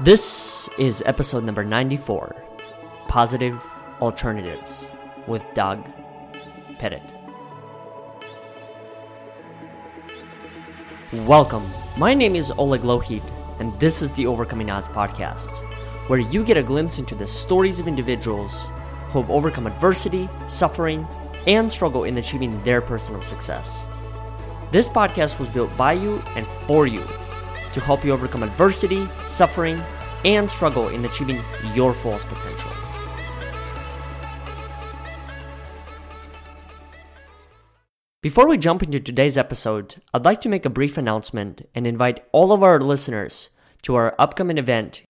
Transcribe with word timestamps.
This 0.00 0.68
is 0.78 1.02
episode 1.06 1.42
number 1.42 1.64
94 1.64 2.36
Positive 3.08 3.60
Alternatives 4.00 4.92
with 5.26 5.42
Doug 5.54 5.84
Petit. 6.78 7.02
Welcome. 11.26 11.68
My 11.96 12.14
name 12.14 12.36
is 12.36 12.52
Oleg 12.52 12.82
Lohit, 12.82 13.24
and 13.58 13.76
this 13.80 14.00
is 14.00 14.12
the 14.12 14.24
Overcoming 14.24 14.70
Odds 14.70 14.86
podcast, 14.86 15.64
where 16.08 16.20
you 16.20 16.44
get 16.44 16.56
a 16.56 16.62
glimpse 16.62 17.00
into 17.00 17.16
the 17.16 17.26
stories 17.26 17.80
of 17.80 17.88
individuals 17.88 18.70
who 19.08 19.20
have 19.20 19.32
overcome 19.32 19.66
adversity, 19.66 20.28
suffering, 20.46 21.08
and 21.48 21.68
struggle 21.68 22.04
in 22.04 22.18
achieving 22.18 22.62
their 22.62 22.80
personal 22.80 23.20
success. 23.20 23.88
This 24.70 24.88
podcast 24.88 25.40
was 25.40 25.48
built 25.48 25.76
by 25.76 25.94
you 25.94 26.22
and 26.36 26.46
for 26.46 26.86
you 26.86 27.04
to 27.72 27.80
help 27.80 28.04
you 28.04 28.12
overcome 28.12 28.42
adversity, 28.42 29.06
suffering, 29.26 29.82
and 30.24 30.50
struggle 30.50 30.88
in 30.88 31.04
achieving 31.04 31.40
your 31.74 31.92
fullest 31.92 32.26
potential. 32.26 32.70
Before 38.20 38.48
we 38.48 38.58
jump 38.58 38.82
into 38.82 38.98
today's 38.98 39.38
episode, 39.38 40.02
I'd 40.12 40.24
like 40.24 40.40
to 40.40 40.48
make 40.48 40.64
a 40.66 40.70
brief 40.70 40.98
announcement 40.98 41.68
and 41.74 41.86
invite 41.86 42.24
all 42.32 42.52
of 42.52 42.64
our 42.64 42.80
listeners 42.80 43.50
to 43.82 43.94
our 43.94 44.16
upcoming 44.18 44.58
event 44.58 45.04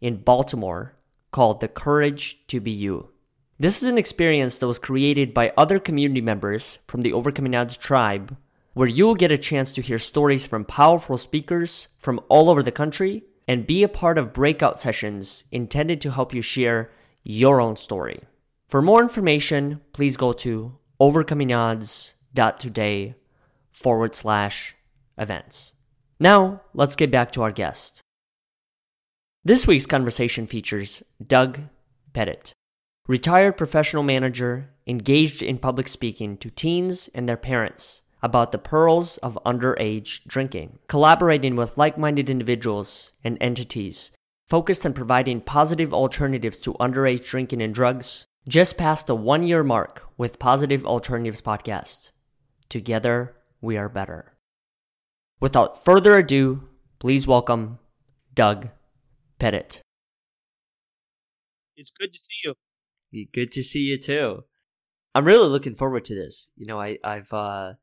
in 0.00 0.16
Baltimore 0.16 0.94
called 1.30 1.60
The 1.60 1.68
Courage 1.68 2.46
to 2.48 2.60
Be 2.60 2.70
You. 2.70 3.10
This 3.58 3.82
is 3.82 3.88
an 3.88 3.98
experience 3.98 4.58
that 4.58 4.66
was 4.66 4.78
created 4.78 5.34
by 5.34 5.52
other 5.56 5.78
community 5.78 6.20
members 6.20 6.78
from 6.88 7.02
the 7.02 7.12
Overcoming 7.12 7.54
Odds 7.54 7.76
tribe, 7.76 8.36
where 8.74 8.88
you 8.88 9.06
will 9.06 9.14
get 9.14 9.32
a 9.32 9.38
chance 9.38 9.72
to 9.72 9.80
hear 9.80 9.98
stories 9.98 10.46
from 10.46 10.64
powerful 10.64 11.16
speakers 11.16 11.88
from 11.98 12.20
all 12.28 12.50
over 12.50 12.62
the 12.62 12.72
country 12.72 13.22
and 13.46 13.66
be 13.66 13.82
a 13.82 13.88
part 13.88 14.18
of 14.18 14.32
breakout 14.32 14.78
sessions 14.78 15.44
intended 15.50 16.00
to 16.00 16.10
help 16.10 16.34
you 16.34 16.42
share 16.42 16.90
your 17.22 17.60
own 17.60 17.76
story. 17.76 18.20
For 18.68 18.82
more 18.82 19.02
information, 19.02 19.80
please 19.92 20.16
go 20.16 20.32
to 20.32 20.76
overcomingodds.today 21.00 23.14
forward 23.70 24.14
slash 24.14 24.76
events. 25.16 25.74
Now, 26.18 26.62
let's 26.72 26.96
get 26.96 27.10
back 27.10 27.30
to 27.32 27.42
our 27.42 27.52
guest. 27.52 28.00
This 29.44 29.66
week's 29.66 29.86
conversation 29.86 30.46
features 30.46 31.02
Doug 31.24 31.60
Petit, 32.12 32.52
retired 33.06 33.56
professional 33.56 34.02
manager 34.02 34.70
engaged 34.86 35.42
in 35.42 35.58
public 35.58 35.88
speaking 35.88 36.36
to 36.38 36.50
teens 36.50 37.08
and 37.14 37.28
their 37.28 37.36
parents 37.36 38.03
about 38.24 38.50
the 38.50 38.58
perils 38.58 39.18
of 39.18 39.38
underage 39.46 40.24
drinking, 40.26 40.80
collaborating 40.88 41.54
with 41.54 41.78
like 41.78 41.98
minded 41.98 42.28
individuals 42.28 43.12
and 43.22 43.38
entities 43.40 44.10
focused 44.48 44.84
on 44.84 44.92
providing 44.92 45.40
positive 45.40 45.92
alternatives 45.94 46.58
to 46.60 46.74
underage 46.74 47.24
drinking 47.26 47.62
and 47.62 47.74
drugs, 47.74 48.26
just 48.48 48.76
past 48.76 49.06
the 49.06 49.14
one 49.14 49.42
year 49.42 49.64
mark 49.64 50.04
with 50.16 50.38
Positive 50.38 50.84
Alternatives 50.84 51.40
Podcast. 51.40 52.12
Together, 52.68 53.36
we 53.60 53.76
are 53.76 53.88
better. 53.88 54.36
Without 55.40 55.84
further 55.84 56.18
ado, 56.18 56.68
please 56.98 57.26
welcome 57.26 57.78
Doug 58.34 58.68
Petit. 59.38 59.80
It's 61.76 61.90
good 61.98 62.12
to 62.12 62.18
see 62.18 62.34
you. 62.44 63.26
Good 63.32 63.52
to 63.52 63.62
see 63.62 63.80
you 63.80 63.98
too. 63.98 64.44
I'm 65.14 65.24
really 65.24 65.48
looking 65.48 65.74
forward 65.74 66.04
to 66.06 66.14
this. 66.14 66.48
You 66.56 66.66
know, 66.66 66.80
I, 66.80 66.98
I've 67.04 67.32
uh, 67.32 67.74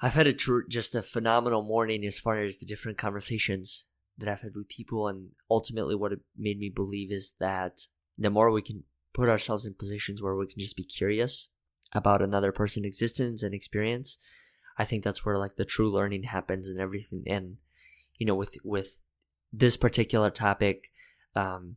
I've 0.00 0.14
had 0.14 0.26
a 0.26 0.32
tr- 0.32 0.66
just 0.68 0.94
a 0.94 1.02
phenomenal 1.02 1.62
morning 1.62 2.04
as 2.04 2.18
far 2.18 2.38
as 2.38 2.58
the 2.58 2.66
different 2.66 2.98
conversations 2.98 3.86
that 4.18 4.28
I've 4.28 4.42
had 4.42 4.54
with 4.54 4.68
people, 4.68 5.08
and 5.08 5.30
ultimately, 5.50 5.94
what 5.94 6.12
it 6.12 6.20
made 6.36 6.58
me 6.58 6.68
believe 6.68 7.10
is 7.10 7.34
that 7.40 7.80
the 8.18 8.30
more 8.30 8.50
we 8.50 8.62
can 8.62 8.84
put 9.14 9.28
ourselves 9.28 9.66
in 9.66 9.74
positions 9.74 10.22
where 10.22 10.34
we 10.34 10.46
can 10.46 10.60
just 10.60 10.76
be 10.76 10.84
curious 10.84 11.50
about 11.92 12.20
another 12.20 12.52
person's 12.52 12.86
existence 12.86 13.42
and 13.42 13.54
experience, 13.54 14.18
I 14.78 14.84
think 14.84 15.04
that's 15.04 15.24
where 15.24 15.38
like 15.38 15.56
the 15.56 15.64
true 15.64 15.90
learning 15.90 16.24
happens 16.24 16.68
and 16.68 16.80
everything. 16.80 17.24
And 17.26 17.56
you 18.18 18.26
know, 18.26 18.34
with 18.34 18.56
with 18.64 19.00
this 19.52 19.76
particular 19.76 20.30
topic, 20.30 20.88
um, 21.34 21.76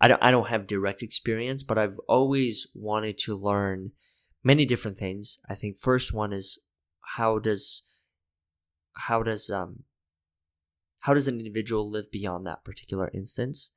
I 0.00 0.08
don't 0.08 0.22
I 0.22 0.30
don't 0.30 0.48
have 0.48 0.66
direct 0.66 1.02
experience, 1.02 1.62
but 1.62 1.78
I've 1.78 1.98
always 2.08 2.66
wanted 2.74 3.18
to 3.18 3.36
learn 3.36 3.92
many 4.42 4.64
different 4.64 4.98
things. 4.98 5.38
I 5.48 5.54
think 5.54 5.78
first 5.78 6.12
one 6.12 6.32
is 6.32 6.58
how 7.16 7.38
does 7.38 7.82
how 8.94 9.22
does 9.22 9.50
um 9.50 9.84
how 11.00 11.14
does 11.14 11.28
an 11.28 11.38
individual 11.38 11.88
live 11.88 12.10
beyond 12.10 12.46
that 12.46 12.64
particular 12.64 13.10
instance? 13.14 13.70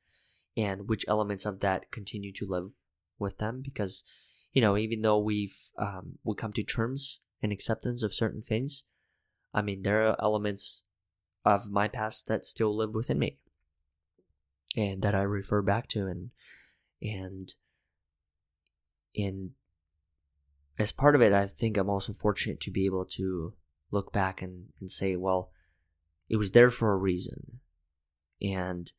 And 0.57 0.89
which 0.89 1.05
elements 1.07 1.45
of 1.45 1.59
that 1.61 1.91
continue 1.91 2.33
to 2.33 2.45
live 2.45 2.73
with 3.19 3.37
them? 3.37 3.61
Because 3.63 4.03
you 4.53 4.61
know 4.61 4.77
even 4.77 5.01
though 5.01 5.19
we've 5.19 5.57
um, 5.77 6.17
we 6.23 6.35
come 6.35 6.53
to 6.53 6.63
terms 6.63 7.19
and 7.41 7.51
acceptance 7.51 8.03
of 8.03 8.13
certain 8.13 8.41
things 8.41 8.83
i 9.53 9.61
mean 9.61 9.81
there 9.81 10.07
are 10.07 10.15
elements 10.21 10.83
of 11.43 11.71
my 11.71 11.87
past 11.87 12.27
that 12.27 12.45
still 12.45 12.75
live 12.75 12.93
within 12.93 13.17
me. 13.17 13.37
And 14.77 15.01
that 15.01 15.15
i 15.15 15.21
refer 15.21 15.61
back 15.61 15.87
to 15.89 16.07
and 16.07 16.31
and 17.01 17.53
in 19.13 19.51
as 20.81 20.91
part 20.91 21.15
of 21.15 21.21
it, 21.21 21.33
I 21.33 21.47
think 21.47 21.77
I'm 21.77 21.89
also 21.89 22.13
fortunate 22.13 22.59
to 22.61 22.71
be 22.71 22.85
able 22.85 23.05
to 23.05 23.53
look 23.91 24.11
back 24.11 24.41
and, 24.41 24.67
and 24.79 24.89
say, 24.89 25.15
well, 25.15 25.51
it 26.29 26.37
was 26.37 26.51
there 26.51 26.71
for 26.71 26.93
a 26.93 26.97
reason. 26.97 27.59
And, 28.41 28.91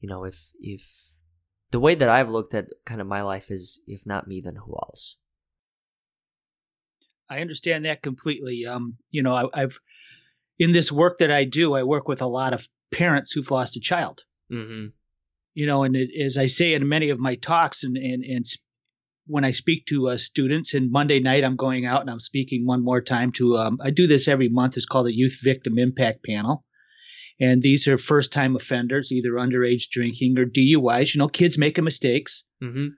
you 0.00 0.08
know, 0.08 0.24
if, 0.24 0.50
if 0.60 0.88
the 1.70 1.80
way 1.80 1.94
that 1.94 2.08
I've 2.08 2.30
looked 2.30 2.54
at 2.54 2.66
kind 2.84 3.00
of 3.00 3.06
my 3.06 3.22
life 3.22 3.50
is, 3.50 3.80
if 3.86 4.06
not 4.06 4.26
me, 4.26 4.40
then 4.40 4.56
who 4.56 4.72
else? 4.72 5.16
I 7.28 7.40
understand 7.40 7.84
that 7.84 8.02
completely. 8.02 8.66
Um, 8.66 8.96
you 9.10 9.22
know, 9.22 9.50
I, 9.52 9.60
have 9.60 9.76
in 10.58 10.72
this 10.72 10.90
work 10.90 11.18
that 11.18 11.30
I 11.30 11.44
do, 11.44 11.74
I 11.74 11.82
work 11.82 12.08
with 12.08 12.22
a 12.22 12.26
lot 12.26 12.54
of 12.54 12.68
parents 12.92 13.32
who've 13.32 13.50
lost 13.50 13.76
a 13.76 13.80
child. 13.80 14.22
Mm-hmm. 14.50 14.86
You 15.54 15.66
know, 15.66 15.82
and 15.82 15.96
it, 15.96 16.10
as 16.24 16.36
I 16.36 16.46
say 16.46 16.74
in 16.74 16.88
many 16.88 17.10
of 17.10 17.18
my 17.18 17.34
talks 17.36 17.82
and, 17.82 17.96
and, 17.96 18.22
and 18.22 18.46
when 19.26 19.44
I 19.44 19.50
speak 19.50 19.86
to 19.86 20.08
uh, 20.08 20.18
students, 20.18 20.74
and 20.74 20.90
Monday 20.90 21.20
night 21.20 21.44
I'm 21.44 21.56
going 21.56 21.86
out 21.86 22.00
and 22.00 22.10
I'm 22.10 22.20
speaking 22.20 22.64
one 22.64 22.84
more 22.84 23.00
time 23.00 23.32
to, 23.32 23.56
um, 23.56 23.78
I 23.82 23.90
do 23.90 24.06
this 24.06 24.28
every 24.28 24.48
month. 24.48 24.76
It's 24.76 24.86
called 24.86 25.08
a 25.08 25.16
Youth 25.16 25.38
Victim 25.42 25.78
Impact 25.78 26.24
Panel. 26.24 26.64
And 27.38 27.62
these 27.62 27.86
are 27.86 27.98
first 27.98 28.32
time 28.32 28.56
offenders, 28.56 29.12
either 29.12 29.32
underage 29.32 29.90
drinking 29.90 30.38
or 30.38 30.46
DUIs. 30.46 31.14
You 31.14 31.18
know, 31.18 31.28
kids 31.28 31.58
making 31.58 31.84
mistakes. 31.84 32.44
Mm-hmm. 32.62 32.88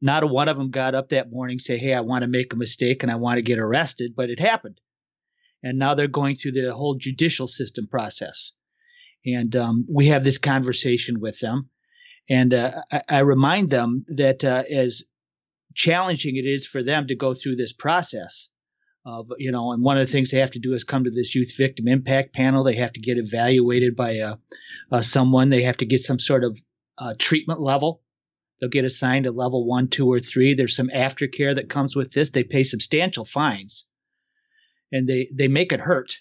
Not 0.00 0.22
a 0.22 0.26
one 0.28 0.48
of 0.48 0.56
them 0.56 0.70
got 0.70 0.94
up 0.94 1.08
that 1.08 1.30
morning 1.30 1.58
say, 1.58 1.78
Hey, 1.78 1.92
I 1.92 2.02
want 2.02 2.22
to 2.22 2.28
make 2.28 2.52
a 2.52 2.56
mistake 2.56 3.02
and 3.02 3.10
I 3.10 3.16
want 3.16 3.38
to 3.38 3.42
get 3.42 3.58
arrested, 3.58 4.12
but 4.16 4.30
it 4.30 4.38
happened. 4.38 4.80
And 5.62 5.78
now 5.78 5.94
they're 5.94 6.06
going 6.06 6.36
through 6.36 6.52
the 6.52 6.72
whole 6.72 6.94
judicial 6.94 7.48
system 7.48 7.88
process. 7.88 8.52
And 9.26 9.56
um, 9.56 9.86
we 9.92 10.06
have 10.08 10.22
this 10.22 10.38
conversation 10.38 11.20
with 11.20 11.40
them. 11.40 11.70
And 12.30 12.54
uh, 12.54 12.82
I, 12.92 13.02
I, 13.08 13.18
remind 13.20 13.70
them 13.70 14.04
that 14.08 14.44
uh, 14.44 14.62
as 14.70 15.02
challenging 15.74 16.36
it 16.36 16.46
is 16.46 16.66
for 16.66 16.82
them 16.82 17.06
to 17.06 17.16
go 17.16 17.34
through 17.34 17.56
this 17.56 17.72
process 17.72 18.48
of 19.04 19.30
you 19.38 19.50
know 19.50 19.72
and 19.72 19.82
one 19.82 19.96
of 19.96 20.06
the 20.06 20.12
things 20.12 20.30
they 20.30 20.38
have 20.38 20.50
to 20.50 20.58
do 20.58 20.74
is 20.74 20.84
come 20.84 21.04
to 21.04 21.10
this 21.10 21.34
youth 21.34 21.56
victim 21.56 21.88
impact 21.88 22.34
panel. 22.34 22.64
They 22.64 22.76
have 22.76 22.92
to 22.92 23.00
get 23.00 23.16
evaluated 23.16 23.96
by 23.96 24.12
a, 24.16 24.32
uh, 24.32 24.36
a 24.92 24.96
uh, 24.96 25.02
someone. 25.02 25.48
They 25.48 25.62
have 25.62 25.78
to 25.78 25.86
get 25.86 26.00
some 26.00 26.18
sort 26.18 26.44
of 26.44 26.60
uh, 26.98 27.14
treatment 27.18 27.60
level. 27.60 28.02
They'll 28.60 28.70
get 28.70 28.84
assigned 28.84 29.26
a 29.26 29.30
level 29.30 29.66
one 29.66 29.88
two 29.88 30.10
or 30.10 30.20
three. 30.20 30.54
There's 30.54 30.76
some 30.76 30.88
aftercare 30.88 31.54
that 31.54 31.70
comes 31.70 31.94
with 31.94 32.12
this. 32.12 32.30
They 32.30 32.44
pay 32.44 32.64
substantial 32.64 33.24
fines. 33.24 33.86
And 34.90 35.08
they 35.08 35.28
they 35.34 35.48
make 35.48 35.72
it 35.72 35.80
hurt. 35.80 36.16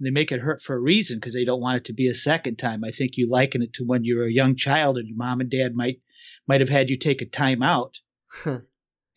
They 0.00 0.10
make 0.10 0.32
it 0.32 0.40
hurt 0.40 0.62
for 0.62 0.74
a 0.74 0.80
reason 0.80 1.18
because 1.18 1.34
they 1.34 1.44
don't 1.44 1.60
want 1.60 1.76
it 1.76 1.84
to 1.86 1.92
be 1.92 2.08
a 2.08 2.14
second 2.14 2.56
time. 2.56 2.82
I 2.82 2.90
think 2.90 3.16
you 3.16 3.30
liken 3.30 3.62
it 3.62 3.74
to 3.74 3.84
when 3.84 4.04
you 4.04 4.16
were 4.16 4.24
a 4.24 4.32
young 4.32 4.56
child 4.56 4.96
and 4.96 5.06
your 5.06 5.16
mom 5.16 5.40
and 5.40 5.50
dad 5.50 5.74
might 5.74 6.00
might 6.48 6.60
have 6.60 6.70
had 6.70 6.90
you 6.90 6.96
take 6.96 7.22
a 7.22 7.26
time 7.26 7.62
out 7.62 8.00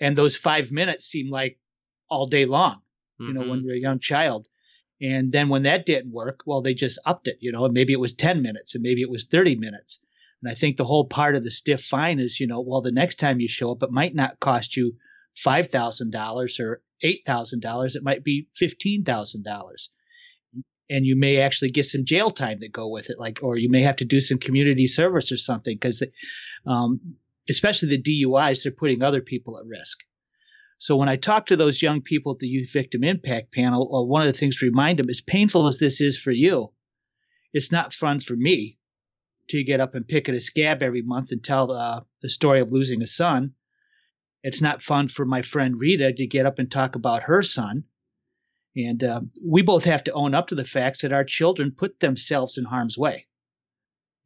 and 0.06 0.16
those 0.16 0.36
five 0.36 0.70
minutes 0.70 1.08
seem 1.08 1.32
like 1.32 1.58
all 2.12 2.28
day 2.28 2.46
long, 2.46 2.82
you 3.20 3.26
mm-hmm. 3.26 3.34
know, 3.34 3.50
when 3.50 3.60
mm-hmm. 3.60 3.66
you're 3.66 3.76
a 3.76 3.80
young 3.80 4.00
child. 4.00 4.48
And 5.02 5.32
then 5.32 5.50
when 5.50 5.64
that 5.64 5.88
didn't 5.88 6.14
work, 6.14 6.42
well, 6.46 6.62
they 6.62 6.76
just 6.76 7.00
upped 7.08 7.28
it, 7.28 7.38
you 7.40 7.52
know, 7.52 7.68
maybe 7.70 7.92
it 7.92 8.00
was 8.00 8.14
10 8.14 8.44
minutes 8.44 8.76
and 8.76 8.84
maybe 8.84 9.02
it 9.02 9.10
was 9.10 9.26
30 9.26 9.56
minutes. 9.56 10.06
And 10.44 10.52
I 10.52 10.54
think 10.54 10.78
the 10.78 10.86
whole 10.86 11.08
part 11.08 11.36
of 11.36 11.44
the 11.44 11.50
stiff 11.50 11.84
fine 11.84 12.20
is, 12.20 12.40
you 12.40 12.46
know, 12.46 12.62
well, 12.62 12.82
the 12.82 12.92
next 12.92 13.16
time 13.16 13.40
you 13.40 13.48
show 13.48 13.72
up, 13.72 13.82
it 13.82 13.90
might 13.90 14.14
not 14.14 14.40
cost 14.40 14.78
you 14.78 14.94
$5,000 15.44 16.60
or 16.60 16.84
$8,000. 17.04 17.96
It 17.96 18.04
might 18.04 18.24
be 18.24 18.48
$15,000. 18.62 19.88
And 20.88 21.04
you 21.04 21.16
may 21.18 21.38
actually 21.38 21.72
get 21.72 21.86
some 21.88 22.06
jail 22.06 22.30
time 22.30 22.60
that 22.60 22.72
go 22.72 22.90
with 22.90 23.10
it, 23.10 23.18
like, 23.18 23.40
or 23.42 23.58
you 23.58 23.72
may 23.72 23.82
have 23.82 23.96
to 23.96 24.06
do 24.06 24.20
some 24.20 24.38
community 24.38 24.86
service 24.86 25.32
or 25.32 25.38
something 25.38 25.76
because 25.76 26.04
um, 26.68 27.16
especially 27.50 27.90
the 27.90 28.02
DUIs, 28.02 28.64
they're 28.64 28.72
putting 28.72 29.02
other 29.02 29.22
people 29.22 29.58
at 29.58 29.66
risk. 29.66 30.00
So 30.78 30.98
when 30.98 31.10
I 31.10 31.16
talk 31.16 31.46
to 31.48 31.56
those 31.56 31.82
young 31.82 32.02
people 32.02 32.34
at 32.34 32.40
the 32.40 32.48
Youth 32.48 32.72
Victim 32.72 33.04
Impact 33.04 33.54
Panel, 33.54 33.90
well, 33.90 34.08
one 34.08 34.26
of 34.28 34.32
the 34.32 34.38
things 34.38 34.58
to 34.58 34.66
remind 34.66 35.00
them, 35.00 35.10
as 35.10 35.22
painful 35.22 35.68
as 35.68 35.78
this 35.78 36.02
is 36.02 36.18
for 36.18 36.32
you, 36.32 36.74
it's 37.54 37.72
not 37.72 37.94
fun 37.94 38.20
for 38.20 38.36
me. 38.36 38.78
to 39.48 39.64
get 39.64 39.80
up 39.80 39.96
and 39.96 40.08
pick 40.08 40.28
at 40.28 40.36
a 40.36 40.42
scab 40.42 40.82
every 40.82 41.02
month 41.04 41.32
and 41.32 41.44
tell 41.44 41.72
uh, 41.72 42.02
the 42.22 42.30
story 42.30 42.60
of 42.62 42.72
losing 42.72 43.02
a 43.02 43.08
son. 43.08 43.54
It's 44.44 44.62
not 44.62 44.84
fun 44.84 45.08
for 45.08 45.26
my 45.26 45.42
friend 45.44 45.80
Rita 45.80 46.14
to 46.14 46.28
get 46.28 46.46
up 46.46 46.60
and 46.60 46.70
talk 46.72 46.96
about 46.96 47.24
her 47.24 47.44
son. 47.44 47.84
And 48.76 49.04
uh, 49.04 49.22
we 49.44 49.62
both 49.62 49.86
have 49.86 50.04
to 50.06 50.14
own 50.14 50.34
up 50.34 50.48
to 50.48 50.56
the 50.56 50.66
facts 50.66 51.02
that 51.02 51.14
our 51.14 51.24
children 51.24 51.72
put 51.72 52.00
themselves 52.00 52.58
in 52.58 52.66
harm's 52.66 52.98
way. 52.98 53.28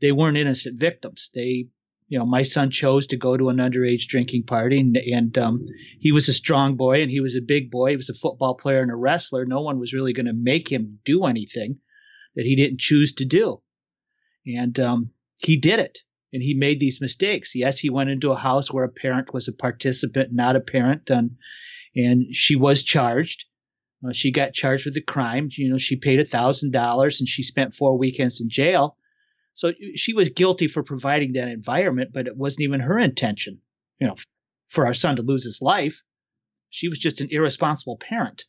They 0.01 0.11
weren't 0.11 0.37
innocent 0.37 0.79
victims. 0.79 1.29
They, 1.33 1.67
you 2.09 2.17
know, 2.17 2.25
my 2.25 2.41
son 2.41 2.71
chose 2.71 3.07
to 3.07 3.17
go 3.17 3.37
to 3.37 3.49
an 3.49 3.57
underage 3.57 4.07
drinking 4.07 4.43
party, 4.43 4.79
and, 4.79 4.97
and 4.97 5.37
um, 5.37 5.65
he 5.99 6.11
was 6.11 6.27
a 6.27 6.33
strong 6.33 6.75
boy 6.75 7.03
and 7.03 7.11
he 7.11 7.21
was 7.21 7.35
a 7.35 7.41
big 7.41 7.69
boy. 7.69 7.91
He 7.91 7.95
was 7.95 8.09
a 8.09 8.15
football 8.15 8.55
player 8.55 8.81
and 8.81 8.91
a 8.91 8.95
wrestler. 8.95 9.45
No 9.45 9.61
one 9.61 9.79
was 9.79 9.93
really 9.93 10.11
going 10.11 10.25
to 10.25 10.33
make 10.33 10.69
him 10.69 10.99
do 11.05 11.25
anything 11.25 11.77
that 12.35 12.45
he 12.45 12.55
didn't 12.55 12.79
choose 12.79 13.13
to 13.15 13.25
do. 13.25 13.61
And 14.47 14.79
um, 14.79 15.11
he 15.37 15.57
did 15.57 15.79
it. 15.79 15.99
And 16.33 16.41
he 16.41 16.55
made 16.55 16.79
these 16.79 16.99
mistakes. 16.99 17.55
Yes, 17.55 17.77
he 17.77 17.89
went 17.91 18.09
into 18.09 18.31
a 18.31 18.37
house 18.37 18.71
where 18.71 18.85
a 18.85 18.91
parent 18.91 19.33
was 19.33 19.47
a 19.47 19.53
participant, 19.53 20.29
not 20.31 20.55
a 20.55 20.59
parent, 20.59 21.09
and 21.09 21.37
and 21.95 22.35
she 22.35 22.55
was 22.55 22.83
charged. 22.83 23.45
Uh, 24.07 24.13
she 24.13 24.31
got 24.31 24.53
charged 24.53 24.85
with 24.85 24.95
a 24.97 25.01
crime. 25.01 25.49
You 25.51 25.69
know, 25.69 25.79
she 25.79 25.95
paid 25.95 26.19
a 26.19 26.25
thousand 26.25 26.71
dollars 26.71 27.19
and 27.19 27.27
she 27.27 27.41
spent 27.41 27.73
four 27.73 27.97
weekends 27.97 28.41
in 28.41 28.49
jail. 28.49 28.95
So 29.59 29.73
she 29.95 30.13
was 30.13 30.29
guilty 30.29 30.69
for 30.69 30.83
providing 30.83 31.33
that 31.33 31.49
environment, 31.49 32.11
but 32.13 32.27
it 32.27 32.37
wasn't 32.37 32.61
even 32.61 32.79
her 32.79 32.97
intention. 32.97 33.59
You 33.99 34.07
know, 34.07 34.15
for 34.69 34.85
our 34.85 34.93
son 34.93 35.17
to 35.17 35.21
lose 35.21 35.43
his 35.43 35.61
life, 35.61 36.01
she 36.69 36.87
was 36.87 36.97
just 36.97 37.19
an 37.19 37.27
irresponsible 37.29 37.97
parent. 37.97 38.45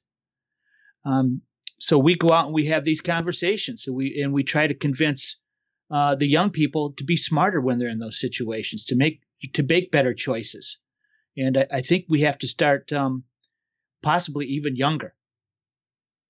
Um, 1.05 1.43
so 1.81 1.99
we 1.99 2.15
go 2.15 2.33
out 2.33 2.45
and 2.45 2.55
we 2.55 2.67
have 2.67 2.85
these 2.85 3.01
conversations. 3.01 3.83
So 3.83 3.93
we 3.93 4.23
and 4.23 4.33
we 4.33 4.45
try 4.45 4.69
to 4.69 4.75
convince 4.75 5.41
uh, 5.91 6.15
the 6.15 6.29
young 6.29 6.51
people 6.51 6.93
to 6.93 7.03
be 7.03 7.17
smarter 7.17 7.61
when 7.61 7.81
they're 7.81 7.89
in 7.89 7.99
those 7.99 8.21
situations, 8.21 8.85
to 8.85 8.95
make 8.95 9.21
to 9.55 9.65
make 9.65 9.91
better 9.91 10.15
choices. 10.15 10.79
And 11.37 11.59
I, 11.59 11.67
I 11.73 11.83
think 11.83 12.05
we 12.09 12.21
have 12.21 12.39
to 12.39 12.47
start 12.47 12.93
um, 12.93 13.25
possibly 14.01 14.47
even 14.47 14.77
younger. 14.77 15.17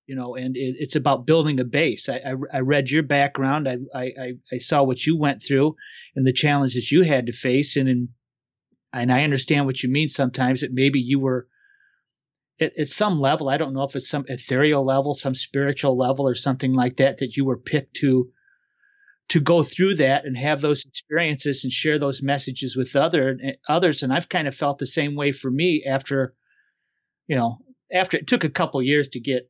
You 0.07 0.15
know, 0.15 0.35
and 0.35 0.57
it, 0.57 0.75
it's 0.79 0.95
about 0.95 1.25
building 1.25 1.59
a 1.59 1.63
base. 1.63 2.09
I, 2.09 2.17
I, 2.17 2.33
I 2.53 2.59
read 2.59 2.89
your 2.89 3.03
background. 3.03 3.69
I, 3.69 3.77
I, 3.95 4.33
I 4.51 4.57
saw 4.57 4.83
what 4.83 5.05
you 5.05 5.17
went 5.17 5.41
through 5.43 5.75
and 6.15 6.25
the 6.25 6.33
challenges 6.33 6.91
you 6.91 7.03
had 7.03 7.27
to 7.27 7.33
face. 7.33 7.77
And 7.77 7.87
in, 7.87 8.09
and 8.91 9.11
I 9.11 9.23
understand 9.23 9.65
what 9.65 9.81
you 9.81 9.89
mean 9.89 10.09
sometimes 10.09 10.61
that 10.61 10.73
maybe 10.73 10.99
you 10.99 11.19
were 11.19 11.47
at, 12.59 12.77
at, 12.77 12.87
some 12.87 13.19
level, 13.19 13.49
I 13.49 13.57
don't 13.57 13.73
know 13.73 13.83
if 13.83 13.95
it's 13.95 14.09
some 14.09 14.25
ethereal 14.27 14.85
level, 14.85 15.13
some 15.13 15.33
spiritual 15.33 15.97
level 15.97 16.27
or 16.27 16.35
something 16.35 16.73
like 16.73 16.97
that, 16.97 17.19
that 17.19 17.35
you 17.37 17.45
were 17.45 17.57
picked 17.57 17.95
to 17.97 18.29
to 19.29 19.39
go 19.39 19.63
through 19.63 19.95
that 19.95 20.25
and 20.25 20.37
have 20.37 20.59
those 20.59 20.85
experiences 20.85 21.63
and 21.63 21.71
share 21.71 21.97
those 21.97 22.21
messages 22.21 22.75
with 22.75 22.95
other 22.97 23.39
others. 23.67 24.03
And 24.03 24.11
I've 24.11 24.27
kind 24.27 24.47
of 24.47 24.55
felt 24.55 24.77
the 24.77 24.87
same 24.87 25.15
way 25.15 25.31
for 25.31 25.49
me 25.49 25.85
after, 25.87 26.33
you 27.27 27.37
know, 27.37 27.59
after 27.93 28.17
it 28.17 28.27
took 28.27 28.43
a 28.43 28.49
couple 28.49 28.81
years 28.81 29.09
to 29.09 29.21
get 29.21 29.49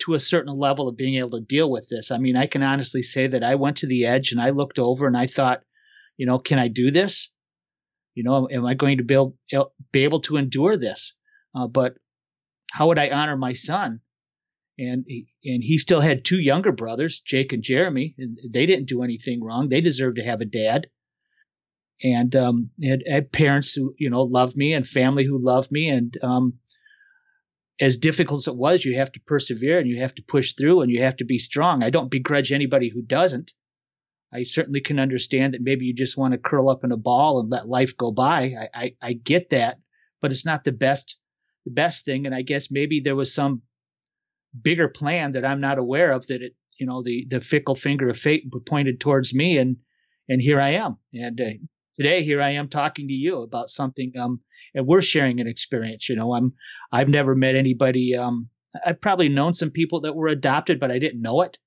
to 0.00 0.14
a 0.14 0.20
certain 0.20 0.56
level 0.56 0.88
of 0.88 0.96
being 0.96 1.16
able 1.16 1.38
to 1.38 1.40
deal 1.40 1.70
with 1.70 1.88
this. 1.88 2.10
I 2.10 2.18
mean, 2.18 2.36
I 2.36 2.46
can 2.46 2.62
honestly 2.62 3.02
say 3.02 3.26
that 3.26 3.42
I 3.42 3.54
went 3.54 3.78
to 3.78 3.86
the 3.86 4.06
edge 4.06 4.32
and 4.32 4.40
I 4.40 4.50
looked 4.50 4.78
over 4.78 5.06
and 5.06 5.16
I 5.16 5.26
thought, 5.26 5.62
you 6.16 6.26
know, 6.26 6.38
can 6.38 6.58
I 6.58 6.68
do 6.68 6.90
this? 6.90 7.30
You 8.14 8.24
know, 8.24 8.48
am 8.50 8.64
I 8.64 8.74
going 8.74 8.98
to 8.98 9.04
be 9.04 9.14
able, 9.14 9.36
be 9.92 10.04
able 10.04 10.20
to 10.22 10.36
endure 10.36 10.76
this? 10.76 11.14
Uh, 11.54 11.66
but 11.66 11.94
how 12.72 12.88
would 12.88 12.98
I 12.98 13.10
honor 13.10 13.36
my 13.36 13.52
son? 13.52 14.00
and 14.78 15.04
he, 15.06 15.26
and 15.44 15.62
he 15.62 15.78
still 15.78 16.00
had 16.00 16.24
two 16.24 16.40
younger 16.40 16.72
brothers, 16.72 17.20
Jake 17.20 17.52
and 17.52 17.62
Jeremy, 17.62 18.14
and 18.18 18.38
they 18.50 18.66
didn't 18.66 18.88
do 18.88 19.02
anything 19.02 19.42
wrong. 19.42 19.68
They 19.68 19.80
deserved 19.80 20.16
to 20.16 20.24
have 20.24 20.40
a 20.40 20.46
dad, 20.46 20.88
and 22.02 22.34
um, 22.36 22.70
had, 22.82 23.02
had 23.06 23.32
parents 23.32 23.72
who 23.72 23.94
you 23.98 24.10
know 24.10 24.22
loved 24.22 24.56
me 24.56 24.74
and 24.74 24.86
family 24.86 25.24
who 25.24 25.42
loved 25.42 25.70
me. 25.72 25.88
And 25.88 26.16
um, 26.22 26.54
as 27.80 27.98
difficult 27.98 28.40
as 28.40 28.48
it 28.48 28.56
was, 28.56 28.84
you 28.84 28.96
have 28.96 29.12
to 29.12 29.20
persevere 29.26 29.78
and 29.78 29.88
you 29.88 30.00
have 30.00 30.14
to 30.14 30.22
push 30.22 30.54
through 30.54 30.80
and 30.80 30.90
you 30.90 31.02
have 31.02 31.16
to 31.16 31.24
be 31.24 31.38
strong. 31.38 31.82
I 31.82 31.90
don't 31.90 32.10
begrudge 32.10 32.52
anybody 32.52 32.88
who 32.88 33.02
doesn't. 33.02 33.52
I 34.32 34.42
certainly 34.44 34.80
can 34.80 34.98
understand 34.98 35.54
that 35.54 35.62
maybe 35.62 35.84
you 35.86 35.94
just 35.94 36.16
want 36.16 36.32
to 36.32 36.38
curl 36.38 36.68
up 36.68 36.84
in 36.84 36.92
a 36.92 36.96
ball 36.96 37.40
and 37.40 37.50
let 37.50 37.68
life 37.68 37.96
go 37.96 38.10
by. 38.10 38.54
I, 38.60 38.68
I, 38.74 38.94
I 39.02 39.12
get 39.12 39.50
that, 39.50 39.78
but 40.20 40.32
it's 40.32 40.44
not 40.44 40.64
the 40.64 40.72
best 40.72 41.18
the 41.66 41.72
best 41.72 42.04
thing. 42.04 42.26
And 42.26 42.34
I 42.34 42.42
guess 42.42 42.70
maybe 42.70 43.00
there 43.00 43.16
was 43.16 43.34
some 43.34 43.60
bigger 44.62 44.88
plan 44.88 45.32
that 45.32 45.44
I'm 45.44 45.60
not 45.60 45.78
aware 45.78 46.12
of 46.12 46.26
that 46.28 46.40
it, 46.40 46.54
you 46.78 46.86
know, 46.86 47.02
the, 47.02 47.26
the 47.28 47.40
fickle 47.40 47.74
finger 47.74 48.08
of 48.08 48.16
fate 48.16 48.44
pointed 48.64 49.00
towards 49.00 49.34
me 49.34 49.58
and, 49.58 49.76
and 50.28 50.40
here 50.40 50.60
I 50.60 50.74
am. 50.74 50.96
And 51.12 51.40
uh, 51.40 51.44
today 51.96 52.22
here 52.22 52.40
I 52.40 52.50
am 52.50 52.68
talking 52.68 53.08
to 53.08 53.14
you 53.14 53.42
about 53.42 53.68
something, 53.68 54.12
um, 54.16 54.40
and 54.74 54.86
we're 54.86 55.02
sharing 55.02 55.40
an 55.40 55.46
experience. 55.46 56.08
You 56.08 56.16
know, 56.16 56.34
I'm, 56.34 56.54
I've 56.92 57.08
never 57.08 57.34
met 57.34 57.54
anybody, 57.54 58.16
um, 58.16 58.48
I've 58.84 59.00
probably 59.00 59.28
known 59.28 59.54
some 59.54 59.70
people 59.70 60.00
that 60.02 60.14
were 60.14 60.28
adopted, 60.28 60.78
but 60.78 60.90
I 60.90 60.98
didn't 60.98 61.22
know 61.22 61.42
it. 61.42 61.58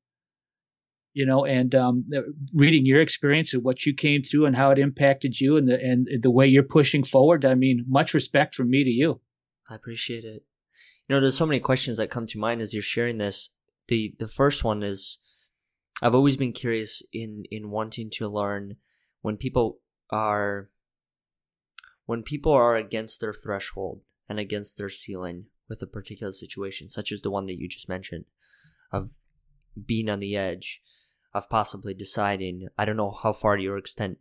You 1.13 1.25
know, 1.25 1.43
and 1.43 1.73
um, 1.73 2.05
reading 2.53 2.85
your 2.85 3.01
experience 3.01 3.53
and 3.53 3.63
what 3.63 3.85
you 3.85 3.95
came 3.95 4.21
through 4.23 4.45
and 4.45 4.55
how 4.55 4.69
it 4.69 4.77
impacted 4.77 5.41
you 5.41 5.57
and 5.57 5.67
the 5.67 5.83
and 5.83 6.07
the 6.21 6.29
way 6.29 6.45
you're 6.45 6.61
pushing 6.63 7.03
forward. 7.03 7.45
I 7.45 7.55
mean, 7.55 7.83
much 7.87 8.13
respect 8.13 8.53
from 8.53 8.69
me 8.69 8.83
to 8.83 8.89
you. 8.89 9.19
I 9.69 9.75
appreciate 9.75 10.23
it 10.23 10.43
you 11.09 11.15
know, 11.15 11.21
there's 11.21 11.37
so 11.37 11.45
many 11.47 11.59
questions 11.59 11.97
that 11.97 12.11
come 12.11 12.27
to 12.27 12.37
mind 12.37 12.61
as 12.61 12.73
you're 12.73 12.83
sharing 12.83 13.17
this. 13.17 13.49
The 13.87 14.13
the 14.19 14.27
first 14.27 14.63
one 14.63 14.83
is 14.83 15.17
I've 16.01 16.13
always 16.13 16.37
been 16.37 16.53
curious 16.53 17.01
in 17.11 17.43
in 17.49 17.71
wanting 17.71 18.11
to 18.13 18.29
learn 18.29 18.75
when 19.21 19.35
people 19.35 19.79
are 20.11 20.69
when 22.09 22.23
people 22.23 22.51
are 22.51 22.75
against 22.75 23.19
their 23.19 23.35
threshold 23.35 24.01
and 24.27 24.39
against 24.39 24.79
their 24.79 24.89
ceiling 24.89 25.45
with 25.69 25.79
a 25.83 25.85
particular 25.85 26.31
situation, 26.31 26.89
such 26.89 27.11
as 27.11 27.21
the 27.21 27.29
one 27.29 27.45
that 27.45 27.59
you 27.59 27.69
just 27.69 27.87
mentioned, 27.87 28.25
of 28.91 29.19
being 29.85 30.09
on 30.09 30.19
the 30.19 30.35
edge, 30.35 30.81
of 31.35 31.47
possibly 31.49 31.93
deciding. 31.93 32.67
I 32.79 32.85
don't 32.85 32.97
know 32.97 33.11
how 33.11 33.31
far 33.31 33.59
your 33.59 33.77
extent 33.77 34.17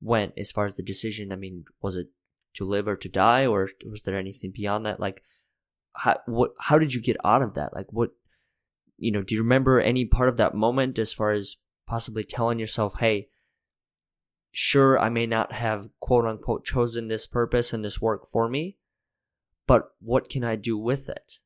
went 0.00 0.32
as 0.38 0.50
far 0.50 0.64
as 0.64 0.76
the 0.76 0.82
decision. 0.82 1.32
I 1.32 1.36
mean, 1.36 1.66
was 1.82 1.96
it 1.96 2.06
to 2.54 2.64
live 2.64 2.88
or 2.88 2.96
to 2.96 3.10
die, 3.10 3.44
or 3.44 3.68
was 3.84 4.00
there 4.00 4.16
anything 4.16 4.50
beyond 4.50 4.86
that? 4.86 4.98
Like, 4.98 5.22
how 5.92 6.16
what 6.24 6.52
how 6.60 6.78
did 6.78 6.94
you 6.94 7.02
get 7.02 7.18
out 7.26 7.42
of 7.42 7.52
that? 7.52 7.74
Like 7.74 7.92
what 7.92 8.12
you 8.96 9.12
know, 9.12 9.20
do 9.20 9.34
you 9.34 9.42
remember 9.42 9.78
any 9.78 10.06
part 10.06 10.30
of 10.30 10.38
that 10.38 10.54
moment 10.54 10.98
as 10.98 11.12
far 11.12 11.28
as 11.28 11.58
possibly 11.86 12.24
telling 12.24 12.58
yourself, 12.58 13.00
"Hey, 13.00 13.28
sure 14.52 14.98
I 14.98 15.08
may 15.08 15.26
not 15.26 15.52
have 15.52 15.88
quote 16.00 16.24
unquote 16.24 16.64
chosen 16.64 17.08
this 17.08 17.26
purpose 17.26 17.72
and 17.72 17.84
this 17.84 18.00
work 18.00 18.28
for 18.30 18.48
me, 18.48 18.76
but 19.66 19.90
what 20.00 20.28
can 20.28 20.44
I 20.44 20.56
do 20.56 20.78
with 20.78 21.08
it?" 21.08 21.38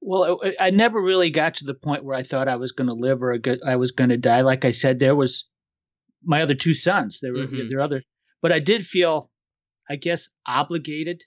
Well, 0.00 0.40
I, 0.58 0.70
never 0.70 1.00
really 1.00 1.30
got 1.30 1.56
to 1.56 1.64
the 1.64 1.74
point 1.74 2.02
where 2.02 2.16
I 2.16 2.24
thought 2.24 2.48
I 2.48 2.56
was 2.56 2.72
going 2.72 2.88
to 2.88 2.94
live 2.94 3.22
or 3.22 3.38
I 3.64 3.76
was 3.76 3.92
going 3.92 4.10
to 4.10 4.16
die. 4.16 4.40
Like 4.40 4.64
I 4.64 4.72
said, 4.72 4.98
there 4.98 5.14
was 5.14 5.46
my 6.24 6.42
other 6.42 6.56
two 6.56 6.74
sons. 6.74 7.20
There 7.20 7.32
were 7.32 7.46
mm-hmm. 7.46 7.68
there 7.68 7.80
other, 7.80 8.02
but 8.40 8.50
I 8.50 8.58
did 8.58 8.84
feel, 8.84 9.30
I 9.88 9.94
guess, 9.94 10.28
obligated 10.44 11.22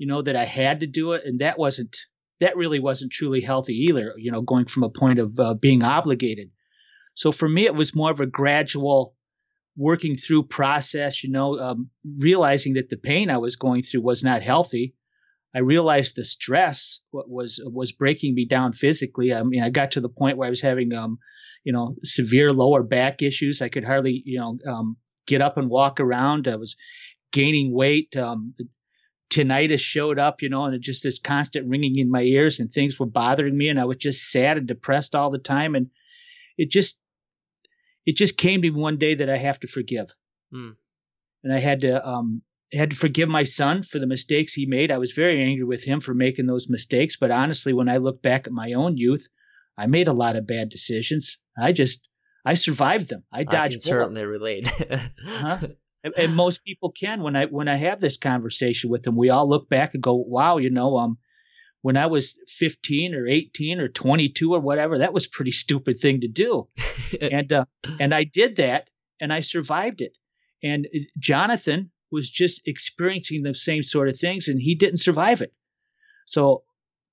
you 0.00 0.06
know, 0.06 0.22
that 0.22 0.34
I 0.34 0.46
had 0.46 0.80
to 0.80 0.86
do 0.86 1.12
it. 1.12 1.24
And 1.26 1.40
that 1.40 1.58
wasn't, 1.58 1.94
that 2.40 2.56
really 2.56 2.80
wasn't 2.80 3.12
truly 3.12 3.42
healthy 3.42 3.74
either, 3.74 4.14
you 4.16 4.32
know, 4.32 4.40
going 4.40 4.64
from 4.64 4.82
a 4.82 4.88
point 4.88 5.18
of 5.18 5.38
uh, 5.38 5.52
being 5.52 5.82
obligated. 5.82 6.48
So 7.14 7.30
for 7.30 7.46
me, 7.46 7.66
it 7.66 7.74
was 7.74 7.94
more 7.94 8.10
of 8.10 8.18
a 8.18 8.24
gradual 8.24 9.14
working 9.76 10.16
through 10.16 10.44
process, 10.44 11.22
you 11.22 11.30
know, 11.30 11.58
um, 11.58 11.90
realizing 12.18 12.74
that 12.74 12.90
the 12.90 12.96
pain 12.96 13.30
I 13.30 13.38
was 13.38 13.56
going 13.56 13.82
through 13.82 14.02
was 14.02 14.22
not 14.22 14.42
healthy. 14.42 14.94
I 15.54 15.60
realized 15.60 16.14
the 16.14 16.24
stress 16.24 17.00
was 17.12 17.60
was 17.64 17.92
breaking 17.92 18.34
me 18.34 18.46
down 18.46 18.72
physically. 18.72 19.34
I 19.34 19.42
mean, 19.42 19.62
I 19.62 19.70
got 19.70 19.92
to 19.92 20.00
the 20.00 20.08
point 20.08 20.36
where 20.36 20.46
I 20.46 20.50
was 20.50 20.60
having, 20.60 20.92
um, 20.92 21.18
you 21.64 21.72
know, 21.72 21.96
severe 22.04 22.52
lower 22.52 22.82
back 22.84 23.20
issues. 23.22 23.60
I 23.60 23.68
could 23.68 23.84
hardly, 23.84 24.22
you 24.24 24.38
know, 24.38 24.58
um, 24.70 24.96
get 25.26 25.42
up 25.42 25.56
and 25.56 25.68
walk 25.68 25.98
around. 25.98 26.46
I 26.46 26.56
was 26.56 26.76
gaining 27.32 27.74
weight. 27.74 28.16
Um, 28.16 28.54
tinnitus 29.30 29.80
showed 29.80 30.18
up, 30.18 30.42
you 30.42 30.48
know, 30.48 30.64
and 30.64 30.82
just 30.82 31.02
this 31.02 31.18
constant 31.18 31.68
ringing 31.68 31.98
in 31.98 32.10
my 32.10 32.22
ears 32.22 32.58
and 32.58 32.70
things 32.70 32.98
were 32.98 33.06
bothering 33.06 33.56
me 33.56 33.68
and 33.68 33.80
I 33.80 33.84
was 33.84 33.96
just 33.96 34.30
sad 34.30 34.58
and 34.58 34.66
depressed 34.66 35.14
all 35.14 35.30
the 35.30 35.38
time. 35.38 35.74
And 35.74 35.88
it 36.58 36.70
just, 36.70 36.98
it 38.06 38.16
just 38.16 38.36
came 38.36 38.62
to 38.62 38.70
me 38.70 38.76
one 38.76 38.98
day 38.98 39.14
that 39.14 39.30
I 39.30 39.36
have 39.36 39.60
to 39.60 39.68
forgive. 39.68 40.14
Mm. 40.52 40.76
And 41.44 41.52
I 41.52 41.58
had 41.58 41.80
to, 41.80 42.06
um, 42.06 42.42
had 42.72 42.90
to 42.90 42.96
forgive 42.96 43.28
my 43.28 43.44
son 43.44 43.82
for 43.82 43.98
the 43.98 44.06
mistakes 44.06 44.52
he 44.52 44.66
made. 44.66 44.92
I 44.92 44.98
was 44.98 45.12
very 45.12 45.42
angry 45.42 45.64
with 45.64 45.82
him 45.82 46.00
for 46.00 46.14
making 46.14 46.46
those 46.46 46.68
mistakes. 46.68 47.16
But 47.16 47.30
honestly, 47.30 47.72
when 47.72 47.88
I 47.88 47.96
look 47.96 48.22
back 48.22 48.46
at 48.46 48.52
my 48.52 48.72
own 48.74 48.96
youth, 48.96 49.26
I 49.76 49.86
made 49.86 50.08
a 50.08 50.12
lot 50.12 50.36
of 50.36 50.46
bad 50.46 50.68
decisions. 50.68 51.38
I 51.58 51.72
just, 51.72 52.08
I 52.44 52.54
survived 52.54 53.08
them. 53.08 53.24
I 53.32 53.44
dodged. 53.44 53.56
I 53.56 53.68
can 53.68 53.80
certainly 53.80 54.24
relate. 54.24 54.66
huh? 55.24 55.58
and, 56.04 56.14
and, 56.16 56.36
most 56.36 56.64
people 56.64 56.92
can 56.92 57.22
when 57.22 57.36
I 57.36 57.46
when 57.46 57.68
I 57.68 57.76
have 57.76 58.00
this 58.00 58.16
conversation 58.16 58.90
with 58.90 59.02
them, 59.02 59.16
we 59.16 59.30
all 59.30 59.48
look 59.48 59.68
back 59.68 59.94
and 59.94 60.02
go, 60.02 60.14
"Wow, 60.14 60.58
you 60.58 60.70
know, 60.70 60.96
um, 60.98 61.18
when 61.82 61.96
I 61.96 62.06
was 62.06 62.38
15 62.48 63.14
or 63.14 63.26
18 63.26 63.80
or 63.80 63.88
22 63.88 64.54
or 64.54 64.60
whatever, 64.60 64.98
that 64.98 65.14
was 65.14 65.26
pretty 65.26 65.52
stupid 65.52 65.98
thing 65.98 66.20
to 66.20 66.28
do. 66.28 66.68
and 67.20 67.52
uh, 67.52 67.64
and 67.98 68.14
I 68.14 68.24
did 68.24 68.56
that 68.56 68.90
and 69.20 69.32
I 69.32 69.40
survived 69.40 70.00
it. 70.00 70.12
And 70.62 70.86
uh, 70.86 70.98
Jonathan 71.18 71.90
was 72.12 72.28
just 72.28 72.62
experiencing 72.66 73.42
the 73.42 73.54
same 73.54 73.82
sort 73.82 74.08
of 74.08 74.18
things 74.18 74.48
and 74.48 74.60
he 74.60 74.74
didn't 74.74 74.98
survive 74.98 75.40
it. 75.40 75.54
So 76.26 76.64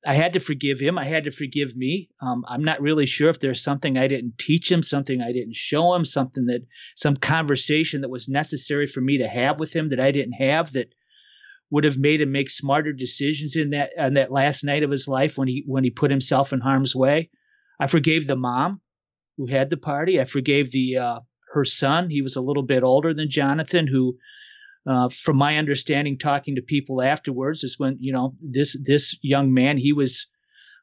I 0.05 0.13
had 0.13 0.33
to 0.33 0.39
forgive 0.39 0.79
him. 0.79 0.97
I 0.97 1.05
had 1.05 1.25
to 1.25 1.31
forgive 1.31 1.75
me. 1.75 2.09
Um, 2.21 2.45
I'm 2.47 2.63
not 2.63 2.81
really 2.81 3.05
sure 3.05 3.29
if 3.29 3.39
there's 3.39 3.63
something 3.63 3.97
I 3.97 4.07
didn't 4.07 4.37
teach 4.37 4.71
him, 4.71 4.83
something 4.83 5.21
I 5.21 5.31
didn't 5.31 5.55
show 5.55 5.93
him, 5.93 6.05
something 6.05 6.45
that 6.45 6.65
some 6.95 7.17
conversation 7.17 8.01
that 8.01 8.09
was 8.09 8.29
necessary 8.29 8.87
for 8.87 9.01
me 9.01 9.17
to 9.17 9.27
have 9.27 9.59
with 9.59 9.73
him 9.73 9.89
that 9.89 9.99
I 9.99 10.11
didn't 10.11 10.33
have 10.33 10.71
that 10.73 10.93
would 11.69 11.83
have 11.83 11.97
made 11.97 12.21
him 12.21 12.31
make 12.31 12.49
smarter 12.49 12.93
decisions 12.93 13.55
in 13.55 13.71
that 13.71 13.91
on 13.97 14.13
that 14.13 14.31
last 14.31 14.63
night 14.63 14.83
of 14.83 14.91
his 14.91 15.07
life 15.07 15.37
when 15.37 15.47
he 15.47 15.63
when 15.65 15.83
he 15.83 15.89
put 15.89 16.11
himself 16.11 16.53
in 16.53 16.59
harm's 16.59 16.95
way. 16.95 17.29
I 17.79 17.87
forgave 17.87 18.25
the 18.25 18.35
mom 18.35 18.81
who 19.37 19.47
had 19.47 19.69
the 19.69 19.77
party. 19.77 20.19
I 20.19 20.25
forgave 20.25 20.71
the 20.71 20.97
uh, 20.97 21.19
her 21.53 21.65
son. 21.65 22.09
He 22.09 22.21
was 22.21 22.35
a 22.35 22.41
little 22.41 22.63
bit 22.63 22.83
older 22.83 23.13
than 23.13 23.29
Jonathan, 23.29 23.87
who, 23.87 24.17
uh, 24.89 25.09
from 25.09 25.37
my 25.37 25.57
understanding, 25.57 26.17
talking 26.17 26.55
to 26.55 26.61
people 26.61 27.01
afterwards, 27.01 27.63
is 27.63 27.77
when 27.77 27.97
you 27.99 28.13
know 28.13 28.33
this 28.41 28.77
this 28.85 29.17
young 29.21 29.53
man 29.53 29.77
he 29.77 29.93
was 29.93 30.27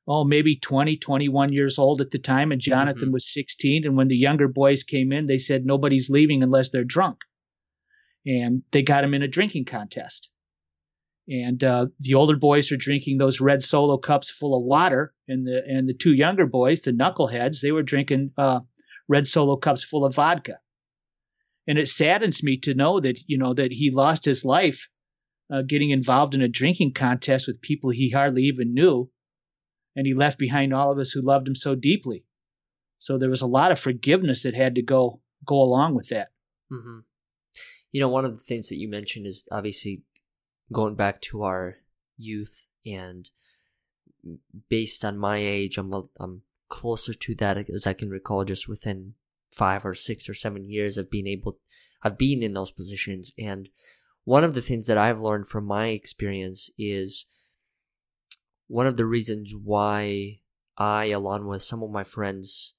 oh 0.07 0.23
maybe 0.23 0.57
20 0.57 0.99
21 0.99 1.53
years 1.53 1.79
old 1.79 2.03
at 2.03 2.11
the 2.11 2.19
time 2.19 2.53
and 2.53 2.61
jonathan 2.61 3.07
mm-hmm. 3.07 3.15
was 3.15 3.33
16 3.33 3.87
and 3.87 3.97
when 3.97 4.09
the 4.09 4.17
younger 4.17 4.49
boys 4.49 4.83
came 4.83 5.13
in 5.13 5.27
they 5.27 5.39
said 5.39 5.65
nobody's 5.65 6.11
leaving 6.11 6.43
unless 6.43 6.69
they're 6.69 6.85
drunk 6.85 7.21
and 8.27 8.63
they 8.71 8.83
got 8.83 9.03
him 9.03 9.15
in 9.15 9.23
a 9.23 9.29
drinking 9.29 9.65
contest 9.65 10.29
and 11.29 11.65
uh, 11.65 11.87
the 12.01 12.15
older 12.15 12.37
boys 12.37 12.71
are 12.71 12.77
drinking 12.77 13.19
those 13.19 13.41
red 13.41 13.63
solo 13.63 13.97
cups 13.97 14.31
full 14.31 14.57
of 14.57 14.63
water, 14.63 15.15
and 15.27 15.47
the 15.47 15.63
and 15.67 15.89
the 15.89 15.95
two 15.95 16.13
younger 16.13 16.47
boys, 16.47 16.83
the 16.83 16.93
knuckleheads, 16.93 17.61
they 17.61 17.73
were 17.73 17.83
drinking 17.83 18.33
uh, 18.37 18.61
red 19.09 19.27
solo 19.27 19.57
cups 19.57 19.85
full 19.85 20.05
of 20.05 20.15
vodka. 20.15 20.59
And 21.67 21.79
it 21.79 21.89
saddens 21.89 22.43
me 22.43 22.59
to 22.59 22.75
know 22.75 23.01
that 23.01 23.19
you 23.27 23.39
know 23.39 23.55
that 23.55 23.73
he 23.73 23.91
lost 23.91 24.25
his 24.25 24.45
life 24.45 24.89
uh, 25.53 25.63
getting 25.63 25.91
involved 25.91 26.35
in 26.35 26.43
a 26.43 26.49
drinking 26.49 26.93
contest 26.93 27.47
with 27.47 27.63
people 27.63 27.91
he 27.91 28.11
hardly 28.11 28.43
even 28.45 28.75
knew, 28.75 29.11
and 29.97 30.07
he 30.07 30.15
left 30.15 30.39
behind 30.39 30.75
all 30.75 30.93
of 30.93 30.99
us 30.99 31.13
who 31.13 31.23
loved 31.23 31.49
him 31.49 31.55
so 31.55 31.75
deeply. 31.75 32.25
So 32.99 33.19
there 33.19 33.31
was 33.31 33.43
a 33.43 33.47
lot 33.47 33.73
of 33.73 33.81
forgiveness 33.81 34.43
that 34.43 34.55
had 34.55 34.75
to 34.75 34.83
go 34.83 35.21
go 35.47 35.63
along 35.63 35.95
with 35.95 36.09
that. 36.09 36.29
Mm-hmm. 36.71 37.01
You 37.93 38.01
know, 38.01 38.09
one 38.09 38.25
of 38.25 38.35
the 38.35 38.43
things 38.43 38.69
that 38.69 38.77
you 38.77 38.89
mentioned 38.89 39.27
is 39.27 39.49
obviously 39.51 40.03
going 40.73 40.95
back 40.95 41.21
to 41.23 41.43
our 41.43 41.77
youth 42.17 42.67
and 42.87 43.31
based 44.69 45.05
on 45.05 45.19
my 45.19 45.39
age, 45.39 45.79
I'm 45.79 45.93
I'm 46.19 46.43
closer 46.69 47.15
to 47.15 47.35
that 47.37 47.69
as 47.71 47.87
I 47.87 47.93
can 47.93 48.11
recall 48.11 48.45
just 48.45 48.69
within 48.69 49.15
five 49.53 49.85
or 49.85 49.95
six 49.95 50.29
or 50.29 50.35
seven 50.35 50.69
years 50.69 50.99
of 50.99 51.11
being 51.11 51.27
able 51.27 51.59
I've 52.03 52.19
been 52.19 52.43
in 52.43 52.53
those 52.53 52.71
positions. 52.71 53.33
And 53.39 53.71
one 54.25 54.45
of 54.45 54.55
the 54.55 54.63
things 54.63 54.87
that 54.87 54.99
I've 54.99 55.21
learned 55.21 55.49
from 55.49 55.65
my 55.65 55.89
experience 55.89 56.71
is 56.79 57.27
one 58.69 58.87
of 58.87 58.97
the 58.97 59.07
reasons 59.07 59.55
why 59.55 60.41
I 60.77 61.07
along 61.07 61.47
with 61.47 61.63
some 61.63 61.83
of 61.83 61.91
my 61.91 62.05
friends 62.05 62.75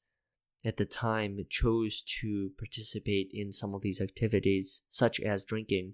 at 0.63 0.77
the 0.77 0.85
time 0.85 1.39
chose 1.49 2.03
to 2.21 2.51
participate 2.57 3.29
in 3.33 3.51
some 3.51 3.73
of 3.73 3.81
these 3.81 4.01
activities 4.01 4.81
such 4.87 5.19
as 5.19 5.45
drinking 5.45 5.93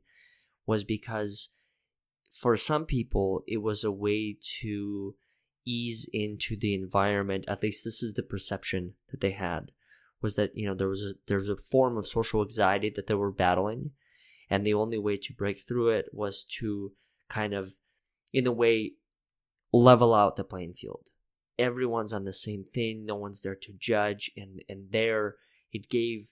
was 0.65 0.83
because 0.83 1.49
for 2.31 2.55
some 2.55 2.85
people, 2.85 3.43
it 3.45 3.57
was 3.57 3.83
a 3.83 3.91
way 3.91 4.37
to 4.61 5.15
ease 5.65 6.09
into 6.13 6.55
the 6.55 6.73
environment. 6.73 7.45
At 7.47 7.61
least 7.61 7.83
this 7.83 8.01
is 8.01 8.13
the 8.13 8.23
perception 8.23 8.93
that 9.11 9.19
they 9.19 9.31
had 9.31 9.71
was 10.21 10.35
that 10.35 10.55
you 10.55 10.67
know 10.67 10.73
there 10.73 10.87
was 10.87 11.03
a 11.03 11.13
there 11.27 11.37
was 11.37 11.49
a 11.49 11.57
form 11.57 11.97
of 11.97 12.07
social 12.07 12.41
anxiety 12.41 12.89
that 12.95 13.07
they 13.07 13.13
were 13.13 13.31
battling, 13.31 13.91
and 14.49 14.65
the 14.65 14.73
only 14.73 14.97
way 14.97 15.17
to 15.17 15.33
break 15.33 15.59
through 15.59 15.89
it 15.89 16.05
was 16.13 16.43
to 16.59 16.93
kind 17.27 17.53
of, 17.53 17.75
in 18.33 18.47
a 18.47 18.51
way, 18.51 18.93
level 19.73 20.13
out 20.13 20.35
the 20.37 20.43
playing 20.43 20.73
field. 20.73 21.09
Everyone's 21.59 22.13
on 22.13 22.23
the 22.23 22.33
same 22.33 22.63
thing. 22.63 23.05
No 23.05 23.15
one's 23.15 23.41
there 23.41 23.55
to 23.55 23.73
judge, 23.77 24.31
and 24.37 24.63
and 24.69 24.91
there 24.91 25.35
it 25.73 25.89
gave 25.89 26.29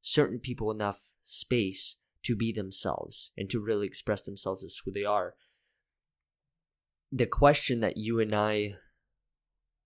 certain 0.00 0.38
people 0.38 0.70
enough 0.70 1.12
space 1.22 1.96
to 2.24 2.36
be 2.36 2.52
themselves 2.52 3.32
and 3.36 3.50
to 3.50 3.60
really 3.60 3.86
express 3.86 4.22
themselves 4.22 4.64
as 4.64 4.80
who 4.84 4.90
they 4.90 5.04
are. 5.04 5.34
The 7.10 7.26
question 7.26 7.80
that 7.80 7.96
you 7.96 8.20
and 8.20 8.34
I 8.34 8.74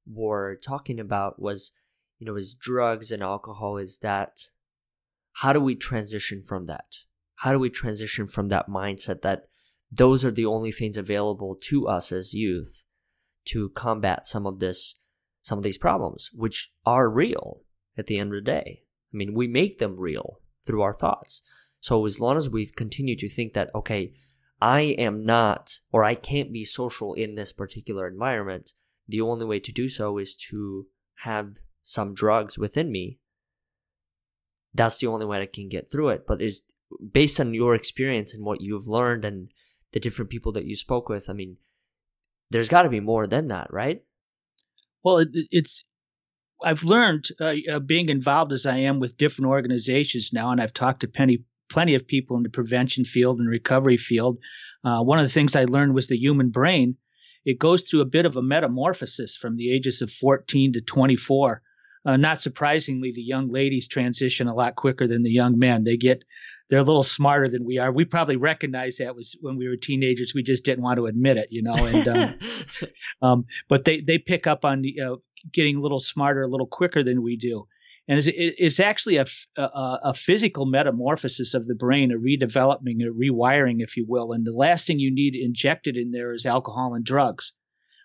were 0.06 0.56
talking 0.56 1.00
about 1.00 1.40
was, 1.40 1.72
you 2.18 2.26
know, 2.26 2.36
is 2.36 2.54
drugs 2.54 3.10
and 3.10 3.22
alcohol, 3.22 3.78
is 3.78 3.98
that, 3.98 4.48
how 5.32 5.52
do 5.52 5.60
we 5.60 5.74
transition 5.74 6.42
from 6.42 6.66
that? 6.66 6.98
How 7.36 7.52
do 7.52 7.58
we 7.58 7.68
transition 7.68 8.26
from 8.26 8.48
that 8.48 8.68
mindset 8.68 9.22
that 9.22 9.48
those 9.90 10.24
are 10.24 10.30
the 10.30 10.46
only 10.46 10.72
things 10.72 10.96
available 10.96 11.56
to 11.62 11.88
us 11.88 12.12
as 12.12 12.34
youth 12.34 12.84
to 13.46 13.68
combat 13.70 14.26
some 14.26 14.46
of 14.46 14.58
this, 14.58 15.00
some 15.42 15.58
of 15.58 15.64
these 15.64 15.78
problems, 15.78 16.30
which 16.32 16.72
are 16.84 17.10
real 17.10 17.62
at 17.98 18.06
the 18.06 18.18
end 18.18 18.32
of 18.32 18.36
the 18.36 18.50
day? 18.50 18.82
I 19.12 19.16
mean, 19.16 19.34
we 19.34 19.46
make 19.46 19.78
them 19.78 19.96
real 19.96 20.40
through 20.64 20.82
our 20.82 20.94
thoughts. 20.94 21.42
So 21.86 22.04
as 22.04 22.18
long 22.18 22.36
as 22.36 22.50
we 22.50 22.66
continue 22.66 23.14
to 23.14 23.28
think 23.28 23.54
that, 23.54 23.72
okay, 23.72 24.12
I 24.60 24.80
am 24.98 25.24
not 25.24 25.78
or 25.92 26.02
I 26.02 26.16
can't 26.16 26.52
be 26.52 26.64
social 26.64 27.14
in 27.14 27.36
this 27.36 27.52
particular 27.52 28.08
environment, 28.08 28.72
the 29.06 29.20
only 29.20 29.46
way 29.46 29.60
to 29.60 29.70
do 29.70 29.88
so 29.88 30.18
is 30.18 30.34
to 30.50 30.88
have 31.18 31.58
some 31.82 32.12
drugs 32.12 32.58
within 32.58 32.90
me. 32.90 33.20
That's 34.74 34.98
the 34.98 35.06
only 35.06 35.26
way 35.26 35.40
I 35.40 35.46
can 35.46 35.68
get 35.68 35.88
through 35.88 36.08
it. 36.08 36.26
But 36.26 36.42
is 36.42 36.62
based 37.12 37.38
on 37.38 37.54
your 37.54 37.76
experience 37.76 38.34
and 38.34 38.44
what 38.44 38.60
you've 38.60 38.88
learned 38.88 39.24
and 39.24 39.52
the 39.92 40.00
different 40.00 40.28
people 40.28 40.50
that 40.54 40.66
you 40.66 40.74
spoke 40.74 41.08
with, 41.08 41.30
I 41.30 41.34
mean, 41.34 41.56
there's 42.50 42.68
got 42.68 42.82
to 42.82 42.88
be 42.88 42.98
more 42.98 43.28
than 43.28 43.46
that, 43.46 43.72
right? 43.72 44.02
Well, 45.04 45.18
it, 45.18 45.28
it's 45.32 45.84
I've 46.60 46.82
learned 46.82 47.28
uh, 47.40 47.54
uh, 47.70 47.78
being 47.78 48.08
involved 48.08 48.52
as 48.52 48.66
I 48.66 48.78
am 48.78 48.98
with 48.98 49.16
different 49.16 49.50
organizations 49.50 50.32
now, 50.32 50.50
and 50.50 50.60
I've 50.60 50.74
talked 50.74 51.02
to 51.02 51.06
Penny 51.06 51.44
plenty 51.68 51.94
of 51.94 52.06
people 52.06 52.36
in 52.36 52.42
the 52.42 52.48
prevention 52.48 53.04
field 53.04 53.38
and 53.38 53.48
recovery 53.48 53.96
field. 53.96 54.38
Uh, 54.84 55.02
one 55.02 55.18
of 55.18 55.24
the 55.24 55.32
things 55.32 55.56
I 55.56 55.64
learned 55.64 55.94
was 55.94 56.08
the 56.08 56.18
human 56.18 56.50
brain. 56.50 56.96
It 57.44 57.58
goes 57.58 57.82
through 57.82 58.00
a 58.00 58.06
bit 58.06 58.26
of 58.26 58.36
a 58.36 58.42
metamorphosis 58.42 59.36
from 59.36 59.54
the 59.56 59.72
ages 59.72 60.02
of 60.02 60.10
14 60.10 60.74
to 60.74 60.80
24. 60.80 61.62
Uh, 62.04 62.16
not 62.16 62.40
surprisingly, 62.40 63.12
the 63.12 63.22
young 63.22 63.48
ladies 63.50 63.88
transition 63.88 64.48
a 64.48 64.54
lot 64.54 64.76
quicker 64.76 65.08
than 65.08 65.22
the 65.22 65.30
young 65.30 65.58
men. 65.58 65.84
They 65.84 65.96
get 65.96 66.24
they're 66.68 66.80
a 66.80 66.84
little 66.84 67.04
smarter 67.04 67.46
than 67.46 67.64
we 67.64 67.78
are. 67.78 67.92
We 67.92 68.04
probably 68.04 68.36
recognized 68.36 68.98
that 68.98 69.14
was 69.14 69.36
when 69.40 69.56
we 69.56 69.68
were 69.68 69.76
teenagers. 69.76 70.32
We 70.34 70.42
just 70.42 70.64
didn't 70.64 70.82
want 70.82 70.98
to 70.98 71.06
admit 71.06 71.36
it, 71.36 71.48
you 71.50 71.62
know. 71.62 71.74
And 71.74 72.08
um, 72.08 72.38
um, 73.22 73.44
but 73.68 73.84
they 73.84 74.00
they 74.00 74.18
pick 74.18 74.46
up 74.46 74.64
on 74.64 74.82
the, 74.82 75.00
uh, 75.00 75.16
getting 75.52 75.76
a 75.76 75.80
little 75.80 76.00
smarter, 76.00 76.42
a 76.42 76.48
little 76.48 76.66
quicker 76.66 77.04
than 77.04 77.22
we 77.22 77.36
do 77.36 77.66
and 78.08 78.18
it's, 78.18 78.28
it's 78.32 78.80
actually 78.80 79.16
a, 79.16 79.26
a, 79.56 79.98
a, 80.04 80.14
physical 80.14 80.64
metamorphosis 80.64 81.54
of 81.54 81.66
the 81.66 81.74
brain, 81.74 82.12
a 82.12 82.14
redeveloping, 82.14 83.02
a 83.02 83.12
rewiring, 83.12 83.82
if 83.82 83.96
you 83.96 84.06
will. 84.08 84.32
And 84.32 84.46
the 84.46 84.52
last 84.52 84.86
thing 84.86 85.00
you 85.00 85.12
need 85.12 85.34
injected 85.34 85.96
in 85.96 86.12
there 86.12 86.32
is 86.32 86.46
alcohol 86.46 86.94
and 86.94 87.04
drugs. 87.04 87.52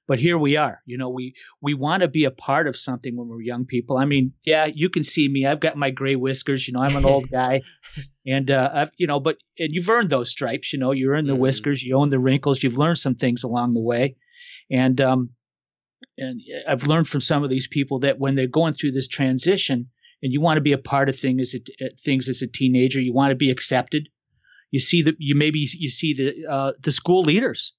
But 0.08 0.20
here 0.20 0.38
we 0.38 0.58
are. 0.58 0.82
You 0.86 0.98
know, 0.98 1.10
we 1.10 1.36
we 1.62 1.74
want 1.76 2.02
to 2.02 2.08
be 2.08 2.26
a 2.26 2.32
part 2.32 2.68
of 2.68 2.76
something 2.76 3.16
when 3.16 3.28
we're 3.28 3.42
young 3.42 3.66
people. 3.66 3.98
I 3.98 4.06
mean, 4.06 4.34
yeah, 4.44 4.66
you 4.66 4.90
can 4.90 5.04
see 5.04 5.28
me. 5.28 5.46
I've 5.46 5.60
got 5.60 5.78
my 5.78 5.92
gray 5.92 6.16
whiskers. 6.16 6.68
You 6.68 6.74
know, 6.74 6.82
I'm 6.82 6.96
an 6.96 7.06
old 7.06 7.30
guy, 7.32 7.62
and 8.26 8.50
uh, 8.50 8.72
I've, 8.74 8.92
you 8.98 9.08
know, 9.08 9.20
but 9.20 9.38
and 9.60 9.70
you've 9.72 9.90
earned 9.90 10.10
those 10.10 10.32
stripes. 10.32 10.74
You 10.74 10.80
know, 10.80 10.92
you 10.92 11.12
earned 11.12 11.30
the 11.30 11.34
mm-hmm. 11.34 11.44
whiskers, 11.44 11.84
you 11.84 11.96
own 11.96 12.10
the 12.10 12.20
wrinkles. 12.20 12.62
You've 12.62 12.78
learned 12.78 12.98
some 12.98 13.16
things 13.16 13.44
along 13.44 13.72
the 13.72 13.82
way, 13.82 14.18
and 14.70 15.00
um, 15.00 15.30
and 16.18 16.42
I've 16.68 16.88
learned 16.88 17.08
from 17.08 17.22
some 17.22 17.44
of 17.44 17.50
these 17.50 17.68
people 17.68 18.00
that 18.00 18.20
when 18.20 18.36
they're 18.36 18.48
going 18.48 18.74
through 18.74 18.92
this 18.92 19.08
transition 19.08 19.90
and 20.22 20.32
you 20.32 20.42
want 20.42 20.58
to 20.58 20.62
be 20.62 20.74
a 20.74 20.78
part 20.78 21.10
of 21.10 21.18
things 21.18 21.54
as 21.54 21.62
a, 21.82 21.90
things 22.04 22.30
as 22.30 22.42
a 22.42 22.48
teenager, 22.48 23.00
you 23.00 23.14
want 23.14 23.32
to 23.32 23.36
be 23.36 23.52
accepted. 23.52 24.10
You 24.72 24.80
see 24.80 25.02
that 25.04 25.16
you 25.20 25.36
maybe 25.36 25.60
you 25.60 25.90
see 25.90 26.14
the 26.14 26.48
uh, 26.50 26.72
the 26.82 26.92
school 26.92 27.24
leaders, 27.24 27.74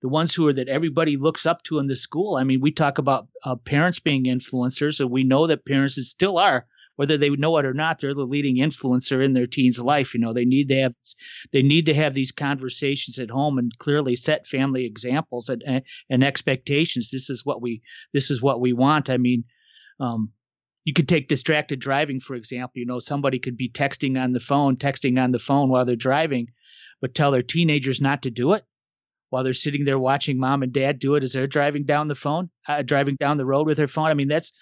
the 0.00 0.08
ones 0.08 0.34
who 0.34 0.46
are 0.48 0.52
that 0.52 0.68
everybody 0.68 1.16
looks 1.16 1.44
up 1.44 1.62
to 1.64 1.78
in 1.78 1.88
the 1.88 1.96
school. 1.96 2.36
I 2.36 2.44
mean, 2.44 2.60
we 2.60 2.72
talk 2.72 2.98
about 2.98 3.28
uh, 3.44 3.56
parents 3.56 4.00
being 4.00 4.24
influencers, 4.24 5.00
and 5.00 5.10
we 5.10 5.24
know 5.24 5.46
that 5.46 5.66
parents 5.66 6.00
still 6.08 6.38
are 6.38 6.66
whether 7.02 7.18
they 7.18 7.30
know 7.30 7.58
it 7.58 7.66
or 7.66 7.74
not, 7.74 8.00
they're 8.00 8.14
the 8.14 8.24
leading 8.34 8.58
influencer 8.58 9.24
in 9.24 9.34
their 9.34 9.48
teen's 9.48 9.80
life. 9.80 10.14
You 10.14 10.20
know, 10.20 10.34
they 10.34 10.46
need 10.46 10.68
to 10.70 10.80
have 10.82 10.94
they 11.52 11.62
need 11.62 11.86
to 11.86 11.94
have 11.94 12.14
these 12.14 12.32
conversations 12.32 13.18
at 13.18 13.30
home 13.30 13.58
and 13.58 13.72
clearly 13.78 14.16
set 14.16 14.46
family 14.46 14.86
examples 14.86 15.50
and 15.50 15.82
and 16.10 16.24
expectations. 16.24 17.10
This 17.10 17.30
is 17.30 17.46
what 17.46 17.62
we 17.62 17.82
this 18.14 18.30
is 18.30 18.42
what 18.42 18.60
we 18.60 18.72
want. 18.74 19.10
I 19.10 19.18
mean, 19.18 19.44
um, 20.00 20.32
you 20.84 20.94
could 20.94 21.08
take 21.08 21.28
distracted 21.28 21.80
driving 21.80 22.20
for 22.20 22.36
example. 22.36 22.80
You 22.80 22.86
know, 22.86 23.00
somebody 23.00 23.40
could 23.40 23.58
be 23.58 23.70
texting 23.70 24.22
on 24.22 24.32
the 24.32 24.40
phone, 24.40 24.76
texting 24.76 25.22
on 25.22 25.32
the 25.32 25.40
phone 25.40 25.70
while 25.70 25.84
they're 25.86 25.96
driving, 25.96 26.48
but 27.02 27.14
tell 27.14 27.32
their 27.32 27.42
teenagers 27.42 28.00
not 28.00 28.22
to 28.24 28.30
do 28.30 28.54
it. 28.54 28.64
while 29.30 29.44
they're 29.44 29.54
sitting 29.54 29.84
there 29.84 29.98
watching 29.98 30.38
mom 30.38 30.62
and 30.62 30.72
dad 30.72 30.98
do 31.00 31.14
it 31.16 31.24
as 31.24 31.32
they're 31.32 31.46
driving 31.46 31.84
down 31.84 32.08
the 32.08 32.14
phone, 32.14 32.50
uh, 32.68 32.82
driving 32.82 33.16
down 33.16 33.38
the 33.38 33.46
road 33.46 33.66
with 33.66 33.76
their 33.78 33.88
phone. 33.88 34.10
I 34.10 34.14
mean, 34.14 34.28
that's 34.28 34.52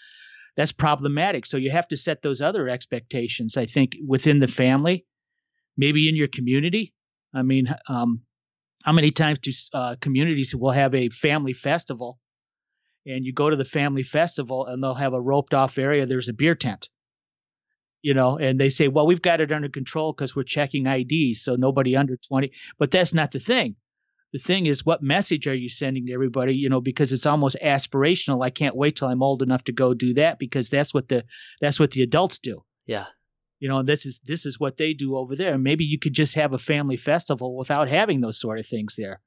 that's 0.56 0.72
problematic. 0.72 1.46
So 1.46 1.56
you 1.56 1.70
have 1.70 1.88
to 1.88 1.96
set 1.96 2.22
those 2.22 2.40
other 2.40 2.68
expectations. 2.68 3.56
I 3.56 3.66
think 3.66 3.96
within 4.06 4.38
the 4.38 4.48
family, 4.48 5.06
maybe 5.76 6.08
in 6.08 6.16
your 6.16 6.28
community. 6.28 6.94
I 7.34 7.42
mean, 7.42 7.68
um, 7.88 8.22
how 8.84 8.92
many 8.92 9.10
times 9.10 9.38
do 9.38 9.52
uh, 9.72 9.96
communities 10.00 10.54
will 10.54 10.72
have 10.72 10.94
a 10.94 11.10
family 11.10 11.52
festival, 11.52 12.18
and 13.06 13.24
you 13.24 13.32
go 13.32 13.50
to 13.50 13.56
the 13.56 13.64
family 13.64 14.02
festival 14.02 14.66
and 14.66 14.82
they'll 14.82 14.94
have 14.94 15.14
a 15.14 15.20
roped 15.20 15.54
off 15.54 15.78
area. 15.78 16.06
There's 16.06 16.28
a 16.28 16.32
beer 16.32 16.54
tent 16.54 16.88
you 18.02 18.14
know, 18.14 18.38
and 18.38 18.58
they 18.58 18.70
say, 18.70 18.88
well, 18.88 19.06
we've 19.06 19.22
got 19.22 19.40
it 19.40 19.52
under 19.52 19.68
control 19.68 20.12
because 20.12 20.34
we're 20.34 20.42
checking 20.42 20.86
IDs, 20.86 21.42
so 21.42 21.56
nobody 21.56 21.96
under 21.96 22.16
20. 22.16 22.50
But 22.78 22.90
that's 22.90 23.12
not 23.12 23.30
the 23.30 23.40
thing. 23.40 23.76
The 24.32 24.38
thing 24.38 24.66
is, 24.66 24.86
what 24.86 25.02
message 25.02 25.46
are 25.46 25.54
you 25.54 25.68
sending 25.68 26.06
to 26.06 26.12
everybody? 26.12 26.54
You 26.54 26.68
know, 26.68 26.80
because 26.80 27.12
it's 27.12 27.26
almost 27.26 27.56
aspirational. 27.62 28.44
I 28.44 28.50
can't 28.50 28.76
wait 28.76 28.96
till 28.96 29.08
I'm 29.08 29.22
old 29.22 29.42
enough 29.42 29.64
to 29.64 29.72
go 29.72 29.94
do 29.94 30.14
that 30.14 30.38
because 30.38 30.70
that's 30.70 30.94
what 30.94 31.08
the 31.08 31.24
that's 31.60 31.80
what 31.80 31.90
the 31.90 32.02
adults 32.02 32.38
do. 32.38 32.62
Yeah. 32.86 33.06
You 33.58 33.68
know, 33.68 33.82
this 33.82 34.06
is 34.06 34.20
this 34.24 34.46
is 34.46 34.58
what 34.58 34.76
they 34.76 34.94
do 34.94 35.16
over 35.16 35.36
there. 35.36 35.58
Maybe 35.58 35.84
you 35.84 35.98
could 35.98 36.14
just 36.14 36.36
have 36.36 36.52
a 36.52 36.58
family 36.58 36.96
festival 36.96 37.56
without 37.56 37.88
having 37.88 38.20
those 38.20 38.40
sort 38.40 38.58
of 38.58 38.66
things 38.66 38.94
there 38.96 39.20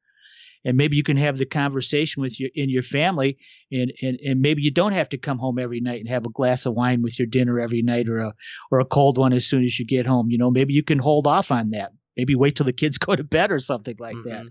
and 0.66 0.78
maybe 0.78 0.96
you 0.96 1.04
can 1.04 1.18
have 1.18 1.38
the 1.38 1.46
conversation 1.46 2.22
with 2.22 2.40
your 2.40 2.50
in 2.56 2.70
your 2.70 2.84
family 2.84 3.38
and, 3.72 3.92
and 4.02 4.20
and 4.20 4.42
maybe 4.42 4.62
you 4.62 4.72
don't 4.72 4.94
have 4.94 5.10
to 5.10 5.18
come 5.18 5.38
home 5.38 5.60
every 5.60 5.80
night 5.80 6.00
and 6.00 6.10
have 6.10 6.26
a 6.26 6.30
glass 6.30 6.66
of 6.66 6.74
wine 6.74 7.02
with 7.02 7.18
your 7.20 7.26
dinner 7.26 7.60
every 7.60 7.82
night 7.82 8.08
or 8.08 8.18
a 8.20 8.34
or 8.72 8.80
a 8.80 8.86
cold 8.86 9.18
one 9.18 9.34
as 9.34 9.46
soon 9.46 9.64
as 9.64 9.78
you 9.78 9.86
get 9.86 10.06
home 10.06 10.30
you 10.30 10.38
know 10.38 10.52
maybe 10.52 10.74
you 10.74 10.84
can 10.84 11.00
hold 11.00 11.28
off 11.28 11.52
on 11.52 11.72
that 11.72 11.92
maybe 12.16 12.36
wait 12.36 12.56
till 12.56 12.66
the 12.66 12.74
kids 12.74 12.98
go 13.00 13.16
to 13.16 13.24
bed 13.24 13.52
or 13.52 13.60
something 13.60 13.96
like 14.00 14.16
mm-hmm. 14.16 14.30
that 14.30 14.46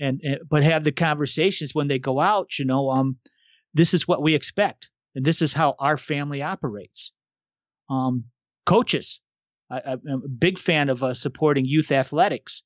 and, 0.00 0.20
and 0.22 0.40
but 0.48 0.62
have 0.62 0.84
the 0.84 0.92
conversations 0.92 1.74
when 1.74 1.88
they 1.88 1.98
go 1.98 2.20
out 2.20 2.58
you 2.58 2.64
know 2.64 2.90
um 2.90 3.16
this 3.74 3.94
is 3.94 4.08
what 4.08 4.22
we 4.22 4.34
expect 4.34 4.88
and 5.14 5.24
this 5.24 5.42
is 5.42 5.52
how 5.52 5.74
our 5.78 5.96
family 5.96 6.42
operates 6.42 7.12
um 7.90 8.24
coaches 8.66 9.20
I, 9.70 9.92
am 9.92 10.22
a 10.24 10.28
big 10.28 10.58
fan 10.58 10.88
of 10.88 11.02
uh, 11.02 11.12
supporting 11.12 11.66
youth 11.66 11.92
athletics 11.92 12.62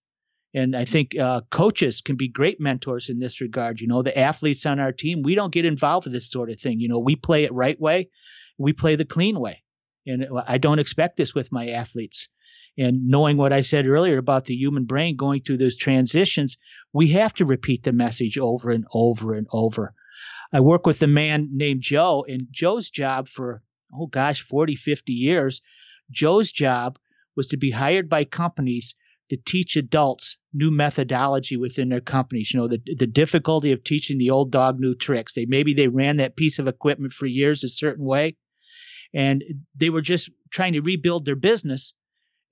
and 0.55 0.77
I 0.77 0.85
think 0.85 1.19
uh, 1.19 1.41
coaches 1.51 2.03
can 2.03 2.17
be 2.17 2.29
great 2.29 2.61
mentors 2.61 3.09
in 3.09 3.19
this 3.19 3.41
regard. 3.41 3.81
You 3.81 3.89
know, 3.89 4.03
the 4.03 4.17
athletes 4.19 4.67
on 4.67 4.81
our 4.81 4.93
team, 4.93 5.23
we 5.23 5.35
don't 5.35 5.53
get 5.53 5.65
involved 5.65 6.05
with 6.05 6.13
this 6.13 6.31
sort 6.31 6.51
of 6.51 6.61
thing. 6.61 6.79
You 6.79 6.89
know, 6.89 6.99
we 6.99 7.17
play 7.17 7.45
it 7.45 7.53
right 7.55 7.81
way, 7.81 8.11
we 8.59 8.73
play 8.73 8.97
the 8.97 9.05
clean 9.05 9.41
way. 9.41 9.63
And 10.07 10.27
I 10.47 10.59
don't 10.59 10.81
expect 10.81 11.17
this 11.17 11.35
with 11.35 11.53
my 11.53 11.69
athletes. 11.71 12.29
And 12.79 13.09
knowing 13.09 13.37
what 13.37 13.53
I 13.53 13.61
said 13.61 13.87
earlier 13.87 14.19
about 14.19 14.47
the 14.47 14.55
human 14.55 14.85
brain 14.85 15.17
going 15.17 15.43
through 15.43 15.59
those 15.59 15.77
transitions, 15.77 16.57
we 16.93 17.09
have 17.09 17.35
to 17.35 17.45
repeat 17.45 17.83
the 17.83 17.93
message 17.93 18.39
over 18.39 18.71
and 18.71 18.87
over 18.93 19.35
and 19.35 19.47
over. 19.53 19.95
I 20.53 20.61
work 20.61 20.87
with 20.87 21.03
a 21.03 21.07
man 21.07 21.51
named 21.53 21.83
Joe, 21.83 22.25
and 22.29 22.47
Joe's 22.51 22.91
job 22.91 23.29
for, 23.29 23.63
oh 23.95 24.07
gosh, 24.07 24.43
40, 24.43 24.77
50 24.77 25.13
years, 25.13 25.61
Joe's 26.11 26.53
job 26.53 26.99
was 27.37 27.49
to 27.49 27.57
be 27.57 27.71
hired 27.71 28.09
by 28.09 28.25
companies 28.25 28.95
to 29.31 29.37
teach 29.37 29.77
adults 29.77 30.37
new 30.53 30.71
methodology 30.71 31.57
within 31.57 31.89
their 31.89 32.03
companies. 32.03 32.53
You 32.53 32.61
know, 32.61 32.69
the 32.69 32.83
the 32.99 33.07
difficulty 33.07 33.73
of 33.73 33.83
teaching 33.83 34.19
the 34.19 34.29
old 34.29 34.53
dog 34.53 34.79
new 34.79 34.95
tricks. 34.95 35.33
They 35.33 35.47
maybe 35.47 35.73
they 35.73 35.89
ran 35.89 36.19
that 36.19 36.37
piece 36.37 36.59
of 36.59 36.69
equipment 36.69 37.15
for 37.15 37.25
years 37.25 37.65
a 37.65 37.69
certain 37.71 38.05
way, 38.05 38.37
and 39.15 39.43
they 39.75 39.89
were 39.89 40.03
just 40.03 40.29
trying 40.51 40.75
to 40.75 40.83
rebuild 40.83 41.25
their 41.25 41.37
business. 41.37 41.95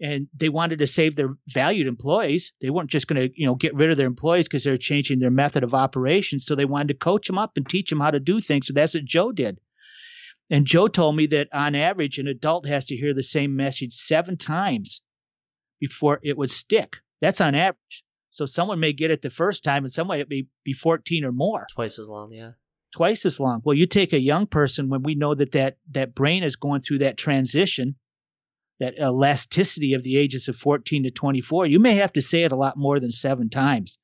And 0.01 0.29
they 0.35 0.49
wanted 0.49 0.79
to 0.79 0.87
save 0.87 1.15
their 1.15 1.35
valued 1.47 1.87
employees. 1.87 2.53
They 2.61 2.71
weren't 2.71 2.91
just 2.91 3.07
going 3.07 3.29
to, 3.29 3.35
you 3.39 3.47
know, 3.47 3.55
get 3.55 3.75
rid 3.75 3.91
of 3.91 3.99
their 3.99 4.07
employees 4.07 4.47
because 4.49 4.65
they're 4.65 4.79
changing 4.79 5.19
their 5.19 5.31
method 5.31 5.63
of 5.63 5.75
operation. 5.75 6.41
So 6.41 6.55
they 6.55 6.65
wanted 6.65 6.89
to 6.89 6.95
coach 6.95 7.27
them 7.27 7.39
up 7.39 7.53
and 7.57 7.69
teach 7.69 7.91
them 7.91 8.01
how 8.01 8.11
to 8.11 8.21
do 8.21 8.41
things. 8.41 8.67
So 8.67 8.73
that's 8.73 8.95
what 8.95 9.05
Joe 9.05 9.31
did. 9.31 9.59
And 10.49 10.67
Joe 10.67 10.89
told 10.89 11.17
me 11.17 11.27
that 11.29 11.49
on 11.53 11.75
average, 11.75 12.19
an 12.19 12.27
adult 12.27 12.67
has 12.67 12.87
to 12.87 12.97
hear 12.97 13.15
the 13.15 13.23
same 13.23 13.57
message 13.57 13.95
seven 13.95 14.37
times 14.37 15.03
before 15.79 16.19
it 16.23 16.37
would 16.37 16.51
stick. 16.51 16.97
That's 17.21 17.41
on 17.41 17.55
average. 17.55 18.05
So 18.31 18.47
someone 18.47 18.81
may 18.81 18.93
get 18.93 19.11
it 19.11 19.23
the 19.23 19.31
first 19.31 19.63
time 19.65 19.85
and 19.85 19.93
someone 19.93 20.21
it 20.21 20.31
may 20.31 20.47
be 20.65 20.73
14 20.73 21.25
or 21.25 21.33
more. 21.33 21.67
Twice 21.73 21.99
as 21.99 22.09
long, 22.09 22.33
yeah. 22.33 22.53
Twice 22.93 23.25
as 23.27 23.39
long. 23.39 23.61
Well, 23.65 23.77
you 23.77 23.87
take 23.87 24.13
a 24.13 24.21
young 24.21 24.47
person 24.47 24.89
when 24.89 25.03
we 25.03 25.15
know 25.15 25.35
that 25.35 25.53
that, 25.53 25.79
that 25.93 26.15
brain 26.15 26.43
is 26.43 26.57
going 26.57 26.81
through 26.81 26.99
that 26.99 27.17
transition, 27.17 27.97
that 28.81 28.99
elasticity 28.99 29.95
of 29.95 30.03
the 30.03 30.17
ages 30.17 30.49
of 30.49 30.57
14 30.57 31.05
to 31.05 31.11
24, 31.11 31.67
you 31.67 31.79
may 31.79 31.95
have 31.97 32.13
to 32.15 32.23
say 32.23 32.43
it 32.43 32.53
a 32.53 32.57
lot 32.57 32.77
more 32.77 32.99
than 32.99 33.13
seven 33.13 33.49
times. 33.49 33.99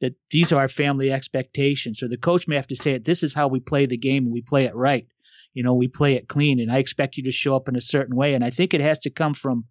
That 0.00 0.14
these 0.32 0.50
are 0.50 0.60
our 0.60 0.68
family 0.68 1.12
expectations, 1.12 2.02
or 2.02 2.08
the 2.08 2.16
coach 2.16 2.48
may 2.48 2.56
have 2.56 2.66
to 2.68 2.76
say 2.76 2.92
it. 2.92 3.04
This 3.04 3.22
is 3.22 3.34
how 3.34 3.46
we 3.46 3.60
play 3.60 3.86
the 3.86 3.96
game, 3.96 4.24
and 4.24 4.32
we 4.32 4.42
play 4.42 4.64
it 4.64 4.74
right. 4.74 5.06
You 5.54 5.62
know, 5.62 5.74
we 5.74 5.86
play 5.86 6.14
it 6.14 6.28
clean, 6.28 6.58
and 6.58 6.72
I 6.72 6.78
expect 6.78 7.16
you 7.16 7.22
to 7.24 7.32
show 7.32 7.54
up 7.54 7.68
in 7.68 7.76
a 7.76 7.80
certain 7.80 8.16
way. 8.16 8.34
And 8.34 8.42
I 8.42 8.50
think 8.50 8.74
it 8.74 8.80
has 8.80 8.98
to 9.00 9.10
come 9.10 9.34
from 9.34 9.66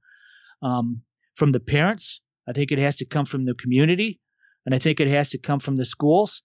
um, 0.62 1.02
from 1.36 1.52
the 1.52 1.60
parents. 1.60 2.22
I 2.48 2.54
think 2.54 2.72
it 2.72 2.80
has 2.80 2.98
to 2.98 3.06
come 3.06 3.26
from 3.26 3.46
the 3.46 3.56
community. 3.56 4.20
And 4.66 4.76
I 4.76 4.80
think 4.80 5.00
it 5.00 5.08
has 5.08 5.30
to 5.32 5.38
come 5.38 5.60
from 5.60 5.78
the 5.78 5.86
schools. 5.86 6.44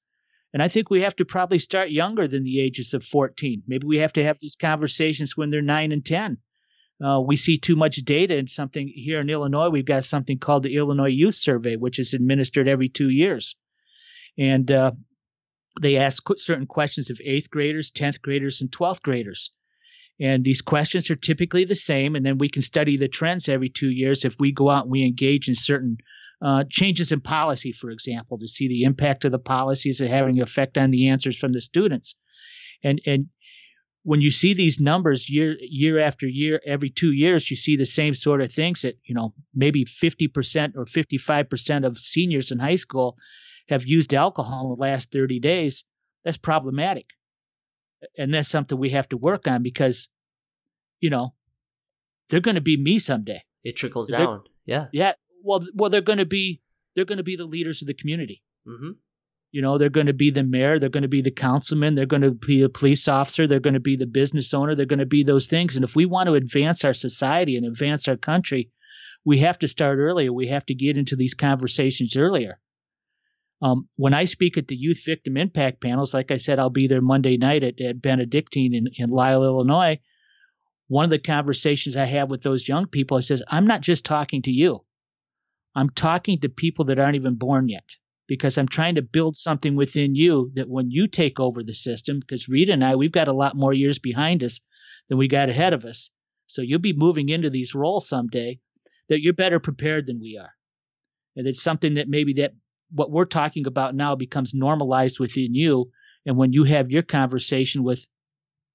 And 0.52 0.62
I 0.62 0.68
think 0.68 0.88
we 0.88 1.02
have 1.02 1.16
to 1.16 1.24
probably 1.24 1.58
start 1.58 1.90
younger 1.90 2.26
than 2.26 2.44
the 2.44 2.60
ages 2.60 2.94
of 2.94 3.04
14. 3.04 3.62
Maybe 3.66 3.86
we 3.86 3.98
have 3.98 4.14
to 4.14 4.24
have 4.24 4.38
these 4.40 4.56
conversations 4.56 5.36
when 5.36 5.50
they're 5.50 5.60
9 5.60 5.92
and 5.92 6.04
10. 6.04 6.38
Uh, 7.04 7.20
we 7.20 7.36
see 7.36 7.58
too 7.58 7.76
much 7.76 7.96
data 7.96 8.36
in 8.36 8.48
something 8.48 8.88
here 8.88 9.20
in 9.20 9.28
Illinois. 9.28 9.68
We've 9.68 9.84
got 9.84 10.04
something 10.04 10.38
called 10.38 10.62
the 10.62 10.76
Illinois 10.76 11.10
Youth 11.10 11.34
Survey, 11.34 11.76
which 11.76 11.98
is 11.98 12.14
administered 12.14 12.68
every 12.68 12.88
two 12.88 13.10
years. 13.10 13.54
And 14.38 14.70
uh, 14.70 14.92
they 15.80 15.96
ask 15.96 16.22
certain 16.38 16.66
questions 16.66 17.10
of 17.10 17.20
eighth 17.22 17.50
graders, 17.50 17.90
10th 17.90 18.22
graders, 18.22 18.60
and 18.62 18.70
12th 18.70 19.02
graders. 19.02 19.50
And 20.18 20.42
these 20.42 20.62
questions 20.62 21.10
are 21.10 21.16
typically 21.16 21.64
the 21.64 21.74
same. 21.74 22.16
And 22.16 22.24
then 22.24 22.38
we 22.38 22.48
can 22.48 22.62
study 22.62 22.96
the 22.96 23.08
trends 23.08 23.48
every 23.48 23.68
two 23.68 23.90
years 23.90 24.24
if 24.24 24.36
we 24.38 24.52
go 24.52 24.70
out 24.70 24.84
and 24.84 24.90
we 24.90 25.04
engage 25.04 25.48
in 25.48 25.54
certain 25.54 25.98
uh, 26.40 26.64
changes 26.70 27.12
in 27.12 27.20
policy, 27.20 27.72
for 27.72 27.90
example, 27.90 28.38
to 28.38 28.48
see 28.48 28.68
the 28.68 28.84
impact 28.84 29.24
of 29.24 29.32
the 29.32 29.38
policies 29.38 30.00
and 30.00 30.10
having 30.10 30.38
an 30.38 30.42
effect 30.42 30.78
on 30.78 30.90
the 30.90 31.08
answers 31.08 31.36
from 31.36 31.52
the 31.52 31.60
students. 31.60 32.14
And, 32.82 33.00
and 33.06 33.26
when 34.06 34.20
you 34.20 34.30
see 34.30 34.54
these 34.54 34.78
numbers 34.78 35.28
year 35.28 35.56
year 35.60 35.98
after 35.98 36.26
year, 36.26 36.60
every 36.64 36.90
two 36.90 37.10
years, 37.10 37.50
you 37.50 37.56
see 37.56 37.76
the 37.76 37.84
same 37.84 38.14
sort 38.14 38.40
of 38.40 38.52
things 38.52 38.82
that, 38.82 38.96
you 39.04 39.14
know, 39.14 39.34
maybe 39.52 39.84
50% 39.84 40.76
or 40.76 40.84
55% 40.84 41.84
of 41.84 41.98
seniors 41.98 42.52
in 42.52 42.58
high 42.60 42.76
school 42.76 43.16
have 43.68 43.84
used 43.84 44.14
alcohol 44.14 44.62
in 44.62 44.76
the 44.76 44.80
last 44.80 45.10
30 45.10 45.40
days. 45.40 45.82
That's 46.24 46.36
problematic 46.36 47.06
and 48.16 48.32
that's 48.32 48.48
something 48.48 48.78
we 48.78 48.90
have 48.90 49.08
to 49.08 49.16
work 49.16 49.46
on 49.46 49.62
because, 49.62 50.08
you 51.00 51.10
know, 51.10 51.34
they're 52.28 52.40
going 52.40 52.56
to 52.56 52.60
be 52.60 52.76
me 52.76 52.98
someday. 52.98 53.42
It 53.64 53.76
trickles 53.76 54.08
they're, 54.08 54.18
down. 54.18 54.42
Yeah. 54.64 54.86
Yeah. 54.92 55.14
Well, 55.42 55.66
well, 55.74 55.90
they're 55.90 56.00
going 56.00 56.18
to 56.18 56.26
be 56.26 56.60
they're 56.94 57.04
going 57.04 57.18
to 57.18 57.24
be 57.24 57.36
the 57.36 57.44
leaders 57.44 57.82
of 57.82 57.88
the 57.88 57.94
community. 57.94 58.42
Mm-hmm. 58.66 58.92
You 59.52 59.62
know, 59.62 59.78
they're 59.78 59.88
going 59.88 60.08
to 60.08 60.12
be 60.12 60.30
the 60.30 60.42
mayor, 60.42 60.78
they're 60.78 60.88
going 60.88 61.02
to 61.02 61.08
be 61.08 61.22
the 61.22 61.30
councilman, 61.30 61.94
they're 61.94 62.04
going 62.04 62.22
to 62.22 62.32
be 62.32 62.62
a 62.62 62.68
police 62.68 63.08
officer, 63.08 63.46
they're 63.46 63.60
going 63.60 63.74
to 63.74 63.80
be 63.80 63.96
the 63.96 64.06
business 64.06 64.52
owner, 64.52 64.74
they're 64.74 64.86
going 64.86 64.98
to 64.98 65.06
be 65.06 65.24
those 65.24 65.46
things. 65.46 65.76
And 65.76 65.84
if 65.84 65.94
we 65.94 66.04
want 66.04 66.26
to 66.26 66.34
advance 66.34 66.84
our 66.84 66.94
society 66.94 67.56
and 67.56 67.64
advance 67.64 68.08
our 68.08 68.16
country, 68.16 68.70
we 69.24 69.40
have 69.40 69.58
to 69.60 69.68
start 69.68 69.98
earlier. 69.98 70.32
We 70.32 70.48
have 70.48 70.66
to 70.66 70.74
get 70.74 70.96
into 70.96 71.16
these 71.16 71.34
conversations 71.34 72.16
earlier. 72.16 72.60
Um, 73.62 73.88
when 73.96 74.14
I 74.14 74.24
speak 74.24 74.58
at 74.58 74.68
the 74.68 74.76
Youth 74.76 75.02
Victim 75.04 75.36
Impact 75.36 75.80
panels, 75.80 76.12
like 76.12 76.30
I 76.30 76.36
said, 76.36 76.58
I'll 76.58 76.70
be 76.70 76.88
there 76.88 77.00
Monday 77.00 77.36
night 77.36 77.64
at, 77.64 77.80
at 77.80 78.02
Benedictine 78.02 78.74
in, 78.74 78.86
in 78.94 79.10
Lisle, 79.10 79.44
Illinois. 79.44 79.98
One 80.88 81.04
of 81.04 81.10
the 81.10 81.18
conversations 81.18 81.96
I 81.96 82.04
have 82.04 82.28
with 82.28 82.42
those 82.42 82.68
young 82.68 82.86
people, 82.86 83.16
I 83.16 83.20
says, 83.20 83.42
I'm 83.48 83.66
not 83.66 83.80
just 83.80 84.04
talking 84.04 84.42
to 84.42 84.50
you. 84.50 84.84
I'm 85.74 85.88
talking 85.88 86.40
to 86.40 86.48
people 86.48 86.84
that 86.86 86.98
aren't 86.98 87.16
even 87.16 87.34
born 87.34 87.68
yet 87.68 87.84
because 88.28 88.58
I'm 88.58 88.68
trying 88.68 88.96
to 88.96 89.02
build 89.02 89.36
something 89.36 89.76
within 89.76 90.14
you 90.14 90.50
that 90.54 90.68
when 90.68 90.90
you 90.90 91.06
take 91.06 91.38
over 91.40 91.62
the 91.62 91.74
system, 91.74 92.20
because 92.20 92.48
Rita 92.48 92.72
and 92.72 92.84
I, 92.84 92.96
we've 92.96 93.12
got 93.12 93.28
a 93.28 93.34
lot 93.34 93.56
more 93.56 93.72
years 93.72 93.98
behind 93.98 94.42
us 94.42 94.60
than 95.08 95.18
we 95.18 95.28
got 95.28 95.48
ahead 95.48 95.72
of 95.72 95.84
us. 95.84 96.10
So 96.46 96.62
you'll 96.62 96.80
be 96.80 96.92
moving 96.92 97.28
into 97.28 97.50
these 97.50 97.74
roles 97.74 98.08
someday 98.08 98.60
that 99.08 99.20
you're 99.20 99.32
better 99.32 99.60
prepared 99.60 100.06
than 100.06 100.20
we 100.20 100.38
are. 100.40 100.50
And 101.36 101.46
it's 101.46 101.62
something 101.62 101.94
that 101.94 102.08
maybe 102.08 102.34
that 102.34 102.54
what 102.90 103.10
we're 103.10 103.24
talking 103.24 103.66
about 103.66 103.94
now 103.94 104.14
becomes 104.14 104.54
normalized 104.54 105.18
within 105.20 105.54
you. 105.54 105.90
And 106.24 106.36
when 106.36 106.52
you 106.52 106.64
have 106.64 106.90
your 106.90 107.02
conversation 107.02 107.84
with 107.84 108.06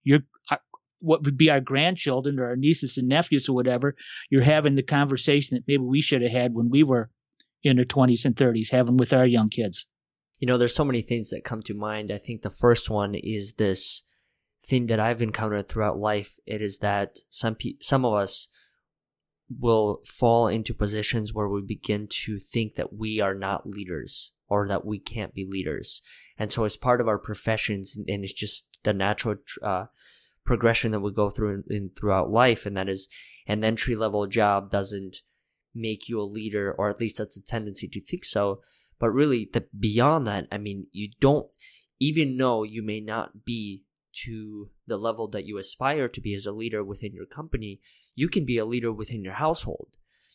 your 0.04 0.20
uh, 0.50 0.58
what 1.00 1.24
would 1.24 1.38
be 1.38 1.50
our 1.50 1.60
grandchildren 1.62 2.40
or 2.40 2.46
our 2.46 2.56
nieces 2.56 2.98
and 2.98 3.08
nephews 3.08 3.50
or 3.50 3.54
whatever, 3.54 3.96
you're 4.30 4.44
having 4.44 4.76
the 4.76 4.84
conversation 4.84 5.56
that 5.56 5.64
maybe 5.68 5.84
we 5.84 6.02
should 6.02 6.22
have 6.22 6.32
had 6.32 6.54
when 6.54 6.70
we 6.70 6.84
were 6.84 7.10
in 7.64 7.76
their 7.76 7.86
20s 7.86 8.26
and 8.26 8.36
30s, 8.36 8.72
having 8.72 8.98
with 8.98 9.14
our 9.14 9.26
young 9.26 9.50
kids. 9.50 9.86
You 10.40 10.48
know, 10.48 10.58
there's 10.58 10.76
so 10.76 10.86
many 10.86 11.02
things 11.02 11.30
that 11.30 11.44
come 11.44 11.62
to 11.64 11.74
mind. 11.74 12.12
I 12.12 12.18
think 12.18 12.42
the 12.42 12.50
first 12.50 12.90
one 12.90 13.16
is 13.16 13.54
this 13.54 14.04
thing 14.64 14.88
that 14.88 15.00
I've 15.00 15.22
encountered 15.22 15.70
throughout 15.70 16.00
life. 16.00 16.38
It 16.46 16.62
is 16.62 16.80
that 16.80 17.20
some 17.30 17.56
pe- 17.56 17.76
some 17.80 18.06
of 18.06 18.14
us 18.14 18.48
will 19.60 20.02
fall 20.06 20.48
into 20.48 20.74
positions 20.74 21.34
where 21.34 21.48
we 21.48 21.62
begin 21.62 22.08
to 22.10 22.40
think 22.40 22.76
that 22.76 22.94
we 22.94 23.20
are 23.20 23.36
not 23.36 23.68
leaders 23.68 24.32
or 24.48 24.68
that 24.68 24.86
we 24.86 25.00
can't 25.00 25.34
be 25.34 25.46
leaders. 25.50 26.02
And 26.38 26.52
so, 26.52 26.64
as 26.64 26.78
part 26.78 27.02
of 27.02 27.08
our 27.08 27.20
professions, 27.20 27.98
and 27.98 28.24
it's 28.24 28.34
just 28.34 28.68
the 28.84 28.94
natural 28.94 29.36
uh, 29.62 29.86
progression 30.46 30.92
that 30.92 31.02
we 31.02 31.12
go 31.14 31.30
through 31.30 31.64
in, 31.70 31.76
in, 31.76 31.90
throughout 31.96 32.32
life, 32.32 32.66
and 32.66 32.76
that 32.78 32.90
is 32.90 33.08
an 33.48 33.64
entry 33.64 33.96
level 33.96 34.26
job 34.28 34.72
doesn't 34.72 35.18
make 35.74 36.10
you 36.10 36.20
a 36.20 36.24
leader, 36.24 36.74
or 36.78 36.90
at 36.90 37.00
least 37.00 37.18
that's 37.18 37.38
a 37.38 37.46
tendency 37.46 37.88
to 37.88 38.02
think 38.02 38.26
so. 38.26 38.62
But 39.00 39.10
really, 39.10 39.50
the 39.52 39.66
beyond 39.78 40.28
that, 40.28 40.48
I 40.52 40.58
mean, 40.58 40.88
you 40.92 41.10
don't 41.20 41.48
even 42.02 42.36
though 42.36 42.64
you 42.64 42.82
may 42.82 43.00
not 43.00 43.46
be 43.46 43.84
to 44.12 44.72
the 44.88 44.98
level 44.98 45.28
that 45.28 45.46
you 45.46 45.60
aspire 45.60 46.08
to 46.08 46.20
be 46.20 46.34
as 46.34 46.48
a 46.48 46.52
leader 46.52 46.84
within 46.84 47.14
your 47.14 47.28
company, 47.28 47.80
you 48.16 48.28
can 48.28 48.44
be 48.44 48.58
a 48.58 48.66
leader 48.66 48.92
within 48.92 49.24
your 49.24 49.36
household. 49.36 49.90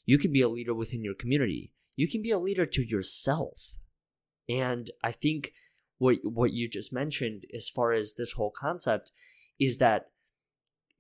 You 0.07 0.17
can 0.17 0.33
be 0.33 0.41
a 0.41 0.49
leader 0.49 0.73
within 0.73 1.03
your 1.03 1.17
community. 1.17 1.73
You 1.97 2.09
can 2.09 2.23
be 2.23 2.31
a 2.31 2.39
leader 2.39 2.67
to 2.67 2.87
yourself. 2.87 3.73
And 4.49 4.93
I 5.03 5.11
think 5.11 5.53
what 5.99 6.19
what 6.23 6.53
you 6.53 6.69
just 6.69 6.93
mentioned 6.93 7.47
as 7.53 7.69
far 7.69 7.93
as 7.93 8.15
this 8.15 8.33
whole 8.33 8.53
concept 8.57 9.11
is 9.59 9.79
that 9.79 10.11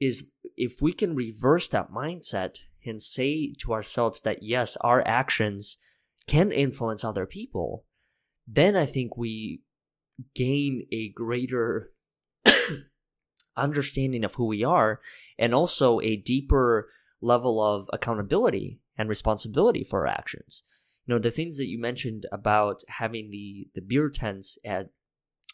is 0.00 0.32
if 0.56 0.82
we 0.82 0.92
can 0.92 1.14
reverse 1.14 1.68
that 1.68 1.92
mindset 1.92 2.58
and 2.86 3.02
say 3.02 3.54
to 3.60 3.72
ourselves 3.72 4.22
that 4.22 4.42
yes, 4.42 4.76
our 4.80 5.06
actions 5.06 5.78
can 6.26 6.52
influence 6.52 7.04
other 7.04 7.26
people, 7.26 7.84
then 8.46 8.76
I 8.76 8.86
think 8.86 9.16
we 9.16 9.62
gain 10.34 10.86
a 10.92 11.10
greater 11.10 11.92
understanding 13.56 14.24
of 14.24 14.34
who 14.34 14.46
we 14.46 14.64
are 14.64 15.00
and 15.38 15.54
also 15.54 16.00
a 16.00 16.16
deeper 16.16 16.88
level 17.20 17.62
of 17.62 17.88
accountability 17.92 18.80
and 18.96 19.08
responsibility 19.08 19.84
for 19.84 20.06
our 20.06 20.12
actions. 20.12 20.62
You 21.06 21.14
know, 21.14 21.18
the 21.18 21.30
things 21.30 21.56
that 21.56 21.68
you 21.68 21.78
mentioned 21.78 22.26
about 22.32 22.82
having 22.88 23.30
the, 23.30 23.68
the 23.74 23.80
beer 23.80 24.10
tents 24.10 24.58
at 24.64 24.90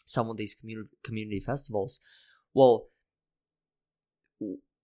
some 0.05 0.29
of 0.29 0.37
these 0.37 0.55
community, 0.55 0.89
community 1.03 1.39
festivals. 1.39 1.99
Well, 2.53 2.87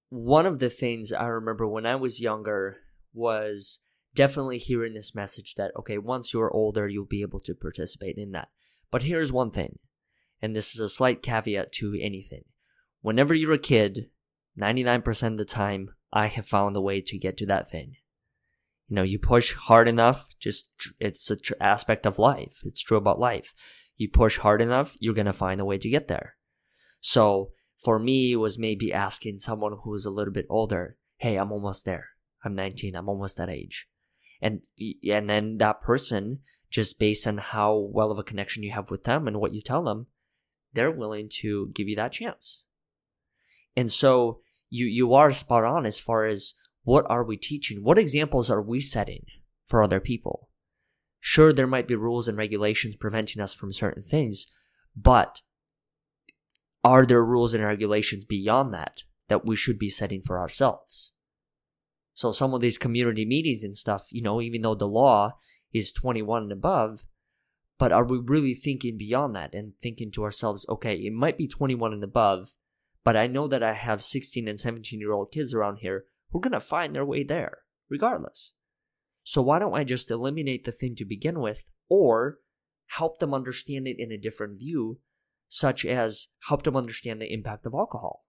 one 0.09 0.45
of 0.45 0.59
the 0.59 0.69
things 0.69 1.13
I 1.13 1.25
remember 1.25 1.67
when 1.67 1.85
I 1.85 1.95
was 1.95 2.21
younger 2.21 2.77
was 3.13 3.79
definitely 4.15 4.57
hearing 4.57 4.93
this 4.93 5.15
message 5.15 5.55
that, 5.55 5.71
okay, 5.77 5.97
once 5.97 6.33
you're 6.33 6.51
older, 6.51 6.87
you'll 6.87 7.05
be 7.05 7.21
able 7.21 7.39
to 7.41 7.53
participate 7.53 8.17
in 8.17 8.31
that. 8.31 8.49
But 8.91 9.03
here's 9.03 9.31
one 9.31 9.51
thing, 9.51 9.77
and 10.41 10.55
this 10.55 10.73
is 10.73 10.79
a 10.79 10.89
slight 10.89 11.21
caveat 11.21 11.71
to 11.73 11.97
anything. 12.01 12.45
Whenever 13.01 13.33
you're 13.33 13.53
a 13.53 13.59
kid, 13.59 14.09
99% 14.59 15.27
of 15.27 15.37
the 15.37 15.45
time, 15.45 15.91
I 16.11 16.25
have 16.27 16.45
found 16.45 16.75
a 16.75 16.81
way 16.81 17.01
to 17.01 17.19
get 17.19 17.37
to 17.37 17.45
that 17.45 17.69
thing. 17.69 17.95
You 18.87 18.95
know, 18.95 19.03
you 19.03 19.19
push 19.19 19.53
hard 19.53 19.87
enough, 19.87 20.27
just, 20.39 20.69
it's 20.99 21.29
an 21.29 21.39
tr- 21.41 21.53
aspect 21.61 22.07
of 22.07 22.17
life. 22.17 22.61
It's 22.65 22.81
true 22.81 22.97
about 22.97 23.19
life. 23.19 23.53
You 23.95 24.09
push 24.09 24.39
hard 24.39 24.61
enough, 24.61 24.97
you're 24.99 25.13
gonna 25.13 25.33
find 25.33 25.61
a 25.61 25.65
way 25.65 25.77
to 25.77 25.89
get 25.89 26.07
there. 26.07 26.35
So, 26.99 27.51
for 27.83 27.99
me, 27.99 28.35
was 28.35 28.59
maybe 28.59 28.93
asking 28.93 29.39
someone 29.39 29.77
who's 29.83 30.05
a 30.05 30.11
little 30.11 30.33
bit 30.33 30.45
older, 30.49 30.97
hey, 31.17 31.37
I'm 31.37 31.51
almost 31.51 31.85
there. 31.85 32.09
I'm 32.43 32.55
19, 32.55 32.95
I'm 32.95 33.09
almost 33.09 33.37
that 33.37 33.49
age. 33.49 33.87
And, 34.41 34.61
and 34.79 35.29
then 35.29 35.57
that 35.57 35.81
person 35.81 36.39
just 36.69 36.99
based 36.99 37.25
on 37.27 37.37
how 37.37 37.75
well 37.75 38.11
of 38.11 38.19
a 38.19 38.23
connection 38.23 38.63
you 38.63 38.71
have 38.71 38.91
with 38.91 39.03
them 39.03 39.27
and 39.27 39.39
what 39.39 39.53
you 39.53 39.61
tell 39.61 39.83
them, 39.83 40.07
they're 40.73 40.91
willing 40.91 41.29
to 41.41 41.71
give 41.73 41.87
you 41.87 41.95
that 41.95 42.11
chance. 42.11 42.63
And 43.75 43.91
so 43.91 44.41
you 44.69 44.85
you 44.85 45.13
are 45.13 45.33
spot 45.33 45.63
on 45.63 45.85
as 45.85 45.99
far 45.99 46.25
as 46.25 46.53
what 46.83 47.05
are 47.09 47.23
we 47.23 47.37
teaching? 47.37 47.83
What 47.83 47.97
examples 47.97 48.49
are 48.49 48.61
we 48.61 48.81
setting 48.81 49.25
for 49.65 49.81
other 49.81 49.99
people? 49.99 50.49
Sure, 51.19 51.51
there 51.51 51.67
might 51.67 51.87
be 51.87 51.95
rules 51.95 52.27
and 52.27 52.37
regulations 52.37 52.95
preventing 52.95 53.41
us 53.41 53.53
from 53.53 53.73
certain 53.73 54.03
things, 54.03 54.47
but 54.95 55.41
are 56.83 57.05
there 57.05 57.23
rules 57.23 57.53
and 57.53 57.63
regulations 57.63 58.25
beyond 58.25 58.73
that 58.73 59.03
that 59.27 59.45
we 59.45 59.55
should 59.55 59.79
be 59.79 59.89
setting 59.89 60.21
for 60.21 60.39
ourselves? 60.39 61.11
So 62.13 62.31
some 62.31 62.53
of 62.53 62.61
these 62.61 62.77
community 62.77 63.25
meetings 63.25 63.63
and 63.63 63.77
stuff, 63.77 64.07
you 64.11 64.21
know, 64.21 64.41
even 64.41 64.61
though 64.61 64.75
the 64.75 64.87
law 64.87 65.35
is 65.73 65.91
21 65.91 66.43
and 66.43 66.51
above. 66.51 67.03
But 67.77 67.91
are 67.93 68.03
we 68.03 68.17
really 68.17 68.53
thinking 68.53 68.97
beyond 68.97 69.35
that 69.35 69.53
and 69.53 69.73
thinking 69.81 70.11
to 70.11 70.23
ourselves, 70.23 70.65
okay, 70.67 70.95
it 70.95 71.13
might 71.13 71.37
be 71.37 71.47
21 71.47 71.93
and 71.93 72.03
above, 72.03 72.55
but 73.05 73.15
I 73.15 73.27
know 73.27 73.47
that 73.47 73.63
I 73.63 73.73
have 73.73 74.03
16 74.03 74.47
and 74.47 74.59
17 74.59 74.99
year 74.99 75.13
old 75.13 75.31
kids 75.31 75.53
around 75.53 75.77
here 75.77 76.05
who 76.29 76.39
are 76.39 76.41
going 76.41 76.51
to 76.51 76.59
find 76.59 76.93
their 76.93 77.05
way 77.05 77.23
there, 77.23 77.59
regardless. 77.89 78.53
So 79.23 79.41
why 79.41 79.59
don't 79.59 79.75
I 79.75 79.83
just 79.83 80.11
eliminate 80.11 80.65
the 80.65 80.71
thing 80.71 80.95
to 80.97 81.05
begin 81.05 81.39
with, 81.39 81.63
or 81.87 82.39
help 82.87 83.19
them 83.19 83.33
understand 83.33 83.87
it 83.87 83.97
in 83.97 84.11
a 84.11 84.17
different 84.17 84.59
view, 84.59 84.99
such 85.49 85.83
as 85.83 86.27
help 86.47 86.63
them 86.63 86.77
understand 86.77 87.21
the 87.21 87.33
impact 87.33 87.65
of 87.65 87.73
alcohol? 87.73 88.23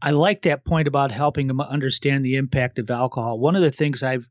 I 0.00 0.10
like 0.10 0.42
that 0.42 0.64
point 0.64 0.88
about 0.88 1.12
helping 1.12 1.46
them 1.46 1.60
understand 1.60 2.24
the 2.24 2.34
impact 2.34 2.80
of 2.80 2.90
alcohol. 2.90 3.38
One 3.38 3.54
of 3.54 3.62
the 3.62 3.70
things 3.70 4.02
I've 4.02 4.28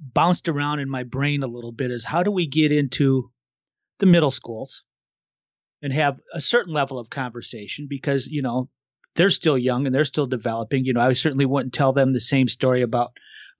bounced 0.00 0.48
around 0.48 0.78
in 0.78 0.88
my 0.88 1.02
brain 1.02 1.42
a 1.42 1.48
little 1.48 1.72
bit 1.72 1.90
is 1.90 2.04
how 2.04 2.22
do 2.22 2.30
we 2.30 2.46
get 2.46 2.72
into 2.72 3.30
the 3.98 4.06
middle 4.06 4.30
schools 4.30 4.84
and 5.82 5.92
have 5.92 6.18
a 6.32 6.40
certain 6.40 6.72
level 6.72 6.98
of 6.98 7.10
conversation 7.10 7.86
because 7.88 8.26
you 8.26 8.42
know 8.42 8.68
they're 9.16 9.30
still 9.30 9.58
young 9.58 9.86
and 9.86 9.94
they're 9.94 10.04
still 10.04 10.26
developing 10.26 10.84
you 10.84 10.92
know 10.92 11.00
i 11.00 11.12
certainly 11.12 11.46
wouldn't 11.46 11.74
tell 11.74 11.92
them 11.92 12.10
the 12.10 12.20
same 12.20 12.46
story 12.46 12.82
about 12.82 13.10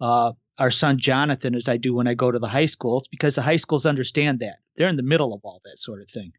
uh, 0.00 0.32
our 0.58 0.70
son 0.70 0.98
jonathan 0.98 1.54
as 1.54 1.68
i 1.68 1.76
do 1.76 1.94
when 1.94 2.08
i 2.08 2.14
go 2.14 2.30
to 2.30 2.38
the 2.38 2.48
high 2.48 2.66
school. 2.66 2.98
It's 2.98 3.08
because 3.08 3.34
the 3.34 3.42
high 3.42 3.56
schools 3.56 3.86
understand 3.86 4.40
that 4.40 4.58
they're 4.76 4.88
in 4.88 4.96
the 4.96 5.02
middle 5.02 5.34
of 5.34 5.40
all 5.44 5.60
that 5.64 5.78
sort 5.78 6.02
of 6.02 6.10
thing 6.10 6.32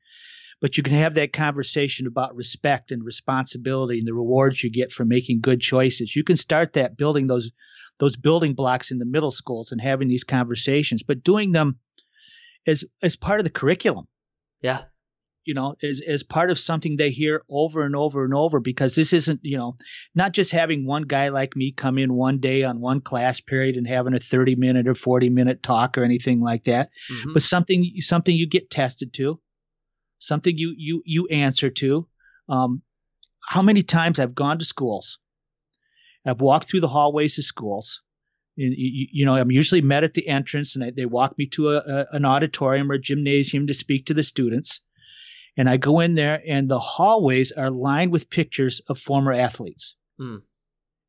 but 0.62 0.76
you 0.76 0.84
can 0.84 0.94
have 0.94 1.14
that 1.16 1.32
conversation 1.32 2.06
about 2.06 2.36
respect 2.36 2.92
and 2.92 3.04
responsibility 3.04 4.00
and 4.00 4.08
the 4.08 4.14
rewards 4.14 4.62
you 4.64 4.70
get 4.70 4.92
for 4.92 5.06
making 5.06 5.42
good 5.42 5.62
choices 5.62 6.16
you 6.16 6.24
can 6.24 6.36
start 6.36 6.74
that 6.74 6.98
building 6.98 7.28
those 7.28 7.52
those 8.00 8.16
building 8.16 8.54
blocks 8.56 8.92
in 8.92 8.98
the 8.98 9.06
middle 9.06 9.32
schools 9.32 9.72
and 9.72 9.80
having 9.80 10.08
these 10.08 10.24
conversations, 10.24 11.04
but 11.04 11.24
doing 11.24 11.52
them 11.52 11.78
as 12.66 12.84
as 13.04 13.16
part 13.16 13.40
of 13.40 13.44
the 13.44 13.50
curriculum. 13.50 14.08
Yeah. 14.62 14.84
You 15.46 15.54
know, 15.54 15.76
as 15.82 16.02
as 16.06 16.24
part 16.24 16.52
of 16.52 16.60
something 16.60 16.98
they 16.98 17.12
hear 17.12 17.44
over 17.50 17.84
and 17.84 17.96
over 17.96 18.24
and 18.24 18.34
over 18.34 18.60
because 18.60 18.96
this 18.96 19.14
isn't, 19.14 19.40
you 19.44 19.58
know, 19.58 19.78
not 20.14 20.34
just 20.34 20.52
having 20.52 20.86
one 20.86 21.04
guy 21.04 21.30
like 21.30 21.56
me 21.56 21.72
come 21.72 21.98
in 21.98 22.14
one 22.14 22.40
day 22.40 22.64
on 22.64 22.80
one 22.82 23.02
class 23.02 23.40
period 23.40 23.76
and 23.76 23.88
having 23.88 24.14
a 24.14 24.20
30 24.20 24.56
minute 24.56 24.88
or 24.88 24.96
40 24.96 25.30
minute 25.30 25.64
talk 25.64 25.98
or 25.98 26.04
anything 26.04 26.42
like 26.42 26.66
that, 26.66 26.90
mm-hmm. 27.12 27.34
but 27.34 27.42
something 27.42 27.94
something 28.00 28.36
you 28.36 28.48
get 28.48 28.70
tested 28.70 29.14
to, 29.14 29.40
something 30.20 30.58
you 30.58 30.74
you 30.78 31.02
you 31.06 31.28
answer 31.28 31.70
to. 31.70 32.08
Um, 32.48 32.82
how 33.42 33.62
many 33.62 33.84
times 33.84 34.20
I've 34.20 34.36
gone 34.36 34.60
to 34.60 34.66
schools 34.66 35.20
I've 36.26 36.42
walked 36.42 36.70
through 36.70 36.82
the 36.82 36.88
hallways 36.88 37.38
of 37.38 37.46
schools. 37.46 38.02
You, 38.56 39.08
you 39.12 39.26
know, 39.26 39.36
I'm 39.36 39.52
usually 39.52 39.82
met 39.82 40.04
at 40.04 40.14
the 40.14 40.28
entrance, 40.28 40.76
and 40.76 40.96
they 40.96 41.06
walk 41.06 41.38
me 41.38 41.48
to 41.48 41.70
a, 41.70 41.78
a, 41.78 42.08
an 42.12 42.26
auditorium 42.26 42.92
or 42.92 42.96
a 42.96 43.02
gymnasium 43.02 43.68
to 43.68 43.74
speak 43.74 44.08
to 44.08 44.14
the 44.14 44.24
students. 44.24 44.82
And 45.60 45.70
I 45.70 45.76
go 45.76 46.00
in 46.00 46.16
there, 46.16 46.42
and 46.48 46.70
the 46.70 46.80
hallways 46.80 47.52
are 47.52 47.70
lined 47.70 48.14
with 48.14 48.30
pictures 48.30 48.80
of 48.88 48.98
former 48.98 49.34
athletes. 49.34 49.94
Mm. 50.18 50.44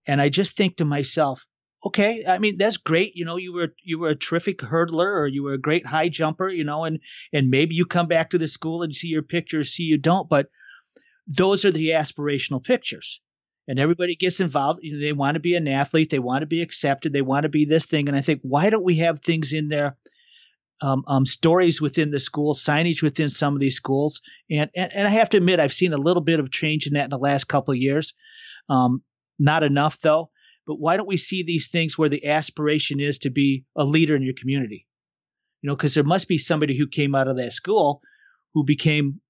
And 0.09 0.21
I 0.21 0.29
just 0.29 0.57
think 0.57 0.79
to 0.79 0.85
myself, 0.85 1.47
okay, 1.87 2.25
I 2.27 2.41
mean 2.41 2.57
that's 2.59 2.77
great. 2.77 3.15
You 3.15 3.25
know, 3.25 3.37
you 3.37 3.53
were 3.53 3.73
you 3.85 4.01
were 4.01 4.09
a 4.09 4.17
terrific 4.17 4.59
hurdler, 4.59 5.07
or 5.07 5.29
you 5.29 5.45
were 5.45 5.53
a 5.53 5.67
great 5.67 5.87
high 5.87 6.09
jumper. 6.09 6.49
You 6.49 6.65
know, 6.65 6.83
and 6.83 6.99
and 7.33 7.49
maybe 7.49 7.77
you 7.77 7.87
come 7.87 8.09
back 8.09 8.31
to 8.31 8.39
the 8.39 8.49
school 8.49 8.83
and 8.83 8.93
see 8.93 9.07
your 9.07 9.23
picture, 9.23 9.63
see 9.63 9.85
you 9.85 9.99
don't, 9.99 10.29
but 10.29 10.49
those 11.29 11.65
are 11.65 11.71
the 11.71 11.91
aspirational 11.91 12.61
pictures 12.61 13.21
and 13.69 13.79
everybody 13.79 14.17
gets 14.17 14.41
involved. 14.41 14.81
You 14.83 14.95
know, 14.95 15.01
they 15.01 15.13
want 15.13 15.37
to 15.37 15.41
be 15.41 15.55
an 15.55 15.69
athlete, 15.69 16.11
they 16.11 16.19
want 16.19 16.43
to 16.43 16.47
be 16.47 16.61
accepted, 16.61 17.13
they 17.13 17.23
want 17.23 17.45
to 17.45 17.49
be 17.49 17.67
this 17.67 17.87
thing. 17.87 18.09
And 18.09 18.17
I 18.17 18.21
think, 18.21 18.41
why 18.43 18.69
don't 18.69 18.83
we 18.83 18.97
have 18.97 19.21
things 19.21 19.53
in 19.53 19.69
there, 19.69 19.97
um, 20.83 21.05
um, 21.07 21.27
stories 21.27 21.81
within 21.81 22.11
the 22.11 22.21
school, 22.21 22.55
signage 22.55 23.03
within 23.03 23.29
some 23.29 23.55
of 23.55 23.61
these 23.61 23.77
schools? 23.77 24.23
And, 24.51 24.71
and, 24.75 24.93
and 24.93 25.07
I 25.07 25.11
have 25.11 25.31
to 25.31 25.37
admit, 25.37 25.61
I've 25.61 25.73
seen 25.73 25.93
a 25.93 25.99
little 25.99 26.23
bit 26.23 26.41
of 26.41 26.51
change 26.51 26.87
in 26.87 26.95
that 26.95 27.05
in 27.05 27.11
the 27.11 27.19
last 27.19 27.45
couple 27.45 27.73
of 27.73 27.79
years. 27.79 28.15
Um, 28.69 29.03
not 29.39 29.63
enough 29.63 29.99
though. 30.01 30.31
But 30.67 30.79
why 30.79 30.97
don't 30.97 31.09
we 31.09 31.17
see 31.17 31.43
these 31.43 31.69
things 31.69 31.99
where 31.99 32.09
the 32.09 32.27
aspiration 32.27 33.01
is 33.01 33.19
to 33.21 33.31
be 33.31 33.65
a 33.77 33.85
leader 33.85 34.15
in 34.15 34.23
your 34.23 34.35
community? 34.35 34.87
You 35.63 35.69
know, 35.69 35.77
because 35.77 35.95
there 35.95 36.05
must 36.05 36.29
be 36.29 36.39
somebody 36.39 36.77
who 36.77 36.87
came 36.87 37.15
out 37.15 37.29
of 37.29 37.39
that 37.39 37.53
school 37.53 38.03
who 38.55 38.65
became 38.65 39.21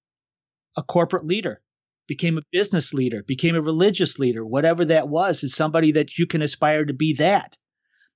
a 0.76 0.82
corporate 0.82 1.26
leader 1.26 1.62
became 2.10 2.38
a 2.38 2.42
business 2.50 2.92
leader, 2.92 3.22
became 3.22 3.54
a 3.54 3.62
religious 3.62 4.18
leader, 4.18 4.44
whatever 4.44 4.84
that 4.84 5.08
was, 5.08 5.44
is 5.44 5.54
somebody 5.54 5.92
that 5.92 6.18
you 6.18 6.26
can 6.26 6.42
aspire 6.42 6.84
to 6.84 6.92
be 6.92 7.14
that. 7.14 7.56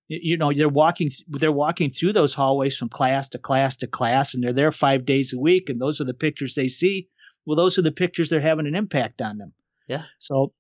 You 0.09 0.37
know, 0.37 0.53
they're 0.53 0.69
walking 0.69 1.11
they're 1.29 1.51
walking 1.51 1.91
through 1.91 2.13
those 2.13 2.35
hallways 2.35 2.77
from 2.77 2.91
class 2.91 3.29
to 3.31 3.39
class 3.39 3.77
to 3.79 3.87
class, 3.87 4.35
and 4.35 4.43
they're 4.43 4.53
there 4.53 4.73
five 4.73 5.07
days 5.07 5.33
a 5.33 5.39
week, 5.39 5.71
and 5.71 5.81
those 5.81 6.01
are 6.01 6.05
the 6.05 6.15
pictures 6.15 6.55
they 6.55 6.69
see. 6.69 7.09
Well, 7.47 7.57
those 7.57 7.79
are 7.79 7.83
the 7.83 7.93
pictures 7.93 8.29
they're 8.29 8.41
having 8.41 8.67
an 8.67 8.75
impact 8.75 9.23
on 9.23 9.39
them. 9.39 9.53
Yeah. 9.89 10.03
So 10.19 10.53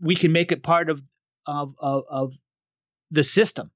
we 0.00 0.16
can 0.16 0.32
make 0.32 0.52
it 0.52 0.62
part 0.62 0.88
of 0.88 1.02
of 1.46 1.74
of, 1.78 2.04
of 2.08 2.34
the 3.10 3.24
system 3.24 3.70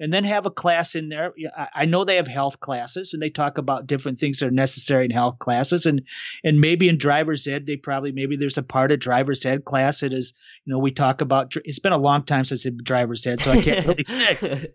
and 0.00 0.12
then 0.12 0.24
have 0.24 0.46
a 0.46 0.50
class 0.50 0.94
in 0.94 1.08
there. 1.08 1.34
I 1.74 1.86
know 1.86 2.04
they 2.04 2.16
have 2.16 2.28
health 2.28 2.60
classes 2.60 3.12
and 3.12 3.22
they 3.22 3.30
talk 3.30 3.58
about 3.58 3.86
different 3.86 4.20
things 4.20 4.38
that 4.38 4.46
are 4.46 4.52
necessary 4.52 5.04
in 5.04 5.10
health 5.10 5.38
classes, 5.38 5.86
and 5.86 6.02
and 6.44 6.60
maybe 6.60 6.88
in 6.88 6.98
driver's 6.98 7.46
ed 7.46 7.66
they 7.66 7.76
probably 7.76 8.12
maybe 8.12 8.36
there's 8.36 8.58
a 8.58 8.62
part 8.62 8.92
of 8.92 9.00
driver's 9.00 9.44
ed 9.44 9.64
class 9.64 10.00
that 10.00 10.12
is 10.12 10.34
you 10.64 10.72
know 10.72 10.78
we 10.78 10.92
talk 10.92 11.20
about. 11.20 11.52
It's 11.64 11.80
been 11.80 11.92
a 11.92 11.98
long 11.98 12.24
time 12.24 12.44
since 12.44 12.66
I've 12.66 12.82
driver's 12.84 13.26
ed, 13.26 13.40
so 13.40 13.52
I 13.52 13.62
can't 13.62 13.86
really 13.86 14.04
say. 14.06 14.68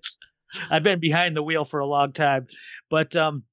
I've 0.69 0.83
been 0.83 0.99
behind 0.99 1.35
the 1.35 1.43
wheel 1.43 1.65
for 1.65 1.79
a 1.79 1.85
long 1.85 2.11
time, 2.11 2.47
but 2.89 3.15
um, 3.15 3.43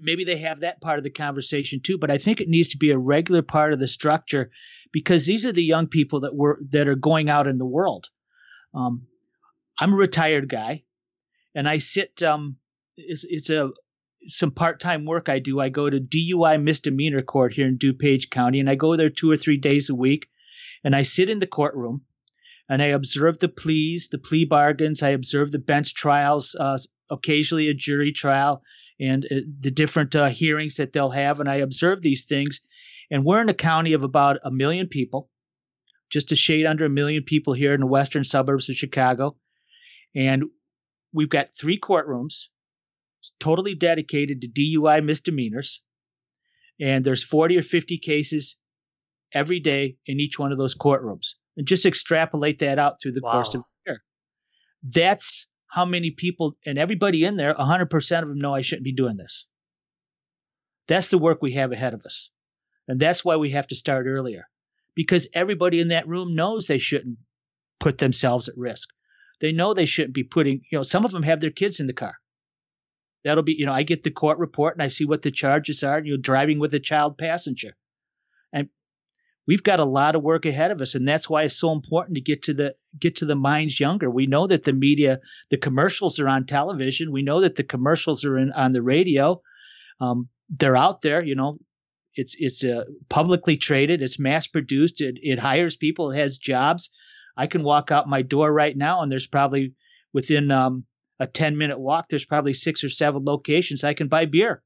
maybe 0.00 0.24
they 0.24 0.38
have 0.38 0.60
that 0.60 0.80
part 0.80 0.98
of 0.98 1.04
the 1.04 1.10
conversation 1.10 1.80
too. 1.82 1.98
But 1.98 2.10
I 2.10 2.18
think 2.18 2.40
it 2.40 2.48
needs 2.48 2.70
to 2.70 2.78
be 2.78 2.90
a 2.90 2.98
regular 2.98 3.42
part 3.42 3.72
of 3.72 3.78
the 3.78 3.88
structure 3.88 4.50
because 4.92 5.26
these 5.26 5.44
are 5.44 5.52
the 5.52 5.62
young 5.62 5.86
people 5.86 6.20
that 6.20 6.34
were 6.34 6.60
that 6.70 6.88
are 6.88 6.94
going 6.94 7.28
out 7.28 7.46
in 7.46 7.58
the 7.58 7.66
world. 7.66 8.08
Um, 8.74 9.06
I'm 9.78 9.92
a 9.92 9.96
retired 9.96 10.48
guy, 10.48 10.82
and 11.54 11.68
I 11.68 11.78
sit. 11.78 12.22
Um, 12.22 12.56
it's, 12.96 13.24
it's 13.24 13.50
a 13.50 13.70
some 14.26 14.50
part-time 14.50 15.04
work 15.04 15.28
I 15.28 15.38
do. 15.38 15.60
I 15.60 15.68
go 15.68 15.88
to 15.88 16.00
DUI 16.00 16.60
misdemeanor 16.60 17.22
court 17.22 17.54
here 17.54 17.68
in 17.68 17.78
DuPage 17.78 18.30
County, 18.30 18.58
and 18.60 18.68
I 18.68 18.74
go 18.74 18.96
there 18.96 19.10
two 19.10 19.30
or 19.30 19.36
three 19.36 19.56
days 19.56 19.88
a 19.88 19.94
week, 19.94 20.28
and 20.82 20.94
I 20.96 21.02
sit 21.02 21.30
in 21.30 21.38
the 21.38 21.46
courtroom, 21.46 22.02
and 22.68 22.82
I 22.82 22.86
observe 22.86 23.38
the 23.38 23.48
pleas, 23.48 24.08
the 24.08 24.18
plea 24.18 24.44
bargains. 24.44 25.02
I 25.02 25.10
observe 25.10 25.52
the 25.52 25.58
bench 25.58 25.94
trials, 25.94 26.56
uh, 26.58 26.78
occasionally 27.08 27.68
a 27.68 27.74
jury 27.74 28.12
trial, 28.12 28.62
and 29.00 29.24
uh, 29.24 29.36
the 29.60 29.70
different 29.70 30.16
uh, 30.16 30.28
hearings 30.28 30.76
that 30.76 30.92
they'll 30.92 31.10
have, 31.10 31.38
and 31.38 31.48
I 31.48 31.56
observe 31.56 32.02
these 32.02 32.24
things. 32.24 32.60
And 33.10 33.24
we're 33.24 33.40
in 33.40 33.48
a 33.48 33.54
county 33.54 33.92
of 33.92 34.02
about 34.02 34.38
a 34.42 34.50
million 34.50 34.88
people, 34.88 35.30
just 36.10 36.32
a 36.32 36.36
shade 36.36 36.66
under 36.66 36.84
a 36.84 36.90
million 36.90 37.22
people 37.22 37.52
here 37.54 37.72
in 37.72 37.80
the 37.80 37.86
western 37.86 38.24
suburbs 38.24 38.68
of 38.68 38.76
Chicago. 38.76 39.36
And 40.14 40.44
we've 41.12 41.28
got 41.28 41.54
three 41.54 41.78
courtrooms 41.78 42.46
totally 43.40 43.74
dedicated 43.74 44.42
to 44.42 44.48
DUI 44.48 45.04
misdemeanors. 45.04 45.82
And 46.80 47.04
there's 47.04 47.24
40 47.24 47.58
or 47.58 47.62
50 47.62 47.98
cases 47.98 48.56
every 49.32 49.60
day 49.60 49.96
in 50.06 50.20
each 50.20 50.38
one 50.38 50.52
of 50.52 50.58
those 50.58 50.76
courtrooms. 50.76 51.34
And 51.56 51.66
just 51.66 51.86
extrapolate 51.86 52.60
that 52.60 52.78
out 52.78 52.96
through 53.02 53.12
the 53.12 53.20
wow. 53.22 53.32
course 53.32 53.54
of 53.54 53.62
the 53.62 53.90
year. 53.90 54.02
That's 54.84 55.48
how 55.66 55.84
many 55.84 56.12
people, 56.12 56.56
and 56.64 56.78
everybody 56.78 57.24
in 57.24 57.36
there, 57.36 57.54
100% 57.54 58.22
of 58.22 58.28
them 58.28 58.38
know 58.38 58.54
I 58.54 58.62
shouldn't 58.62 58.84
be 58.84 58.94
doing 58.94 59.16
this. 59.16 59.46
That's 60.86 61.08
the 61.08 61.18
work 61.18 61.42
we 61.42 61.54
have 61.54 61.72
ahead 61.72 61.94
of 61.94 62.02
us. 62.06 62.30
And 62.86 62.98
that's 62.98 63.24
why 63.24 63.36
we 63.36 63.50
have 63.50 63.66
to 63.66 63.76
start 63.76 64.06
earlier. 64.06 64.48
Because 64.94 65.28
everybody 65.34 65.80
in 65.80 65.88
that 65.88 66.08
room 66.08 66.34
knows 66.34 66.66
they 66.66 66.78
shouldn't 66.78 67.18
put 67.78 67.98
themselves 67.98 68.48
at 68.48 68.56
risk. 68.56 68.88
They 69.40 69.52
know 69.52 69.74
they 69.74 69.86
shouldn't 69.86 70.14
be 70.14 70.24
putting, 70.24 70.62
you 70.70 70.78
know, 70.78 70.82
some 70.82 71.04
of 71.04 71.12
them 71.12 71.22
have 71.22 71.40
their 71.40 71.50
kids 71.50 71.80
in 71.80 71.86
the 71.86 71.92
car. 71.92 72.14
That'll 73.24 73.44
be, 73.44 73.54
you 73.54 73.66
know, 73.66 73.72
I 73.72 73.82
get 73.82 74.02
the 74.02 74.10
court 74.10 74.38
report 74.38 74.74
and 74.74 74.82
I 74.82 74.88
see 74.88 75.04
what 75.04 75.22
the 75.22 75.30
charges 75.30 75.82
are, 75.82 75.98
and 75.98 76.06
you're 76.06 76.18
driving 76.18 76.58
with 76.58 76.74
a 76.74 76.80
child 76.80 77.18
passenger. 77.18 77.76
And 78.52 78.68
we've 79.46 79.62
got 79.62 79.80
a 79.80 79.84
lot 79.84 80.14
of 80.14 80.22
work 80.22 80.46
ahead 80.46 80.70
of 80.70 80.80
us 80.80 80.94
and 80.94 81.06
that's 81.06 81.28
why 81.28 81.42
it's 81.42 81.58
so 81.58 81.72
important 81.72 82.14
to 82.14 82.20
get 82.20 82.44
to 82.44 82.54
the 82.54 82.74
get 82.98 83.16
to 83.16 83.26
the 83.26 83.34
minds 83.34 83.78
younger. 83.78 84.10
We 84.10 84.26
know 84.26 84.46
that 84.46 84.64
the 84.64 84.72
media, 84.72 85.20
the 85.50 85.56
commercials 85.56 86.18
are 86.20 86.28
on 86.28 86.46
television. 86.46 87.12
We 87.12 87.22
know 87.22 87.40
that 87.40 87.56
the 87.56 87.64
commercials 87.64 88.24
are 88.24 88.38
in 88.38 88.52
on 88.52 88.72
the 88.72 88.82
radio. 88.82 89.42
Um, 90.00 90.28
they're 90.48 90.76
out 90.76 91.02
there, 91.02 91.22
you 91.22 91.34
know, 91.34 91.58
it's 92.18 92.34
it's 92.38 92.64
uh, 92.64 92.84
publicly 93.08 93.56
traded. 93.56 94.02
It's 94.02 94.18
mass 94.18 94.48
produced. 94.48 95.00
It, 95.00 95.18
it 95.22 95.38
hires 95.38 95.76
people. 95.76 96.10
It 96.10 96.18
has 96.18 96.36
jobs. 96.36 96.90
I 97.38 97.46
can 97.46 97.62
walk 97.62 97.92
out 97.92 98.08
my 98.08 98.22
door 98.22 98.52
right 98.52 98.76
now, 98.76 99.00
and 99.00 99.10
there's 99.10 99.28
probably 99.28 99.74
within 100.12 100.50
um, 100.50 100.84
a 101.20 101.26
10 101.26 101.56
minute 101.56 101.78
walk, 101.78 102.06
there's 102.08 102.24
probably 102.24 102.52
six 102.52 102.82
or 102.82 102.90
seven 102.90 103.24
locations 103.24 103.84
I 103.84 103.94
can 103.94 104.08
buy 104.08 104.24
beer. 104.26 104.62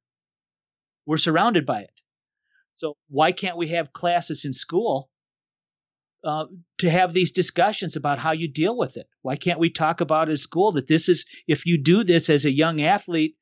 We're 1.06 1.18
surrounded 1.18 1.66
by 1.66 1.82
it. 1.82 1.90
So 2.72 2.96
why 3.08 3.32
can't 3.32 3.58
we 3.58 3.68
have 3.68 3.92
classes 3.92 4.46
in 4.46 4.54
school 4.54 5.11
uh, 6.24 6.46
to 6.78 6.90
have 6.90 7.12
these 7.12 7.32
discussions 7.32 7.96
about 7.96 8.18
how 8.18 8.32
you 8.32 8.48
deal 8.48 8.76
with 8.76 8.96
it? 8.96 9.06
Why 9.20 9.37
can't 9.37 9.58
we 9.58 9.70
talk 9.70 10.00
about 10.00 10.30
at 10.30 10.38
school 10.38 10.72
that 10.72 10.88
this 10.88 11.11
is 11.11 11.26
if 11.46 11.66
you 11.66 11.76
do 11.76 12.04
this 12.04 12.30
as 12.30 12.46
a 12.46 12.52
young 12.52 12.80
athlete, 12.80 13.37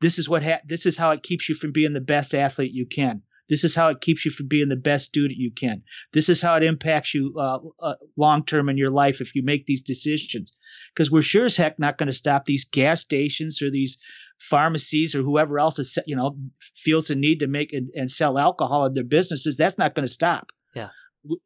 this 0.00 0.18
is 0.18 0.28
what 0.28 0.42
ha- 0.42 0.60
this 0.66 0.84
is 0.84 0.96
how 0.96 1.12
it 1.12 1.22
keeps 1.22 1.48
you 1.48 1.54
from 1.54 1.72
being 1.72 1.94
the 1.94 2.00
best 2.00 2.34
athlete 2.34 2.72
you 2.72 2.86
can. 2.86 3.22
This 3.48 3.64
is 3.64 3.74
how 3.74 3.88
it 3.88 4.00
keeps 4.00 4.24
you 4.24 4.30
from 4.30 4.46
being 4.46 4.68
the 4.68 4.76
best 4.76 5.06
student 5.06 5.38
you 5.38 5.50
can. 5.50 5.82
This 6.12 6.28
is 6.28 6.40
how 6.40 6.56
it 6.56 6.62
impacts 6.62 7.14
you 7.14 7.34
uh, 7.38 7.58
uh, 7.80 7.94
long 8.16 8.44
term 8.44 8.68
in 8.68 8.76
your 8.76 8.90
life 8.90 9.20
if 9.20 9.34
you 9.34 9.42
make 9.42 9.66
these 9.66 9.82
decisions. 9.82 10.52
Because 10.94 11.10
we're 11.10 11.22
sure 11.22 11.46
as 11.46 11.56
heck 11.56 11.78
not 11.78 11.96
going 11.98 12.08
to 12.08 12.12
stop 12.12 12.44
these 12.44 12.64
gas 12.64 13.00
stations 13.00 13.62
or 13.62 13.70
these 13.70 13.98
pharmacies 14.38 15.14
or 15.14 15.22
whoever 15.22 15.58
else 15.58 15.78
is 15.78 15.98
you 16.06 16.14
know 16.14 16.36
feels 16.76 17.08
the 17.08 17.14
need 17.14 17.40
to 17.40 17.46
make 17.46 17.72
and, 17.72 17.90
and 17.94 18.10
sell 18.10 18.38
alcohol 18.38 18.86
in 18.86 18.94
their 18.94 19.04
businesses. 19.04 19.56
That's 19.56 19.78
not 19.78 19.94
going 19.94 20.06
to 20.06 20.12
stop. 20.12 20.48
Yeah. 20.74 20.88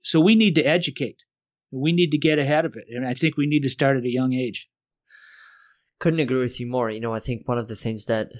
So 0.02 0.20
we 0.20 0.34
need 0.34 0.56
to 0.56 0.62
educate. 0.62 1.16
We 1.70 1.92
need 1.92 2.10
to 2.10 2.18
get 2.18 2.38
ahead 2.38 2.66
of 2.66 2.76
it, 2.76 2.84
and 2.90 3.06
I 3.06 3.14
think 3.14 3.36
we 3.36 3.46
need 3.46 3.62
to 3.62 3.70
start 3.70 3.96
at 3.96 4.04
a 4.04 4.10
young 4.10 4.34
age. 4.34 4.68
Couldn't 5.98 6.20
agree 6.20 6.40
with 6.40 6.60
you 6.60 6.66
more. 6.66 6.90
You 6.90 7.00
know, 7.00 7.14
I 7.14 7.20
think 7.20 7.48
one 7.48 7.58
of 7.58 7.68
the 7.68 7.76
things 7.76 8.06
that 8.06 8.32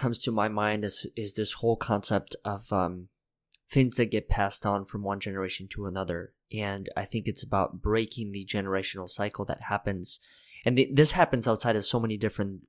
comes 0.00 0.18
to 0.18 0.32
my 0.32 0.48
mind 0.48 0.82
is 0.82 1.06
is 1.14 1.34
this 1.34 1.52
whole 1.54 1.76
concept 1.76 2.34
of 2.42 2.72
um, 2.72 3.08
things 3.70 3.96
that 3.96 4.10
get 4.10 4.30
passed 4.30 4.64
on 4.64 4.84
from 4.86 5.02
one 5.02 5.20
generation 5.20 5.68
to 5.68 5.84
another, 5.84 6.32
and 6.52 6.88
I 6.96 7.04
think 7.04 7.28
it's 7.28 7.42
about 7.42 7.82
breaking 7.82 8.32
the 8.32 8.44
generational 8.44 9.08
cycle 9.08 9.44
that 9.44 9.62
happens, 9.68 10.18
and 10.64 10.80
this 10.92 11.12
happens 11.12 11.46
outside 11.46 11.76
of 11.76 11.84
so 11.84 12.00
many 12.00 12.16
different 12.16 12.66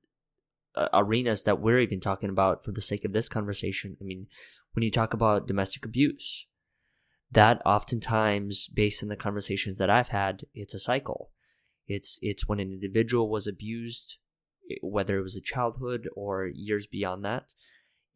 uh, 0.76 0.88
arenas 0.92 1.44
that 1.44 1.60
we're 1.60 1.80
even 1.80 2.00
talking 2.00 2.28
about 2.28 2.64
for 2.64 2.72
the 2.72 2.82
sake 2.82 3.04
of 3.04 3.14
this 3.14 3.30
conversation. 3.30 3.96
I 4.00 4.04
mean, 4.04 4.26
when 4.74 4.82
you 4.82 4.90
talk 4.90 5.14
about 5.14 5.48
domestic 5.48 5.86
abuse, 5.86 6.46
that 7.30 7.62
oftentimes, 7.64 8.68
based 8.68 9.02
on 9.02 9.08
the 9.08 9.16
conversations 9.16 9.78
that 9.78 9.88
I've 9.88 10.08
had, 10.08 10.42
it's 10.54 10.74
a 10.74 10.78
cycle. 10.78 11.30
It's 11.86 12.18
it's 12.20 12.46
when 12.46 12.60
an 12.60 12.72
individual 12.72 13.30
was 13.30 13.46
abused 13.46 14.18
whether 14.80 15.18
it 15.18 15.22
was 15.22 15.36
a 15.36 15.40
childhood 15.40 16.08
or 16.16 16.46
years 16.46 16.86
beyond 16.86 17.24
that. 17.24 17.52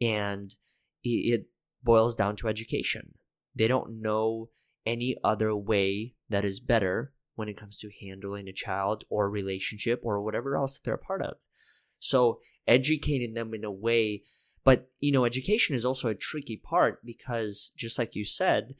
And 0.00 0.54
it 1.02 1.46
boils 1.82 2.16
down 2.16 2.36
to 2.36 2.48
education. 2.48 3.14
They 3.54 3.68
don't 3.68 4.00
know 4.00 4.50
any 4.84 5.16
other 5.24 5.54
way 5.54 6.14
that 6.28 6.44
is 6.44 6.60
better 6.60 7.12
when 7.34 7.48
it 7.48 7.56
comes 7.56 7.76
to 7.76 7.90
handling 8.00 8.48
a 8.48 8.52
child 8.52 9.04
or 9.08 9.30
relationship 9.30 10.00
or 10.02 10.22
whatever 10.22 10.56
else 10.56 10.74
that 10.74 10.84
they're 10.84 10.94
a 10.94 10.98
part 10.98 11.22
of. 11.22 11.36
So 11.98 12.40
educating 12.66 13.34
them 13.34 13.54
in 13.54 13.64
a 13.64 13.70
way, 13.70 14.22
but 14.64 14.90
you 15.00 15.12
know, 15.12 15.24
education 15.24 15.74
is 15.76 15.84
also 15.84 16.08
a 16.08 16.14
tricky 16.14 16.56
part 16.56 17.04
because 17.04 17.72
just 17.76 17.98
like 17.98 18.14
you 18.14 18.24
said, 18.24 18.74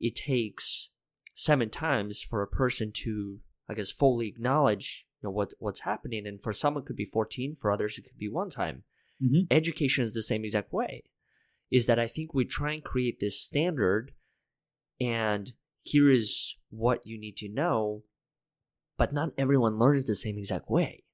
it 0.00 0.16
takes 0.16 0.90
seven 1.34 1.70
times 1.70 2.22
for 2.22 2.42
a 2.42 2.48
person 2.48 2.92
to, 2.92 3.40
I 3.68 3.74
guess, 3.74 3.90
fully 3.90 4.28
acknowledge 4.28 5.06
you 5.20 5.28
know 5.28 5.30
what 5.30 5.52
what's 5.58 5.80
happening. 5.80 6.26
And 6.26 6.42
for 6.42 6.52
some 6.52 6.76
it 6.76 6.84
could 6.86 6.96
be 6.96 7.04
14 7.04 7.54
for 7.54 7.70
others 7.70 7.98
it 7.98 8.02
could 8.02 8.18
be 8.18 8.28
one 8.28 8.50
time. 8.50 8.84
Mm-hmm. 9.22 9.42
education 9.50 10.02
is 10.02 10.14
the 10.14 10.22
same 10.22 10.46
exact 10.46 10.72
way 10.72 11.02
is 11.70 11.84
that 11.84 11.98
i 11.98 12.06
think 12.06 12.32
we 12.32 12.46
try 12.46 12.72
and 12.72 12.82
create 12.82 13.20
this 13.20 13.38
standard 13.38 14.12
and 14.98 15.52
here 15.82 16.10
is 16.10 16.56
what 16.70 17.06
you 17.06 17.20
need 17.20 17.36
to 17.36 17.48
know 17.50 18.04
but 18.96 19.12
not 19.12 19.30
everyone 19.38 19.78
learns 19.78 20.06
the 20.06 20.14
same 20.14 20.36
exact 20.36 20.68
way. 20.68 21.04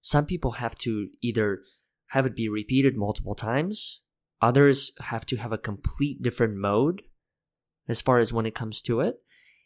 Some 0.00 0.24
people 0.24 0.52
have 0.52 0.76
to 0.78 1.08
either 1.20 1.60
have 2.08 2.24
it 2.24 2.34
be 2.34 2.48
repeated 2.48 2.96
multiple 2.96 3.34
times 3.34 4.00
others 4.40 4.92
have 5.00 5.26
to 5.26 5.36
have 5.36 5.52
a 5.52 5.58
complete 5.58 6.22
different 6.22 6.56
mode 6.56 7.02
as 7.88 8.00
far 8.00 8.18
as 8.18 8.32
when 8.32 8.46
it 8.46 8.54
comes 8.54 8.80
to 8.82 9.00
it. 9.00 9.16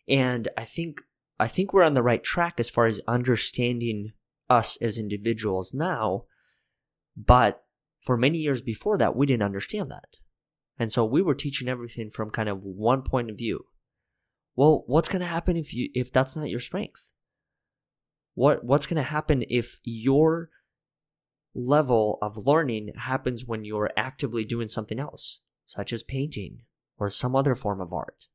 And 0.08 0.48
i 0.56 0.64
think 0.64 1.02
I 1.40 1.48
think 1.48 1.72
we're 1.72 1.84
on 1.84 1.94
the 1.94 2.02
right 2.02 2.22
track 2.22 2.60
as 2.60 2.68
far 2.68 2.84
as 2.84 3.00
understanding 3.08 4.12
us 4.50 4.76
as 4.82 4.98
individuals 4.98 5.72
now. 5.72 6.24
But 7.16 7.64
for 7.98 8.18
many 8.18 8.38
years 8.38 8.60
before 8.60 8.98
that, 8.98 9.16
we 9.16 9.24
didn't 9.24 9.44
understand 9.44 9.90
that. 9.90 10.18
And 10.78 10.92
so 10.92 11.02
we 11.02 11.22
were 11.22 11.34
teaching 11.34 11.66
everything 11.66 12.10
from 12.10 12.30
kind 12.30 12.50
of 12.50 12.62
one 12.62 13.00
point 13.02 13.30
of 13.30 13.38
view. 13.38 13.64
Well, 14.54 14.84
what's 14.86 15.08
going 15.08 15.20
to 15.20 15.26
happen 15.26 15.56
if 15.56 15.72
you 15.72 15.88
if 15.94 16.12
that's 16.12 16.36
not 16.36 16.50
your 16.50 16.60
strength? 16.60 17.10
What 18.34 18.62
what's 18.62 18.86
going 18.86 18.96
to 18.96 19.02
happen 19.02 19.44
if 19.48 19.80
your 19.82 20.50
level 21.54 22.18
of 22.20 22.36
learning 22.36 22.92
happens 22.96 23.46
when 23.46 23.64
you're 23.64 23.90
actively 23.96 24.44
doing 24.44 24.68
something 24.68 24.98
else, 24.98 25.40
such 25.64 25.92
as 25.92 26.02
painting 26.02 26.62
or 26.98 27.08
some 27.08 27.34
other 27.34 27.54
form 27.54 27.80
of 27.80 27.94
art? 27.94 28.26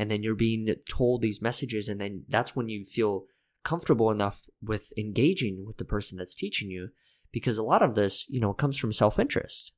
And 0.00 0.10
then 0.10 0.22
you're 0.22 0.34
being 0.34 0.74
told 0.88 1.20
these 1.20 1.42
messages 1.42 1.86
and 1.86 2.00
then 2.00 2.24
that's 2.26 2.56
when 2.56 2.70
you 2.70 2.84
feel 2.84 3.26
comfortable 3.62 4.10
enough 4.10 4.48
with 4.62 4.94
engaging 4.96 5.66
with 5.66 5.76
the 5.76 5.84
person 5.84 6.16
that's 6.16 6.34
teaching 6.34 6.70
you 6.70 6.88
because 7.30 7.58
a 7.58 7.62
lot 7.62 7.82
of 7.82 7.94
this 7.94 8.26
you 8.30 8.40
know 8.40 8.54
comes 8.54 8.78
from 8.78 8.92
self-interest 8.92 9.72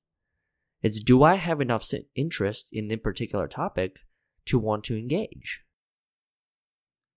it's 0.80 1.02
do 1.02 1.24
i 1.24 1.34
have 1.34 1.60
enough 1.60 1.84
interest 2.14 2.68
in 2.72 2.86
the 2.86 2.94
particular 2.94 3.48
topic 3.48 3.96
to 4.46 4.60
want 4.60 4.84
to 4.84 4.96
engage 4.96 5.64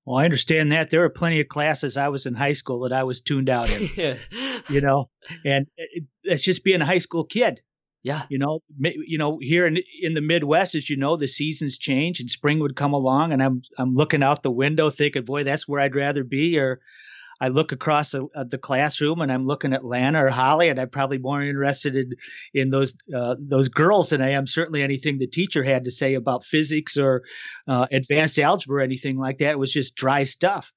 Well, 0.04 0.18
I 0.18 0.26
understand 0.26 0.72
that. 0.72 0.89
There 0.89 1.04
are 1.04 1.10
plenty 1.10 1.41
of 1.41 1.48
classes 1.48 1.98
I 1.98 2.10
was 2.10 2.26
in 2.26 2.36
high 2.36 2.54
school 2.54 2.82
that 2.82 2.94
I 2.94 3.04
was 3.04 3.22
tuned 3.22 3.50
out 3.50 3.70
in. 3.70 4.18
You 4.68 4.82
know, 4.82 5.10
and 5.44 5.68
it, 5.78 6.06
it's 6.24 6.41
just 6.41 6.63
being 6.63 6.82
a 6.82 6.86
high 6.86 7.04
school 7.08 7.24
kid. 7.24 7.62
Yeah. 8.06 8.22
You 8.30 8.38
know, 8.38 8.60
you 8.80 9.18
know, 9.18 9.39
here 9.41 9.65
in 9.65 9.80
in 10.00 10.13
the 10.13 10.22
Midwest, 10.22 10.76
as 10.76 10.88
you 10.88 10.96
know, 10.96 11.18
the 11.18 11.28
seasons 11.28 11.76
change 11.76 12.20
and 12.20 12.30
spring 12.30 12.60
would 12.60 12.76
come 12.76 12.94
along, 12.94 13.34
and 13.34 13.41
I'm 13.41 13.63
I'm 13.80 13.94
looking 13.94 14.22
out 14.22 14.44
the 14.44 14.52
window 14.52 14.91
thinking, 14.91 15.26
boy, 15.26 15.44
that's 15.44 15.68
where 15.68 15.82
I'd 15.82 15.96
rather 15.96 16.24
be. 16.24 16.60
Or 16.60 16.82
I 17.41 17.48
look 17.48 17.72
across 17.72 18.12
the, 18.12 18.28
uh, 18.36 18.44
the 18.44 18.60
classroom 18.60 19.22
and 19.22 19.32
I'm 19.32 19.48
looking 19.48 19.74
at 19.74 19.84
Lana 19.84 20.24
or 20.24 20.30
Holly, 20.30 20.70
and 20.70 20.80
I'm 20.80 20.91
probably 20.91 21.18
more 21.18 21.41
interested 21.41 21.96
in 21.96 22.13
in 22.54 22.70
those 22.70 22.96
uh, 23.12 23.38
those 23.39 23.70
girls 23.70 24.12
than 24.12 24.22
I 24.22 24.34
am 24.34 24.46
certainly 24.46 24.84
anything 24.84 25.18
the 25.18 25.26
teacher 25.26 25.63
had 25.63 25.86
to 25.86 25.91
say 25.91 26.13
about 26.13 26.46
physics 26.46 26.98
or 26.98 27.24
uh, 27.68 27.88
advanced 27.91 28.38
algebra 28.38 28.82
or 28.82 28.82
anything 28.82 29.18
like 29.18 29.39
that. 29.39 29.54
It 29.54 29.60
was 29.60 29.74
just 29.74 29.96
dry 29.96 30.26
stuff. 30.26 30.72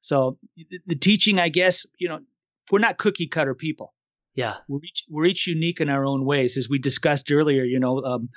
So 0.00 0.38
the, 0.56 0.80
the 0.86 0.96
teaching, 0.96 1.38
I 1.38 1.50
guess, 1.50 1.86
you 2.00 2.08
know, 2.08 2.18
we're 2.72 2.80
not 2.80 2.98
cookie 2.98 3.28
cutter 3.28 3.54
people 3.54 3.94
yeah, 4.34 4.56
we're 4.68 4.80
each 4.82 5.04
we're 5.08 5.26
each 5.26 5.46
unique 5.46 5.80
in 5.80 5.88
our 5.88 6.04
own 6.04 6.24
ways, 6.24 6.56
as 6.56 6.68
we 6.68 6.78
discussed 6.78 7.30
earlier. 7.30 7.62
You 7.62 7.80
know, 7.80 8.02
um, 8.02 8.28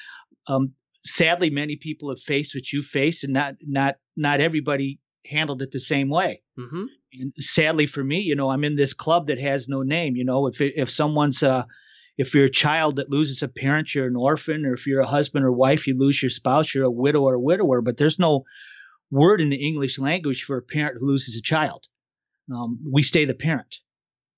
um, 0.47 0.73
sadly, 1.03 1.49
many 1.49 1.75
people 1.75 2.09
have 2.09 2.21
faced 2.21 2.55
what 2.55 2.71
you 2.71 2.83
faced, 2.83 3.23
and 3.23 3.33
not 3.33 3.55
not 3.61 3.95
not 4.15 4.39
everybody 4.39 4.99
handled 5.25 5.61
it 5.61 5.71
the 5.71 5.79
same 5.79 6.09
way. 6.09 6.41
Mm-hmm. 6.57 6.83
And 7.19 7.33
sadly 7.39 7.87
for 7.87 8.03
me, 8.03 8.19
you 8.19 8.35
know, 8.35 8.49
I'm 8.49 8.63
in 8.63 8.75
this 8.75 8.93
club 8.93 9.27
that 9.27 9.39
has 9.39 9.67
no 9.67 9.81
name. 9.81 10.15
You 10.15 10.25
know, 10.25 10.47
if 10.47 10.61
if 10.61 10.89
someone's 10.89 11.43
uh, 11.43 11.63
if 12.17 12.33
you're 12.33 12.45
a 12.45 12.49
child 12.49 12.97
that 12.97 13.09
loses 13.09 13.43
a 13.43 13.47
parent, 13.47 13.93
you're 13.93 14.07
an 14.07 14.15
orphan, 14.15 14.65
or 14.65 14.73
if 14.73 14.87
you're 14.87 15.01
a 15.01 15.07
husband 15.07 15.45
or 15.45 15.51
wife, 15.51 15.87
you 15.87 15.97
lose 15.97 16.21
your 16.21 16.29
spouse, 16.29 16.73
you're 16.73 16.85
a 16.85 16.91
widow 16.91 17.21
or 17.21 17.35
a 17.35 17.39
widower. 17.39 17.81
But 17.81 17.97
there's 17.97 18.19
no 18.19 18.43
word 19.11 19.41
in 19.41 19.49
the 19.49 19.67
English 19.67 19.99
language 19.99 20.43
for 20.43 20.57
a 20.57 20.61
parent 20.61 20.97
who 20.99 21.07
loses 21.07 21.35
a 21.35 21.41
child. 21.41 21.85
Um, 22.53 22.79
we 22.91 23.03
stay 23.03 23.25
the 23.25 23.33
parent. 23.33 23.77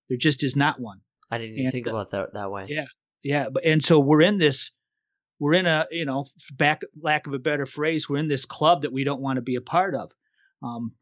There 0.10 0.18
just 0.18 0.44
is 0.44 0.56
not 0.56 0.80
one. 0.80 1.02
I 1.32 1.38
didn't 1.38 1.54
even 1.54 1.66
and, 1.66 1.72
think 1.72 1.88
about 1.88 2.12
that 2.12 2.34
that 2.34 2.52
way. 2.52 2.66
Yeah, 2.68 2.86
yeah. 3.24 3.50
But 3.50 3.66
and 3.66 3.84
so 3.84 4.00
we're 4.00 4.22
in 4.22 4.38
this, 4.38 4.72
we're 5.40 5.54
in 5.54 5.66
a 5.66 5.88
you 5.92 6.06
know 6.06 6.26
back 6.54 6.82
lack 7.02 7.28
of 7.28 7.34
a 7.34 7.40
better 7.40 7.66
phrase, 7.66 8.10
we're 8.10 8.18
in 8.18 8.28
this 8.28 8.46
club 8.46 8.82
that 8.82 8.94
we 8.94 9.04
don't 9.04 9.22
want 9.22 9.38
to 9.38 9.42
be 9.42 9.56
a 9.56 9.62
part 9.62 9.96
of, 9.96 10.12
um, 10.64 10.94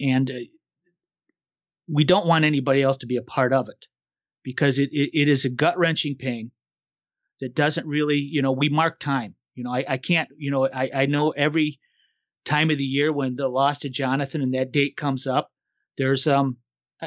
and 0.00 0.30
uh, 0.30 0.34
we 1.88 2.04
don't 2.04 2.26
want 2.26 2.44
anybody 2.44 2.82
else 2.82 2.98
to 2.98 3.06
be 3.06 3.16
a 3.16 3.22
part 3.22 3.52
of 3.52 3.68
it 3.68 3.86
because 4.42 4.78
it 4.78 4.90
it, 4.92 5.10
it 5.18 5.28
is 5.28 5.44
a 5.44 5.50
gut 5.50 5.78
wrenching 5.78 6.16
pain 6.16 6.50
that 7.40 7.54
doesn't 7.54 7.86
really 7.86 8.18
you 8.18 8.42
know 8.42 8.52
we 8.52 8.68
mark 8.68 9.00
time. 9.00 9.34
You 9.54 9.64
know 9.64 9.72
I 9.72 9.84
I 9.88 9.96
can't 9.98 10.28
you 10.36 10.50
know 10.50 10.68
I 10.72 10.90
I 10.94 11.06
know 11.06 11.30
every 11.30 11.80
time 12.44 12.70
of 12.70 12.78
the 12.78 12.84
year 12.84 13.12
when 13.12 13.36
the 13.36 13.48
loss 13.48 13.80
to 13.80 13.88
Jonathan 13.90 14.42
and 14.42 14.54
that 14.54 14.72
date 14.72 14.96
comes 14.96 15.26
up, 15.26 15.50
there's 15.98 16.26
um 16.26 16.56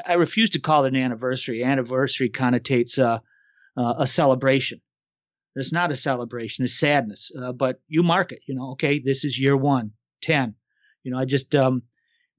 I 0.06 0.14
refuse 0.14 0.52
to 0.52 0.60
call 0.60 0.86
it 0.86 0.94
an 0.94 1.02
anniversary. 1.02 1.64
Anniversary 1.64 2.30
connotates 2.30 3.00
uh, 3.00 3.20
uh, 3.78 3.94
a 4.00 4.08
celebration. 4.08 4.82
It's 5.56 5.72
not 5.72 5.92
a 5.92 5.96
celebration; 5.96 6.66
it's 6.66 6.78
sadness. 6.78 7.32
Uh, 7.38 7.54
but 7.54 7.80
you 7.88 8.04
mark 8.04 8.32
it. 8.32 8.40
You 8.48 8.56
know, 8.56 8.72
okay, 8.72 9.00
this 9.00 9.24
is 9.24 9.40
year 9.40 9.56
one, 9.56 9.92
ten. 10.22 10.56
You 11.04 11.12
know, 11.12 11.20
I 11.20 11.26
just 11.26 11.56
um, 11.56 11.84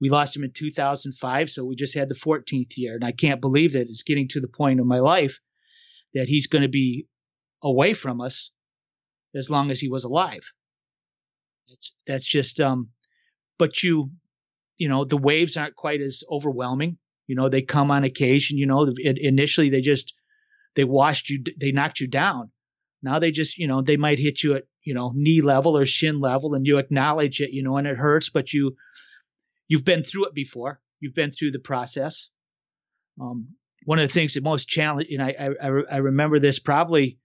we 0.01 0.11
lost 0.11 0.37
him 0.37 0.45
in 0.45 0.53
2005, 0.53 1.51
so 1.51 1.65
we 1.65 1.77
just 1.77 1.95
had 1.95 2.09
the 2.09 2.15
14th 2.15 2.77
year, 2.77 2.95
and 2.95 3.05
I 3.05 3.13
can't 3.13 3.41
believe 3.41 3.73
that 3.73 3.89
it's 3.89 4.03
getting 4.03 4.29
to 4.29 4.41
the 4.41 4.49
point 4.49 4.81
of 4.81 4.87
my 4.87 4.99
life 4.99 5.41
that 6.13 6.29
he's 6.29 6.47
going 6.47 6.63
to 6.63 6.69
be 6.69 7.07
away 7.63 7.95
from 7.95 8.21
us 8.21 8.51
as 9.35 9.49
long 9.49 9.71
as 9.71 9.81
he 9.81 9.89
was 9.89 10.05
alive. 10.05 10.43
That's 11.69 11.93
that's 12.07 12.27
just 12.27 12.61
um, 12.61 12.91
but 13.59 13.83
you, 13.83 14.11
you 14.77 14.89
know, 14.89 15.05
the 15.05 15.17
waves 15.17 15.57
aren't 15.57 15.77
quite 15.77 16.01
as 16.01 16.23
overwhelming. 16.31 16.99
You 17.27 17.35
know, 17.35 17.49
they 17.49 17.63
come 17.63 17.91
on 17.91 18.05
occasion. 18.05 18.59
You 18.59 18.67
know, 18.67 18.93
initially 18.97 19.71
they 19.71 19.81
just 19.81 20.13
they 20.75 20.85
washed 20.85 21.31
you, 21.31 21.43
they 21.59 21.73
knocked 21.73 22.01
you 22.01 22.07
down. 22.07 22.51
Now 23.03 23.19
they 23.19 23.31
just, 23.31 23.59
you 23.59 23.67
know, 23.67 23.83
they 23.83 23.97
might 23.97 24.19
hit 24.19 24.43
you 24.43 24.55
at 24.55 24.65
you 24.83 24.95
know 24.95 25.13
knee 25.15 25.41
level 25.41 25.77
or 25.77 25.87
shin 25.87 26.21
level, 26.21 26.55
and 26.55 26.67
you 26.67 26.79
acknowledge 26.79 27.41
it, 27.41 27.51
you 27.51 27.63
know, 27.63 27.77
and 27.77 27.87
it 27.87 27.97
hurts, 27.97 28.31
but 28.31 28.53
you 28.53 28.77
you've 29.69 29.85
been 29.85 30.03
through 30.03 30.27
it 30.27 30.35
before. 30.35 30.81
You've 31.01 31.15
been 31.15 31.33
through 31.33 31.53
the 31.53 31.59
process. 31.59 32.29
Um, 33.21 33.49
one 33.85 33.99
of 33.99 34.09
the 34.09 34.13
things 34.13 34.35
that 34.35 34.43
most 34.43 34.69
challenging, 34.69 35.21
and 35.21 35.23
I, 35.23 35.51
I 35.63 35.69
I 35.93 35.97
remember 35.99 36.39
this 36.39 36.59
probably 36.59 37.19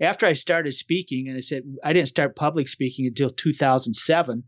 after 0.00 0.26
I 0.26 0.34
started 0.34 0.72
speaking, 0.72 1.28
and 1.28 1.36
I 1.36 1.40
said 1.40 1.62
I 1.82 1.92
didn't 1.92 2.08
start 2.08 2.36
public 2.36 2.68
speaking 2.68 3.06
until 3.06 3.30
2007 3.30 4.44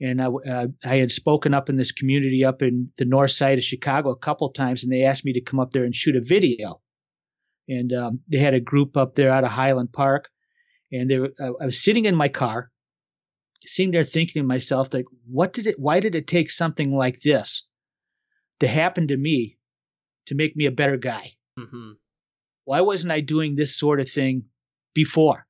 and 0.00 0.20
I, 0.20 0.26
uh, 0.26 0.66
I 0.84 0.96
had 0.96 1.10
spoken 1.10 1.54
up 1.54 1.68
in 1.68 1.76
this 1.76 1.92
community 1.92 2.44
up 2.44 2.62
in 2.62 2.90
the 2.98 3.04
north 3.04 3.30
side 3.30 3.58
of 3.58 3.64
Chicago 3.64 4.10
a 4.10 4.16
couple 4.16 4.50
times, 4.50 4.82
and 4.82 4.92
they 4.92 5.04
asked 5.04 5.24
me 5.24 5.32
to 5.34 5.40
come 5.40 5.60
up 5.60 5.70
there 5.70 5.84
and 5.84 5.94
shoot 5.94 6.16
a 6.16 6.20
video. 6.20 6.80
And 7.68 7.92
um, 7.92 8.20
they 8.28 8.38
had 8.38 8.54
a 8.54 8.60
group 8.60 8.96
up 8.96 9.14
there 9.14 9.30
out 9.30 9.44
of 9.44 9.50
Highland 9.50 9.92
Park, 9.92 10.28
and 10.92 11.10
they 11.10 11.18
were, 11.18 11.32
I 11.40 11.66
was 11.66 11.82
sitting 11.82 12.04
in 12.04 12.14
my 12.14 12.28
car, 12.28 12.70
sitting 13.64 13.90
there 13.90 14.04
thinking 14.04 14.42
to 14.42 14.46
myself, 14.46 14.92
like, 14.92 15.06
what 15.26 15.52
did 15.52 15.66
it? 15.66 15.76
Why 15.78 16.00
did 16.00 16.14
it 16.14 16.26
take 16.26 16.50
something 16.50 16.94
like 16.94 17.20
this 17.20 17.66
to 18.60 18.68
happen 18.68 19.08
to 19.08 19.16
me 19.16 19.58
to 20.26 20.34
make 20.34 20.54
me 20.56 20.66
a 20.66 20.70
better 20.70 20.96
guy? 20.96 21.32
Mm-hmm. 21.58 21.92
Why 22.64 22.82
wasn't 22.82 23.12
I 23.12 23.20
doing 23.20 23.56
this 23.56 23.76
sort 23.76 24.00
of 24.00 24.10
thing 24.10 24.44
before? 24.94 25.45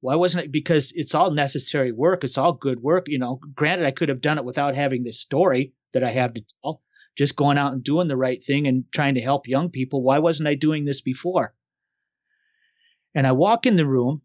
Why 0.00 0.14
wasn't 0.14 0.44
it? 0.44 0.52
Because 0.52 0.92
it's 0.94 1.14
all 1.14 1.30
necessary 1.32 1.92
work. 1.92 2.22
It's 2.22 2.38
all 2.38 2.52
good 2.52 2.80
work. 2.80 3.06
You 3.08 3.18
know, 3.18 3.40
granted, 3.54 3.86
I 3.86 3.90
could 3.90 4.08
have 4.08 4.20
done 4.20 4.38
it 4.38 4.44
without 4.44 4.74
having 4.74 5.02
this 5.02 5.20
story 5.20 5.72
that 5.92 6.04
I 6.04 6.10
have 6.10 6.34
to 6.34 6.44
tell, 6.62 6.82
just 7.16 7.36
going 7.36 7.58
out 7.58 7.72
and 7.72 7.82
doing 7.82 8.08
the 8.08 8.16
right 8.16 8.42
thing 8.44 8.66
and 8.68 8.84
trying 8.92 9.14
to 9.14 9.20
help 9.20 9.48
young 9.48 9.70
people. 9.70 10.02
Why 10.02 10.18
wasn't 10.18 10.48
I 10.48 10.54
doing 10.54 10.84
this 10.84 11.00
before? 11.00 11.54
And 13.14 13.26
I 13.26 13.32
walk 13.32 13.66
in 13.66 13.76
the 13.76 13.86
room 13.86 14.22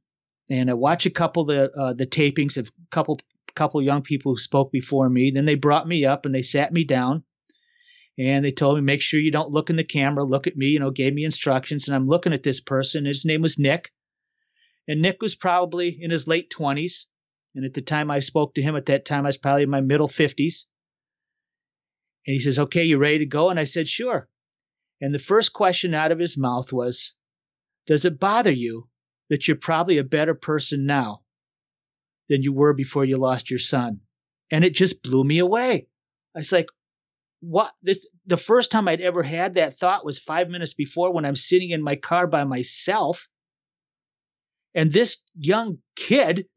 and 0.49 0.69
I 0.69 0.73
watch 0.73 1.05
a 1.05 1.09
couple 1.09 1.45
the, 1.45 1.71
uh, 1.71 1.93
the 1.93 2.05
tapings 2.05 2.57
of 2.57 2.67
a 2.67 2.71
couple, 2.91 3.17
couple 3.55 3.81
young 3.81 4.03
people 4.03 4.33
who 4.33 4.37
spoke 4.37 4.71
before 4.71 5.09
me. 5.09 5.31
Then 5.33 5.45
they 5.45 5.55
brought 5.55 5.87
me 5.87 6.05
up 6.05 6.25
and 6.25 6.35
they 6.35 6.43
sat 6.43 6.71
me 6.71 6.83
down 6.83 7.23
and 8.17 8.45
they 8.45 8.51
told 8.51 8.75
me, 8.75 8.81
make 8.81 9.01
sure 9.01 9.19
you 9.19 9.31
don't 9.31 9.51
look 9.51 9.71
in 9.71 9.75
the 9.75 9.83
camera, 9.83 10.23
look 10.23 10.45
at 10.45 10.55
me, 10.55 10.67
you 10.67 10.79
know, 10.79 10.91
gave 10.91 11.13
me 11.13 11.25
instructions. 11.25 11.87
And 11.87 11.95
I'm 11.95 12.05
looking 12.05 12.33
at 12.33 12.43
this 12.43 12.59
person. 12.59 13.05
His 13.05 13.25
name 13.25 13.41
was 13.41 13.57
Nick. 13.57 13.91
And 14.87 15.01
Nick 15.01 15.21
was 15.21 15.35
probably 15.35 15.97
in 16.01 16.11
his 16.11 16.27
late 16.27 16.51
20s. 16.51 17.05
And 17.55 17.65
at 17.65 17.73
the 17.73 17.81
time 17.81 18.09
I 18.09 18.19
spoke 18.19 18.55
to 18.55 18.61
him, 18.61 18.75
at 18.75 18.87
that 18.87 19.05
time 19.05 19.25
I 19.25 19.29
was 19.29 19.37
probably 19.37 19.63
in 19.63 19.69
my 19.69 19.81
middle 19.81 20.07
50s. 20.07 20.63
And 22.25 22.33
he 22.33 22.39
says, 22.39 22.59
Okay, 22.59 22.83
you 22.83 22.97
ready 22.97 23.19
to 23.19 23.25
go? 23.25 23.49
And 23.49 23.59
I 23.59 23.65
said, 23.65 23.87
Sure. 23.87 24.27
And 25.01 25.13
the 25.13 25.19
first 25.19 25.53
question 25.53 25.93
out 25.93 26.11
of 26.11 26.19
his 26.19 26.37
mouth 26.37 26.71
was, 26.71 27.13
Does 27.85 28.05
it 28.05 28.19
bother 28.19 28.51
you 28.51 28.89
that 29.29 29.47
you're 29.47 29.57
probably 29.57 29.97
a 29.97 30.03
better 30.03 30.33
person 30.33 30.85
now 30.85 31.23
than 32.29 32.41
you 32.41 32.53
were 32.53 32.73
before 32.73 33.05
you 33.05 33.17
lost 33.17 33.49
your 33.49 33.59
son? 33.59 34.01
And 34.51 34.63
it 34.63 34.75
just 34.75 35.03
blew 35.03 35.23
me 35.23 35.39
away. 35.39 35.87
I 36.35 36.39
was 36.39 36.51
like, 36.51 36.67
what 37.43 37.73
this 37.81 38.07
the 38.25 38.37
first 38.37 38.71
time 38.71 38.87
I'd 38.87 39.01
ever 39.01 39.21
had 39.21 39.55
that 39.55 39.75
thought 39.75 40.05
was 40.05 40.17
five 40.17 40.47
minutes 40.49 40.73
before 40.73 41.11
when 41.11 41.25
I'm 41.25 41.35
sitting 41.35 41.71
in 41.71 41.83
my 41.83 41.97
car 41.97 42.25
by 42.25 42.45
myself 42.45 43.27
and 44.75 44.91
this 44.91 45.17
young 45.35 45.79
kid 45.95 46.47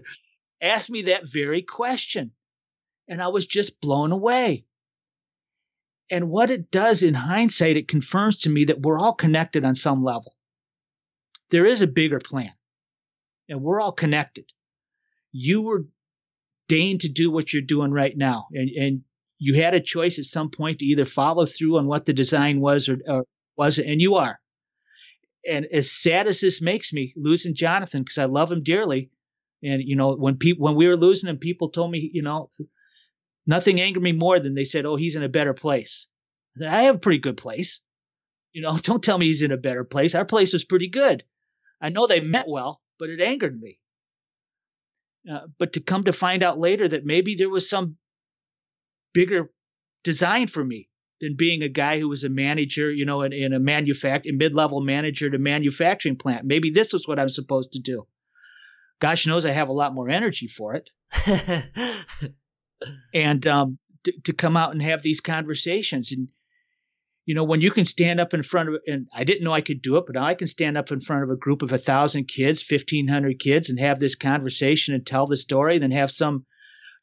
asked 0.62 0.90
me 0.90 1.02
that 1.02 1.28
very 1.30 1.62
question. 1.62 2.32
And 3.08 3.22
I 3.22 3.28
was 3.28 3.46
just 3.46 3.80
blown 3.80 4.12
away. 4.12 4.64
And 6.10 6.30
what 6.30 6.50
it 6.50 6.70
does 6.70 7.02
in 7.02 7.14
hindsight, 7.14 7.76
it 7.76 7.88
confirms 7.88 8.38
to 8.38 8.50
me 8.50 8.66
that 8.66 8.80
we're 8.80 8.98
all 8.98 9.12
connected 9.12 9.64
on 9.64 9.74
some 9.74 10.04
level. 10.04 10.34
There 11.50 11.66
is 11.66 11.82
a 11.82 11.86
bigger 11.86 12.18
plan, 12.18 12.52
and 13.48 13.62
we're 13.62 13.80
all 13.80 13.92
connected. 13.92 14.46
You 15.32 15.62
were 15.62 15.86
deigned 16.68 17.02
to 17.02 17.08
do 17.08 17.30
what 17.30 17.52
you're 17.52 17.62
doing 17.62 17.92
right 17.92 18.16
now, 18.16 18.46
and, 18.52 18.68
and 18.70 19.00
you 19.38 19.62
had 19.62 19.74
a 19.74 19.80
choice 19.80 20.18
at 20.18 20.24
some 20.24 20.50
point 20.50 20.80
to 20.80 20.86
either 20.86 21.06
follow 21.06 21.46
through 21.46 21.78
on 21.78 21.86
what 21.86 22.04
the 22.04 22.12
design 22.12 22.60
was 22.60 22.88
or, 22.88 22.98
or 23.06 23.24
was, 23.56 23.78
and 23.78 24.00
you 24.00 24.16
are 24.16 24.38
and 25.48 25.66
as 25.66 25.90
sad 25.90 26.26
as 26.26 26.40
this 26.40 26.60
makes 26.60 26.92
me 26.92 27.12
losing 27.16 27.54
Jonathan 27.54 28.02
because 28.02 28.18
I 28.18 28.24
love 28.24 28.50
him 28.50 28.62
dearly, 28.62 29.10
and 29.62 29.82
you 29.82 29.96
know 29.96 30.14
when 30.14 30.36
people 30.36 30.64
when 30.64 30.76
we 30.76 30.86
were 30.86 30.96
losing 30.96 31.28
him, 31.28 31.38
people 31.38 31.70
told 31.70 31.90
me 31.90 32.10
you 32.12 32.22
know 32.22 32.50
nothing 33.46 33.80
angered 33.80 34.02
me 34.02 34.12
more 34.12 34.40
than 34.40 34.54
they 34.54 34.64
said, 34.64 34.86
"Oh, 34.86 34.96
he's 34.96 35.16
in 35.16 35.22
a 35.22 35.28
better 35.28 35.54
place." 35.54 36.06
I 36.60 36.82
have 36.82 36.96
a 36.96 37.00
pretty 37.00 37.18
good 37.18 37.36
place. 37.36 37.80
You 38.52 38.62
know, 38.62 38.78
don't 38.82 39.02
tell 39.02 39.18
me 39.18 39.26
he's 39.26 39.42
in 39.42 39.52
a 39.52 39.56
better 39.56 39.84
place. 39.84 40.14
Our 40.14 40.24
place 40.24 40.52
was 40.52 40.64
pretty 40.64 40.88
good. 40.88 41.24
I 41.80 41.90
know 41.90 42.06
they 42.06 42.20
meant 42.20 42.48
well, 42.48 42.80
but 42.98 43.10
it 43.10 43.20
angered 43.20 43.60
me. 43.60 43.78
Uh, 45.30 45.46
but 45.58 45.74
to 45.74 45.80
come 45.80 46.04
to 46.04 46.12
find 46.12 46.42
out 46.42 46.58
later 46.58 46.86
that 46.88 47.04
maybe 47.04 47.34
there 47.34 47.50
was 47.50 47.68
some 47.68 47.96
bigger 49.12 49.50
design 50.04 50.46
for 50.46 50.64
me 50.64 50.88
than 51.20 51.36
being 51.36 51.62
a 51.62 51.68
guy 51.68 51.98
who 51.98 52.08
was 52.08 52.24
a 52.24 52.28
manager, 52.28 52.90
you 52.90 53.04
know, 53.06 53.22
in, 53.22 53.32
in 53.32 53.52
a 53.52 53.58
manufacturing 53.58 54.36
mid-level 54.36 54.80
manager 54.80 55.30
to 55.30 55.36
a 55.36 55.40
manufacturing 55.40 56.16
plant. 56.16 56.44
Maybe 56.44 56.70
this 56.70 56.92
is 56.94 57.08
what 57.08 57.18
I'm 57.18 57.28
supposed 57.28 57.72
to 57.72 57.80
do. 57.80 58.06
Gosh 59.00 59.26
knows 59.26 59.46
I 59.46 59.52
have 59.52 59.68
a 59.68 59.72
lot 59.72 59.94
more 59.94 60.08
energy 60.08 60.48
for 60.48 60.74
it. 60.74 60.90
and 63.14 63.46
um, 63.46 63.78
to, 64.04 64.12
to 64.24 64.32
come 64.32 64.56
out 64.56 64.72
and 64.72 64.82
have 64.82 65.02
these 65.02 65.20
conversations. 65.20 66.12
And 66.12 66.28
you 67.24 67.34
know, 67.34 67.44
when 67.44 67.60
you 67.60 67.70
can 67.70 67.84
stand 67.84 68.20
up 68.20 68.34
in 68.34 68.42
front 68.42 68.68
of, 68.68 68.76
and 68.86 69.08
I 69.12 69.24
didn't 69.24 69.44
know 69.44 69.52
I 69.52 69.60
could 69.60 69.82
do 69.82 69.96
it, 69.96 70.04
but 70.06 70.14
now 70.14 70.24
I 70.24 70.34
can 70.34 70.46
stand 70.46 70.78
up 70.78 70.92
in 70.92 71.00
front 71.00 71.24
of 71.24 71.30
a 71.30 71.36
group 71.36 71.62
of 71.62 71.72
a 71.72 71.78
thousand 71.78 72.28
kids, 72.28 72.62
fifteen 72.62 73.08
hundred 73.08 73.40
kids, 73.40 73.68
and 73.68 73.78
have 73.80 74.00
this 74.00 74.14
conversation 74.14 74.94
and 74.94 75.04
tell 75.04 75.26
the 75.26 75.36
story, 75.36 75.74
and 75.74 75.82
then 75.82 75.90
have 75.90 76.12
some 76.12 76.46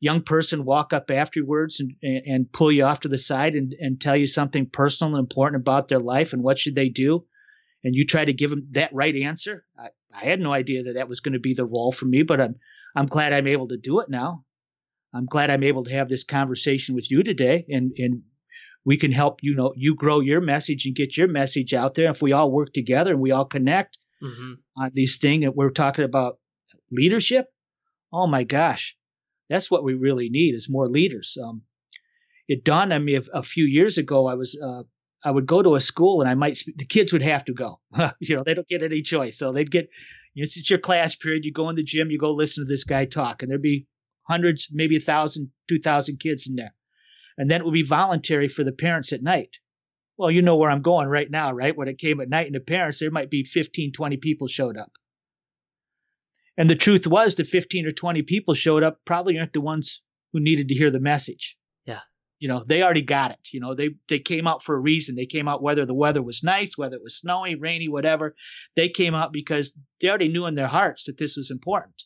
young 0.03 0.21
person 0.21 0.65
walk 0.65 0.91
up 0.91 1.09
afterwards 1.09 1.79
and, 1.79 1.93
and 2.03 2.51
pull 2.51 2.69
you 2.69 2.83
off 2.83 2.99
to 2.99 3.07
the 3.07 3.17
side 3.17 3.55
and, 3.55 3.73
and 3.79 4.01
tell 4.01 4.17
you 4.17 4.27
something 4.27 4.65
personal 4.65 5.15
and 5.15 5.23
important 5.23 5.61
about 5.61 5.87
their 5.87 5.99
life 5.99 6.33
and 6.33 6.43
what 6.43 6.59
should 6.59 6.75
they 6.75 6.89
do? 6.89 7.25
And 7.85 7.95
you 7.95 8.05
try 8.05 8.25
to 8.25 8.33
give 8.33 8.49
them 8.49 8.67
that 8.71 8.93
right 8.93 9.15
answer? 9.15 9.65
I, 9.79 9.87
I 10.13 10.25
had 10.25 10.41
no 10.41 10.51
idea 10.51 10.83
that 10.83 10.95
that 10.95 11.07
was 11.07 11.21
going 11.21 11.33
to 11.33 11.39
be 11.39 11.53
the 11.53 11.65
role 11.65 11.93
for 11.93 12.05
me 12.05 12.23
but 12.23 12.41
i'm 12.41 12.55
i'm 12.97 13.05
glad 13.05 13.31
i'm 13.31 13.47
able 13.47 13.69
to 13.69 13.77
do 13.77 14.01
it 14.01 14.09
now. 14.09 14.43
I'm 15.13 15.25
glad 15.25 15.49
i'm 15.49 15.63
able 15.63 15.85
to 15.85 15.91
have 15.91 16.09
this 16.09 16.25
conversation 16.25 16.95
with 16.95 17.09
you 17.09 17.23
today 17.23 17.65
and 17.69 17.93
and 17.97 18.23
we 18.83 18.97
can 18.97 19.13
help 19.13 19.39
you 19.41 19.55
know 19.55 19.71
you 19.77 19.95
grow 19.95 20.19
your 20.19 20.41
message 20.41 20.85
and 20.85 20.93
get 20.93 21.15
your 21.15 21.29
message 21.29 21.73
out 21.73 21.95
there. 21.95 22.11
If 22.11 22.21
we 22.21 22.33
all 22.33 22.51
work 22.51 22.73
together 22.73 23.11
and 23.13 23.21
we 23.21 23.31
all 23.31 23.45
connect 23.45 23.97
mm-hmm. 24.21 24.55
on 24.75 24.91
these 24.93 25.15
things 25.15 25.45
that 25.45 25.55
we're 25.55 25.69
talking 25.69 26.03
about 26.03 26.39
leadership 26.91 27.45
oh 28.11 28.27
my 28.27 28.43
gosh 28.43 28.97
that's 29.49 29.69
what 29.69 29.83
we 29.83 29.93
really 29.93 30.29
need 30.29 30.55
is 30.55 30.69
more 30.69 30.87
leaders. 30.87 31.37
Um, 31.41 31.63
it 32.47 32.63
dawned 32.63 32.93
on 32.93 33.05
me 33.05 33.15
a, 33.15 33.21
a, 33.33 33.43
few 33.43 33.65
years 33.65 33.97
ago. 33.97 34.27
I 34.27 34.33
was 34.35 34.59
uh, 34.61 34.83
I 35.23 35.31
would 35.31 35.45
go 35.45 35.61
to 35.61 35.75
a 35.75 35.81
school 35.81 36.21
and 36.21 36.29
I 36.29 36.33
might 36.33 36.59
the 36.75 36.85
kids 36.85 37.13
would 37.13 37.21
have 37.21 37.45
to 37.45 37.53
go. 37.53 37.79
you 38.19 38.35
know, 38.35 38.43
they 38.43 38.53
don't 38.53 38.67
get 38.67 38.83
any 38.83 39.01
choice, 39.01 39.37
so 39.37 39.51
they'd 39.51 39.71
get. 39.71 39.89
You 40.33 40.41
know, 40.41 40.45
it's 40.45 40.69
your 40.69 40.79
class 40.79 41.15
period. 41.15 41.45
You 41.45 41.51
go 41.51 41.69
in 41.69 41.75
the 41.75 41.83
gym, 41.83 42.09
you 42.09 42.17
go 42.17 42.31
listen 42.31 42.65
to 42.65 42.67
this 42.67 42.83
guy 42.83 43.05
talk, 43.05 43.41
and 43.41 43.51
there'd 43.51 43.61
be 43.61 43.87
hundreds, 44.23 44.69
maybe 44.71 44.97
a 44.97 45.01
thousand, 45.01 45.51
two 45.69 45.79
thousand 45.79 46.19
kids 46.19 46.47
in 46.47 46.55
there, 46.55 46.73
and 47.37 47.49
then 47.49 47.61
it 47.61 47.65
would 47.65 47.73
be 47.73 47.83
voluntary 47.83 48.47
for 48.47 48.63
the 48.63 48.71
parents 48.71 49.13
at 49.13 49.21
night. 49.21 49.51
Well, 50.17 50.31
you 50.31 50.41
know 50.41 50.55
where 50.55 50.69
I'm 50.69 50.81
going 50.81 51.07
right 51.07 51.29
now, 51.29 51.51
right? 51.51 51.75
When 51.75 51.87
it 51.87 51.97
came 51.97 52.19
at 52.21 52.29
night 52.29 52.45
and 52.45 52.55
the 52.55 52.59
parents, 52.59 52.99
there 52.99 53.09
might 53.11 53.31
be 53.31 53.43
15, 53.43 53.93
20 53.93 54.17
people 54.17 54.47
showed 54.47 54.77
up. 54.77 54.91
And 56.57 56.69
the 56.69 56.75
truth 56.75 57.07
was, 57.07 57.35
the 57.35 57.43
15 57.43 57.87
or 57.87 57.91
20 57.91 58.21
people 58.23 58.53
showed 58.53 58.83
up 58.83 58.99
probably 59.05 59.39
aren't 59.39 59.53
the 59.53 59.61
ones 59.61 60.01
who 60.31 60.39
needed 60.39 60.69
to 60.69 60.75
hear 60.75 60.91
the 60.91 60.99
message. 60.99 61.57
Yeah. 61.85 62.01
You 62.39 62.47
know, 62.47 62.63
they 62.65 62.83
already 62.83 63.01
got 63.01 63.31
it. 63.31 63.39
You 63.51 63.59
know, 63.59 63.73
they 63.73 63.91
they 64.07 64.19
came 64.19 64.47
out 64.47 64.63
for 64.63 64.75
a 64.75 64.79
reason. 64.79 65.15
They 65.15 65.25
came 65.25 65.47
out 65.47 65.63
whether 65.63 65.85
the 65.85 65.93
weather 65.93 66.21
was 66.21 66.43
nice, 66.43 66.77
whether 66.77 66.95
it 66.95 67.03
was 67.03 67.17
snowy, 67.17 67.55
rainy, 67.55 67.87
whatever. 67.87 68.35
They 68.75 68.89
came 68.89 69.15
out 69.15 69.33
because 69.33 69.75
they 69.99 70.09
already 70.09 70.27
knew 70.27 70.45
in 70.45 70.55
their 70.55 70.67
hearts 70.67 71.05
that 71.05 71.17
this 71.17 71.37
was 71.37 71.49
important. 71.49 72.03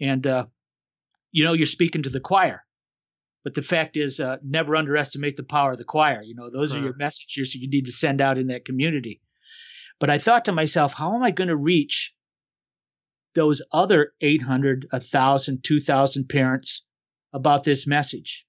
And 0.00 0.26
uh, 0.26 0.46
you 1.32 1.44
know, 1.44 1.52
you're 1.52 1.66
speaking 1.66 2.02
to 2.02 2.10
the 2.10 2.20
choir. 2.20 2.64
But 3.42 3.54
the 3.54 3.62
fact 3.62 3.96
is, 3.98 4.20
uh, 4.20 4.38
never 4.42 4.74
underestimate 4.74 5.36
the 5.36 5.42
power 5.42 5.72
of 5.72 5.78
the 5.78 5.84
choir. 5.84 6.22
You 6.22 6.34
know, 6.34 6.50
those 6.50 6.70
huh. 6.70 6.78
are 6.78 6.82
your 6.82 6.96
messages 6.96 7.54
you 7.54 7.68
need 7.68 7.86
to 7.86 7.92
send 7.92 8.20
out 8.20 8.38
in 8.38 8.46
that 8.46 8.64
community. 8.64 9.20
But 10.00 10.10
I 10.10 10.18
thought 10.18 10.46
to 10.46 10.52
myself, 10.52 10.94
how 10.94 11.14
am 11.14 11.22
I 11.22 11.30
going 11.30 11.48
to 11.48 11.56
reach 11.56 12.13
those 13.34 13.62
other 13.72 14.12
800, 14.20 14.86
1,000, 14.90 15.62
2,000 15.62 16.28
parents 16.28 16.82
about 17.32 17.64
this 17.64 17.86
message. 17.86 18.46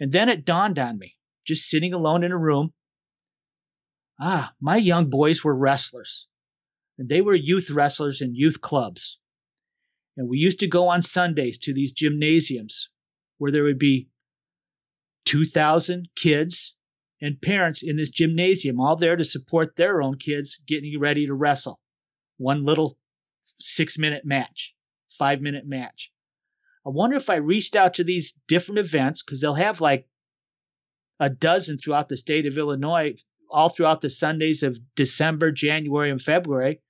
And 0.00 0.10
then 0.10 0.28
it 0.28 0.44
dawned 0.44 0.78
on 0.78 0.98
me, 0.98 1.16
just 1.46 1.68
sitting 1.68 1.92
alone 1.92 2.24
in 2.24 2.32
a 2.32 2.38
room. 2.38 2.72
Ah, 4.20 4.54
my 4.60 4.76
young 4.76 5.10
boys 5.10 5.44
were 5.44 5.54
wrestlers, 5.54 6.26
and 6.98 7.08
they 7.08 7.20
were 7.20 7.34
youth 7.34 7.70
wrestlers 7.70 8.20
in 8.20 8.34
youth 8.34 8.60
clubs. 8.60 9.18
And 10.16 10.28
we 10.28 10.38
used 10.38 10.60
to 10.60 10.66
go 10.66 10.88
on 10.88 11.02
Sundays 11.02 11.58
to 11.58 11.72
these 11.72 11.92
gymnasiums 11.92 12.90
where 13.38 13.52
there 13.52 13.64
would 13.64 13.78
be 13.78 14.08
2,000 15.26 16.08
kids 16.16 16.74
and 17.20 17.40
parents 17.40 17.82
in 17.82 17.96
this 17.96 18.10
gymnasium, 18.10 18.80
all 18.80 18.96
there 18.96 19.16
to 19.16 19.24
support 19.24 19.76
their 19.76 20.02
own 20.02 20.18
kids 20.18 20.58
getting 20.66 20.98
ready 20.98 21.26
to 21.26 21.34
wrestle. 21.34 21.80
One 22.36 22.64
little 22.64 22.98
six 23.62 23.98
minute 23.98 24.24
match, 24.24 24.74
five 25.18 25.40
minute 25.40 25.66
match. 25.66 26.10
I 26.84 26.90
wonder 26.90 27.16
if 27.16 27.30
I 27.30 27.36
reached 27.36 27.76
out 27.76 27.94
to 27.94 28.04
these 28.04 28.32
different 28.48 28.80
events 28.80 29.22
because 29.22 29.40
they'll 29.40 29.54
have 29.54 29.80
like 29.80 30.08
a 31.20 31.28
dozen 31.28 31.78
throughout 31.78 32.08
the 32.08 32.16
state 32.16 32.46
of 32.46 32.58
Illinois, 32.58 33.14
all 33.48 33.68
throughout 33.68 34.00
the 34.00 34.10
Sundays 34.10 34.62
of 34.62 34.78
December, 34.96 35.52
January, 35.52 36.10
and 36.10 36.20
February. 36.20 36.80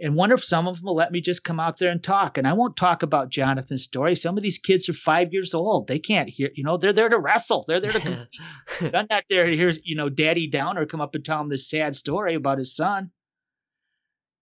And 0.00 0.16
wonder 0.16 0.34
if 0.34 0.44
some 0.44 0.66
of 0.66 0.76
them 0.76 0.86
will 0.86 0.96
let 0.96 1.12
me 1.12 1.20
just 1.20 1.44
come 1.44 1.60
out 1.60 1.78
there 1.78 1.90
and 1.90 2.02
talk. 2.02 2.36
And 2.36 2.46
I 2.46 2.54
won't 2.54 2.76
talk 2.76 3.02
about 3.02 3.30
Jonathan's 3.30 3.84
story. 3.84 4.16
Some 4.16 4.36
of 4.36 4.42
these 4.42 4.58
kids 4.58 4.88
are 4.88 4.94
five 4.94 5.32
years 5.32 5.54
old. 5.54 5.86
They 5.86 5.98
can't 5.98 6.28
hear, 6.28 6.50
you 6.54 6.64
know, 6.64 6.76
they're 6.76 6.92
there 6.92 7.08
to 7.08 7.18
wrestle. 7.18 7.64
They're 7.68 7.80
there 7.80 7.92
to 7.92 8.00
compete. 8.00 8.26
I'm 8.94 9.06
not 9.08 9.24
there 9.28 9.46
to 9.46 9.56
hear, 9.56 9.72
you 9.84 9.94
know, 9.94 10.08
Daddy 10.08 10.48
Downer 10.48 10.86
come 10.86 11.00
up 11.00 11.14
and 11.14 11.24
tell 11.24 11.38
them 11.38 11.48
this 11.48 11.70
sad 11.70 11.94
story 11.94 12.34
about 12.34 12.58
his 12.58 12.74
son. 12.74 13.10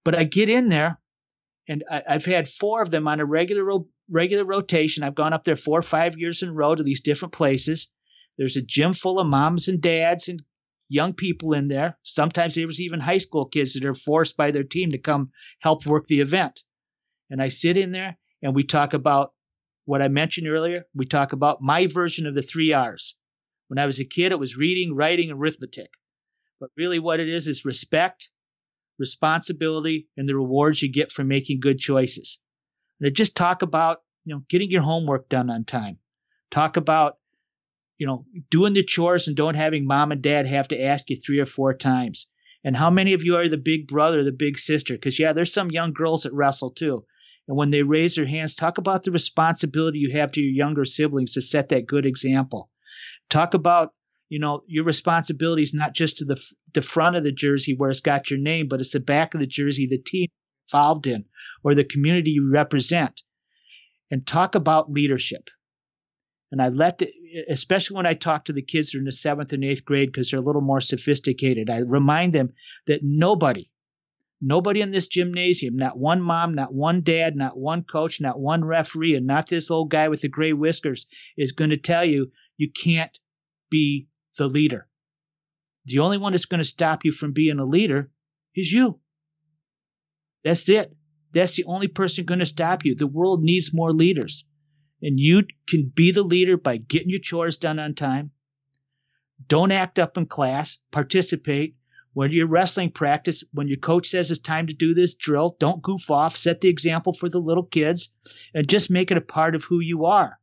But 0.04 0.14
I 0.14 0.24
get 0.24 0.48
in 0.48 0.68
there 0.68 0.98
and 1.70 1.84
I, 1.88 2.02
have 2.08 2.24
had 2.24 2.48
four 2.48 2.82
of 2.82 2.90
them 2.90 3.06
on 3.06 3.20
a 3.20 3.24
regular 3.24 3.64
regular 4.10 4.44
rotation. 4.44 5.04
I've 5.04 5.14
gone 5.14 5.32
up 5.32 5.44
there 5.44 5.54
four 5.54 5.78
or 5.78 5.82
five 5.82 6.18
years 6.18 6.42
in 6.42 6.48
a 6.48 6.52
row 6.52 6.74
to 6.74 6.82
these 6.82 7.00
different 7.00 7.32
places. 7.32 7.92
There's 8.36 8.56
a 8.56 8.62
gym 8.62 8.92
full 8.92 9.20
of 9.20 9.28
moms 9.28 9.68
and 9.68 9.80
dads 9.80 10.26
and 10.26 10.42
young 10.88 11.14
people 11.14 11.52
in 11.52 11.68
there. 11.68 11.96
Sometimes 12.02 12.56
there 12.56 12.66
was 12.66 12.80
even 12.80 12.98
high 12.98 13.18
school 13.18 13.46
kids 13.46 13.74
that 13.74 13.84
are 13.84 13.94
forced 13.94 14.36
by 14.36 14.50
their 14.50 14.64
team 14.64 14.90
to 14.90 14.98
come 14.98 15.30
help 15.60 15.86
work 15.86 16.08
the 16.08 16.20
event. 16.20 16.60
And 17.30 17.40
I 17.40 17.48
sit 17.48 17.76
in 17.76 17.92
there 17.92 18.18
and 18.42 18.52
we 18.52 18.64
talk 18.64 18.92
about 18.92 19.32
what 19.84 20.02
I 20.02 20.08
mentioned 20.08 20.48
earlier. 20.48 20.86
We 20.92 21.06
talk 21.06 21.32
about 21.32 21.62
my 21.62 21.86
version 21.86 22.26
of 22.26 22.34
the 22.34 22.42
three 22.42 22.72
R's. 22.72 23.14
When 23.68 23.78
I 23.78 23.86
was 23.86 24.00
a 24.00 24.04
kid, 24.04 24.32
it 24.32 24.40
was 24.40 24.56
reading, 24.56 24.96
writing, 24.96 25.30
arithmetic. 25.30 25.90
But 26.58 26.70
really, 26.76 26.98
what 26.98 27.20
it 27.20 27.28
is 27.28 27.46
is 27.46 27.64
respect, 27.64 28.28
responsibility, 29.00 30.06
and 30.16 30.28
the 30.28 30.36
rewards 30.36 30.80
you 30.80 30.92
get 30.92 31.10
from 31.10 31.26
making 31.26 31.58
good 31.58 31.78
choices. 31.78 32.38
And 33.00 33.16
just 33.16 33.36
talk 33.36 33.62
about, 33.62 34.02
you 34.24 34.34
know, 34.34 34.42
getting 34.48 34.70
your 34.70 34.82
homework 34.82 35.28
done 35.28 35.50
on 35.50 35.64
time. 35.64 35.98
Talk 36.50 36.76
about, 36.76 37.16
you 37.98 38.06
know, 38.06 38.26
doing 38.50 38.74
the 38.74 38.84
chores 38.84 39.26
and 39.26 39.36
don't 39.36 39.54
having 39.54 39.86
mom 39.86 40.12
and 40.12 40.22
dad 40.22 40.46
have 40.46 40.68
to 40.68 40.80
ask 40.80 41.10
you 41.10 41.16
three 41.16 41.40
or 41.40 41.46
four 41.46 41.74
times. 41.74 42.26
And 42.62 42.76
how 42.76 42.90
many 42.90 43.14
of 43.14 43.24
you 43.24 43.36
are 43.36 43.48
the 43.48 43.56
big 43.56 43.88
brother, 43.88 44.22
the 44.22 44.32
big 44.32 44.58
sister? 44.58 44.94
Because, 44.94 45.18
yeah, 45.18 45.32
there's 45.32 45.52
some 45.52 45.70
young 45.70 45.92
girls 45.92 46.24
that 46.24 46.34
wrestle 46.34 46.70
too. 46.70 47.04
And 47.48 47.56
when 47.56 47.70
they 47.70 47.82
raise 47.82 48.14
their 48.14 48.26
hands, 48.26 48.54
talk 48.54 48.78
about 48.78 49.02
the 49.02 49.10
responsibility 49.10 49.98
you 49.98 50.12
have 50.18 50.32
to 50.32 50.40
your 50.40 50.52
younger 50.52 50.84
siblings 50.84 51.32
to 51.32 51.42
set 51.42 51.70
that 51.70 51.86
good 51.86 52.06
example. 52.06 52.70
Talk 53.28 53.54
about 53.54 53.94
you 54.30 54.38
know, 54.38 54.62
your 54.68 54.84
responsibility 54.84 55.62
is 55.62 55.74
not 55.74 55.92
just 55.92 56.18
to 56.18 56.24
the 56.24 56.40
the 56.72 56.82
front 56.82 57.16
of 57.16 57.24
the 57.24 57.32
jersey 57.32 57.74
where 57.76 57.90
it's 57.90 58.00
got 58.00 58.30
your 58.30 58.38
name, 58.38 58.68
but 58.68 58.78
it's 58.80 58.92
the 58.92 59.00
back 59.00 59.34
of 59.34 59.40
the 59.40 59.46
jersey, 59.46 59.86
the 59.86 59.98
team 59.98 60.28
involved 60.68 61.08
in, 61.08 61.24
or 61.64 61.74
the 61.74 61.84
community 61.84 62.30
you 62.30 62.48
represent. 62.50 63.20
And 64.12 64.26
talk 64.26 64.56
about 64.56 64.90
leadership. 64.90 65.50
And 66.50 66.60
I 66.60 66.68
let 66.68 66.98
the, 66.98 67.12
especially 67.48 67.96
when 67.96 68.06
I 68.06 68.14
talk 68.14 68.46
to 68.46 68.52
the 68.52 68.62
kids 68.62 68.90
that 68.90 68.98
are 68.98 69.00
in 69.00 69.04
the 69.04 69.12
seventh 69.12 69.52
and 69.52 69.64
eighth 69.64 69.84
grade 69.84 70.10
because 70.10 70.30
they're 70.30 70.40
a 70.40 70.44
little 70.44 70.62
more 70.62 70.80
sophisticated, 70.80 71.70
I 71.70 71.78
remind 71.78 72.32
them 72.32 72.50
that 72.88 73.00
nobody, 73.04 73.70
nobody 74.40 74.80
in 74.80 74.90
this 74.90 75.06
gymnasium, 75.06 75.76
not 75.76 75.96
one 75.96 76.20
mom, 76.20 76.56
not 76.56 76.74
one 76.74 77.02
dad, 77.02 77.36
not 77.36 77.56
one 77.56 77.84
coach, 77.84 78.20
not 78.20 78.40
one 78.40 78.64
referee, 78.64 79.14
and 79.14 79.28
not 79.28 79.46
this 79.46 79.70
old 79.70 79.90
guy 79.90 80.08
with 80.08 80.22
the 80.22 80.28
gray 80.28 80.52
whiskers 80.52 81.06
is 81.36 81.52
going 81.52 81.70
to 81.70 81.76
tell 81.76 82.04
you 82.04 82.32
you 82.56 82.68
can't 82.72 83.16
be 83.70 84.08
the 84.40 84.48
leader. 84.48 84.86
The 85.84 85.98
only 85.98 86.16
one 86.16 86.32
that's 86.32 86.46
going 86.46 86.62
to 86.62 86.68
stop 86.68 87.04
you 87.04 87.12
from 87.12 87.32
being 87.32 87.58
a 87.58 87.64
leader 87.64 88.10
is 88.56 88.72
you. 88.72 88.98
That's 90.42 90.66
it. 90.70 90.96
That's 91.34 91.56
the 91.56 91.64
only 91.64 91.88
person 91.88 92.24
going 92.24 92.40
to 92.40 92.46
stop 92.46 92.86
you. 92.86 92.94
The 92.94 93.06
world 93.06 93.42
needs 93.42 93.74
more 93.74 93.92
leaders. 93.92 94.46
And 95.02 95.20
you 95.20 95.42
can 95.68 95.92
be 95.94 96.10
the 96.10 96.22
leader 96.22 96.56
by 96.56 96.78
getting 96.78 97.10
your 97.10 97.20
chores 97.20 97.58
done 97.58 97.78
on 97.78 97.94
time. 97.94 98.30
Don't 99.46 99.72
act 99.72 99.98
up 99.98 100.16
in 100.16 100.24
class. 100.24 100.78
Participate. 100.90 101.76
When 102.14 102.32
you're 102.32 102.46
wrestling 102.46 102.92
practice, 102.92 103.44
when 103.52 103.68
your 103.68 103.76
coach 103.76 104.08
says 104.08 104.30
it's 104.30 104.40
time 104.40 104.68
to 104.68 104.72
do 104.72 104.94
this 104.94 105.14
drill, 105.14 105.56
don't 105.60 105.82
goof 105.82 106.10
off. 106.10 106.36
Set 106.36 106.62
the 106.62 106.68
example 106.68 107.12
for 107.12 107.28
the 107.28 107.38
little 107.38 107.64
kids 107.64 108.10
and 108.54 108.66
just 108.66 108.90
make 108.90 109.10
it 109.10 109.18
a 109.18 109.32
part 109.36 109.54
of 109.54 109.64
who 109.64 109.80
you 109.80 110.06
are. 110.06 110.39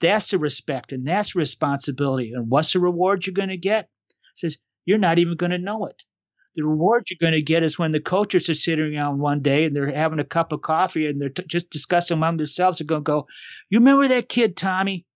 That's 0.00 0.30
the 0.30 0.38
respect 0.38 0.92
and 0.92 1.06
that's 1.06 1.34
the 1.34 1.40
responsibility. 1.40 2.32
And 2.32 2.48
what's 2.48 2.72
the 2.72 2.80
reward 2.80 3.26
you're 3.26 3.34
going 3.34 3.50
to 3.50 3.56
get? 3.56 3.88
Says 4.34 4.56
you're 4.86 4.98
not 4.98 5.18
even 5.18 5.36
going 5.36 5.52
to 5.52 5.58
know 5.58 5.86
it. 5.86 6.02
The 6.56 6.64
reward 6.64 7.04
you're 7.08 7.18
going 7.20 7.38
to 7.38 7.44
get 7.44 7.62
is 7.62 7.78
when 7.78 7.92
the 7.92 8.00
coaches 8.00 8.48
are 8.48 8.54
sitting 8.54 8.96
around 8.96 9.18
one 9.18 9.40
day 9.40 9.64
and 9.64 9.76
they're 9.76 9.92
having 9.92 10.18
a 10.18 10.24
cup 10.24 10.52
of 10.52 10.62
coffee 10.62 11.06
and 11.06 11.20
they're 11.20 11.28
t- 11.28 11.44
just 11.46 11.70
discussing 11.70 12.16
among 12.16 12.38
themselves. 12.38 12.78
They're 12.78 12.86
going 12.86 13.04
to 13.04 13.12
go, 13.12 13.26
"You 13.68 13.78
remember 13.78 14.08
that 14.08 14.28
kid 14.28 14.56
Tommy? 14.56 15.06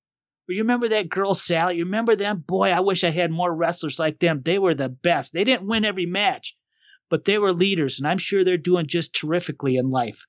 Or 0.49 0.53
you 0.53 0.63
remember 0.63 0.89
that 0.89 1.09
girl 1.09 1.35
Sally? 1.35 1.77
You 1.79 1.85
remember 1.85 2.17
them? 2.17 2.45
Boy, 2.47 2.71
I 2.71 2.81
wish 2.81 3.03
I 3.03 3.11
had 3.11 3.31
more 3.31 3.53
wrestlers 3.55 3.99
like 3.99 4.19
them. 4.21 4.43
They 4.45 4.59
were 4.59 4.75
the 4.75 4.91
best. 4.91 5.33
They 5.33 5.45
didn't 5.45 5.67
win 5.67 5.85
every 5.85 6.07
match, 6.07 6.55
but 7.11 7.25
they 7.25 7.39
were 7.39 7.53
leaders, 7.53 7.99
and 7.99 8.07
I'm 8.07 8.19
sure 8.19 8.45
they're 8.45 8.59
doing 8.59 8.87
just 8.87 9.15
terrifically 9.15 9.77
in 9.77 9.91
life." 9.91 10.27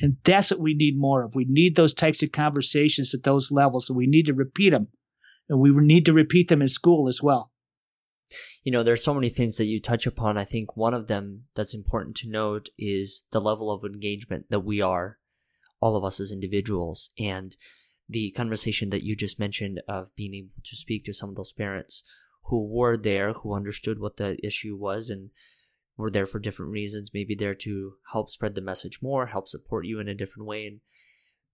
And 0.00 0.16
that's 0.24 0.50
what 0.50 0.60
we 0.60 0.74
need 0.74 0.98
more 0.98 1.22
of. 1.22 1.34
We 1.34 1.46
need 1.48 1.74
those 1.74 1.94
types 1.94 2.22
of 2.22 2.32
conversations 2.32 3.14
at 3.14 3.22
those 3.22 3.50
levels, 3.50 3.88
and 3.88 3.96
we 3.96 4.06
need 4.06 4.26
to 4.26 4.34
repeat 4.34 4.70
them. 4.70 4.88
And 5.48 5.60
we 5.60 5.70
need 5.70 6.06
to 6.06 6.12
repeat 6.12 6.48
them 6.48 6.60
in 6.60 6.68
school 6.68 7.08
as 7.08 7.22
well. 7.22 7.52
You 8.64 8.72
know, 8.72 8.82
there's 8.82 9.04
so 9.04 9.14
many 9.14 9.28
things 9.28 9.56
that 9.56 9.66
you 9.66 9.80
touch 9.80 10.06
upon. 10.06 10.36
I 10.36 10.44
think 10.44 10.76
one 10.76 10.92
of 10.92 11.06
them 11.06 11.44
that's 11.54 11.74
important 11.74 12.16
to 12.16 12.28
note 12.28 12.68
is 12.76 13.24
the 13.30 13.40
level 13.40 13.70
of 13.70 13.84
engagement 13.84 14.46
that 14.50 14.64
we 14.64 14.80
are, 14.80 15.18
all 15.80 15.96
of 15.96 16.04
us 16.04 16.18
as 16.18 16.32
individuals. 16.32 17.10
And 17.18 17.56
the 18.08 18.32
conversation 18.32 18.90
that 18.90 19.04
you 19.04 19.14
just 19.16 19.38
mentioned 19.38 19.80
of 19.88 20.14
being 20.16 20.34
able 20.34 20.50
to 20.64 20.76
speak 20.76 21.04
to 21.04 21.12
some 21.12 21.30
of 21.30 21.36
those 21.36 21.52
parents 21.52 22.02
who 22.46 22.66
were 22.66 22.96
there, 22.96 23.32
who 23.32 23.54
understood 23.54 23.98
what 23.98 24.16
the 24.16 24.36
issue 24.44 24.76
was 24.76 25.10
and 25.10 25.30
were 25.96 26.10
there 26.10 26.26
for 26.26 26.38
different 26.38 26.72
reasons, 26.72 27.12
maybe 27.14 27.34
there 27.34 27.54
to 27.54 27.94
help 28.12 28.30
spread 28.30 28.54
the 28.54 28.60
message 28.60 29.00
more, 29.02 29.26
help 29.26 29.48
support 29.48 29.86
you 29.86 29.98
in 29.98 30.08
a 30.08 30.14
different 30.14 30.46
way. 30.46 30.66
And, 30.66 30.80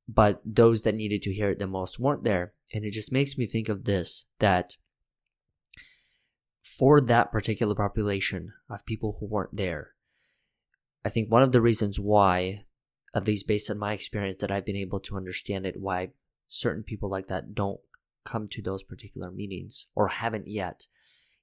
but 0.08 0.40
those 0.44 0.82
that 0.82 0.94
needed 0.94 1.22
to 1.22 1.32
hear 1.32 1.50
it 1.50 1.58
the 1.58 1.66
most 1.66 2.00
weren't 2.00 2.24
there. 2.24 2.54
And 2.72 2.84
it 2.84 2.92
just 2.92 3.12
makes 3.12 3.38
me 3.38 3.46
think 3.46 3.68
of 3.68 3.84
this 3.84 4.24
that 4.38 4.76
for 6.62 7.00
that 7.00 7.30
particular 7.30 7.74
population 7.74 8.52
of 8.68 8.84
people 8.86 9.16
who 9.20 9.26
weren't 9.26 9.56
there, 9.56 9.90
I 11.04 11.08
think 11.08 11.30
one 11.30 11.42
of 11.42 11.52
the 11.52 11.60
reasons 11.60 12.00
why, 12.00 12.64
at 13.14 13.26
least 13.26 13.46
based 13.46 13.70
on 13.70 13.78
my 13.78 13.92
experience, 13.92 14.40
that 14.40 14.50
I've 14.50 14.66
been 14.66 14.76
able 14.76 15.00
to 15.00 15.16
understand 15.16 15.66
it, 15.66 15.80
why 15.80 16.10
certain 16.48 16.82
people 16.82 17.10
like 17.10 17.28
that 17.28 17.54
don't 17.54 17.80
come 18.24 18.48
to 18.48 18.62
those 18.62 18.82
particular 18.82 19.30
meetings 19.30 19.86
or 19.94 20.08
haven't 20.08 20.48
yet 20.48 20.86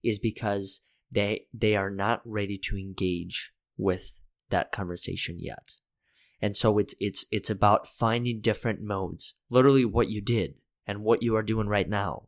is 0.04 0.20
because 0.20 0.82
they 1.12 1.46
they 1.54 1.76
are 1.76 1.90
not 1.90 2.22
ready 2.24 2.58
to 2.58 2.78
engage 2.78 3.52
with 3.78 4.14
that 4.50 4.72
conversation 4.72 5.40
yet. 5.40 5.72
And 6.42 6.56
so 6.56 6.78
it's 6.78 6.96
it's 7.00 7.26
it's 7.32 7.50
about 7.50 7.88
finding 7.88 8.42
different 8.42 8.82
modes. 8.82 9.36
Literally 9.50 9.86
what 9.86 10.10
you 10.10 10.22
did 10.22 10.56
and 10.86 11.04
what 11.04 11.22
you 11.22 11.36
are 11.36 11.44
doing 11.44 11.68
right 11.68 11.90
now. 11.90 12.28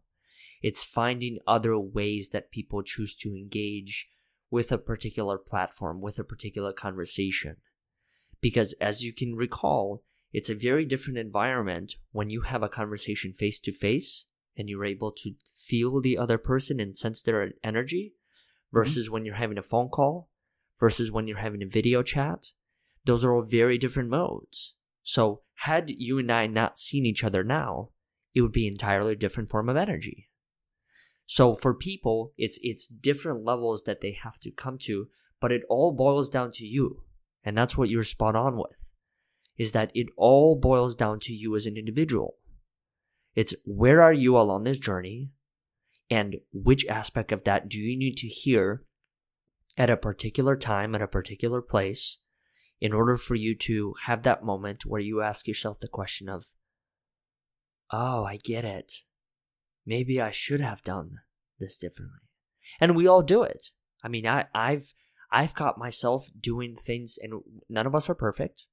It's 0.61 0.83
finding 0.83 1.39
other 1.47 1.77
ways 1.79 2.29
that 2.29 2.51
people 2.51 2.83
choose 2.83 3.15
to 3.17 3.35
engage 3.35 4.09
with 4.51 4.71
a 4.71 4.77
particular 4.77 5.37
platform, 5.37 6.01
with 6.01 6.19
a 6.19 6.23
particular 6.23 6.73
conversation. 6.73 7.57
Because 8.41 8.73
as 8.81 9.03
you 9.03 9.13
can 9.13 9.35
recall, 9.35 10.03
it's 10.33 10.49
a 10.49 10.55
very 10.55 10.85
different 10.85 11.17
environment 11.17 11.95
when 12.11 12.29
you 12.29 12.41
have 12.41 12.61
a 12.61 12.69
conversation 12.69 13.33
face 13.33 13.59
to 13.59 13.71
face 13.71 14.25
and 14.57 14.69
you're 14.69 14.85
able 14.85 15.11
to 15.11 15.35
feel 15.55 15.99
the 15.99 16.17
other 16.17 16.37
person 16.37 16.79
and 16.79 16.95
sense 16.95 17.21
their 17.21 17.51
energy 17.63 18.13
versus 18.73 19.05
mm-hmm. 19.05 19.13
when 19.13 19.25
you're 19.25 19.35
having 19.35 19.57
a 19.57 19.63
phone 19.63 19.89
call 19.89 20.29
versus 20.79 21.11
when 21.11 21.27
you're 21.27 21.37
having 21.37 21.61
a 21.61 21.67
video 21.67 22.01
chat. 22.01 22.47
Those 23.05 23.23
are 23.23 23.33
all 23.33 23.43
very 23.43 23.77
different 23.77 24.09
modes. 24.09 24.75
So 25.03 25.41
had 25.55 25.89
you 25.89 26.19
and 26.19 26.31
I 26.31 26.47
not 26.47 26.79
seen 26.79 27.05
each 27.05 27.23
other 27.23 27.43
now, 27.43 27.89
it 28.33 28.41
would 28.41 28.51
be 28.51 28.67
entirely 28.67 29.15
different 29.15 29.49
form 29.49 29.69
of 29.69 29.77
energy. 29.77 30.29
So 31.25 31.55
for 31.55 31.73
people, 31.73 32.33
it's 32.37 32.59
it's 32.61 32.87
different 32.87 33.45
levels 33.45 33.83
that 33.83 34.01
they 34.01 34.11
have 34.11 34.39
to 34.41 34.51
come 34.51 34.77
to, 34.79 35.07
but 35.39 35.51
it 35.51 35.63
all 35.69 35.91
boils 35.91 36.29
down 36.29 36.51
to 36.53 36.65
you. 36.65 37.03
And 37.43 37.57
that's 37.57 37.77
what 37.77 37.89
you're 37.89 38.03
spot 38.03 38.35
on 38.35 38.57
with 38.57 38.75
is 39.57 39.73
that 39.73 39.91
it 39.93 40.07
all 40.17 40.55
boils 40.55 40.95
down 40.95 41.19
to 41.19 41.33
you 41.33 41.55
as 41.55 41.65
an 41.65 41.77
individual. 41.77 42.35
It's 43.35 43.53
where 43.63 44.01
are 44.01 44.13
you 44.13 44.37
along 44.37 44.63
this 44.63 44.79
journey 44.79 45.29
and 46.11 46.35
which 46.51 46.85
aspect 46.87 47.31
of 47.31 47.45
that 47.45 47.69
do 47.69 47.79
you 47.79 47.97
need 47.97 48.17
to 48.17 48.27
hear 48.27 48.83
at 49.77 49.89
a 49.89 49.95
particular 49.95 50.57
time, 50.57 50.93
at 50.93 51.01
a 51.01 51.07
particular 51.07 51.61
place, 51.61 52.17
in 52.81 52.91
order 52.91 53.15
for 53.15 53.35
you 53.35 53.55
to 53.55 53.93
have 54.03 54.23
that 54.23 54.43
moment 54.43 54.85
where 54.85 54.99
you 54.99 55.21
ask 55.21 55.47
yourself 55.47 55.79
the 55.79 55.87
question 55.87 56.27
of, 56.27 56.47
oh, 57.91 58.25
I 58.25 58.37
get 58.43 58.65
it. 58.65 58.91
Maybe 59.85 60.19
I 60.19 60.31
should 60.31 60.59
have 60.59 60.83
done 60.83 61.19
this 61.59 61.77
differently. 61.77 62.19
And 62.81 62.95
we 62.95 63.07
all 63.07 63.21
do 63.21 63.43
it. 63.43 63.67
I 64.03 64.09
mean, 64.09 64.27
I, 64.27 64.47
I've 64.53 64.93
I've 65.31 65.55
caught 65.55 65.77
myself 65.77 66.27
doing 66.37 66.75
things, 66.75 67.17
and 67.21 67.41
none 67.69 67.87
of 67.87 67.95
us 67.95 68.09
are 68.09 68.15
perfect. 68.15 68.65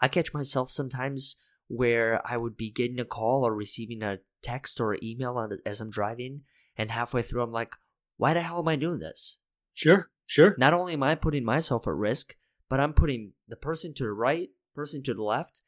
I 0.00 0.08
catch 0.08 0.34
myself 0.34 0.72
sometimes 0.72 1.36
where 1.68 2.20
I 2.28 2.36
would 2.36 2.56
be 2.56 2.70
getting 2.70 2.98
a 2.98 3.04
call 3.04 3.46
or 3.46 3.54
receiving 3.54 4.02
a 4.02 4.18
text 4.42 4.80
or 4.80 4.98
email 5.02 5.48
as 5.64 5.80
I'm 5.80 5.90
driving, 5.90 6.42
and 6.76 6.90
halfway 6.90 7.22
through 7.22 7.42
I'm 7.42 7.52
like, 7.52 7.72
why 8.16 8.34
the 8.34 8.42
hell 8.42 8.58
am 8.58 8.68
I 8.68 8.76
doing 8.76 8.98
this? 8.98 9.38
Sure, 9.74 10.08
sure. 10.26 10.54
Not 10.58 10.74
only 10.74 10.94
am 10.94 11.02
I 11.02 11.14
putting 11.14 11.44
myself 11.44 11.86
at 11.86 11.94
risk, 11.94 12.34
but 12.68 12.80
I'm 12.80 12.92
putting 12.92 13.32
the 13.48 13.56
person 13.56 13.94
to 13.94 14.04
the 14.04 14.12
right, 14.12 14.48
person 14.74 15.02
to 15.04 15.14
the 15.14 15.22
left, 15.22 15.62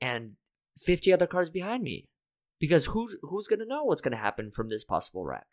and 0.00 0.32
50 0.78 1.12
other 1.12 1.26
cars 1.26 1.50
behind 1.50 1.82
me. 1.82 2.08
Because 2.58 2.86
who 2.86 3.08
who's 3.22 3.48
going 3.48 3.58
to 3.58 3.66
know 3.66 3.84
what's 3.84 4.02
going 4.02 4.12
to 4.12 4.18
happen 4.18 4.52
from 4.52 4.68
this 4.68 4.84
possible 4.84 5.24
wreck? 5.24 5.46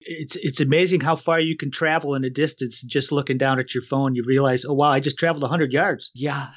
It's 0.00 0.36
it's 0.36 0.60
amazing 0.60 1.02
how 1.02 1.16
far 1.16 1.38
you 1.38 1.56
can 1.58 1.70
travel 1.70 2.14
in 2.14 2.24
a 2.24 2.30
distance 2.30 2.82
just 2.82 3.12
looking 3.12 3.36
down 3.36 3.60
at 3.60 3.74
your 3.74 3.82
phone. 3.82 4.14
You 4.14 4.24
realize, 4.26 4.64
oh 4.64 4.72
wow, 4.72 4.88
I 4.88 5.00
just 5.00 5.18
traveled 5.18 5.42
100 5.42 5.70
yards. 5.70 6.10
Yeah, 6.14 6.48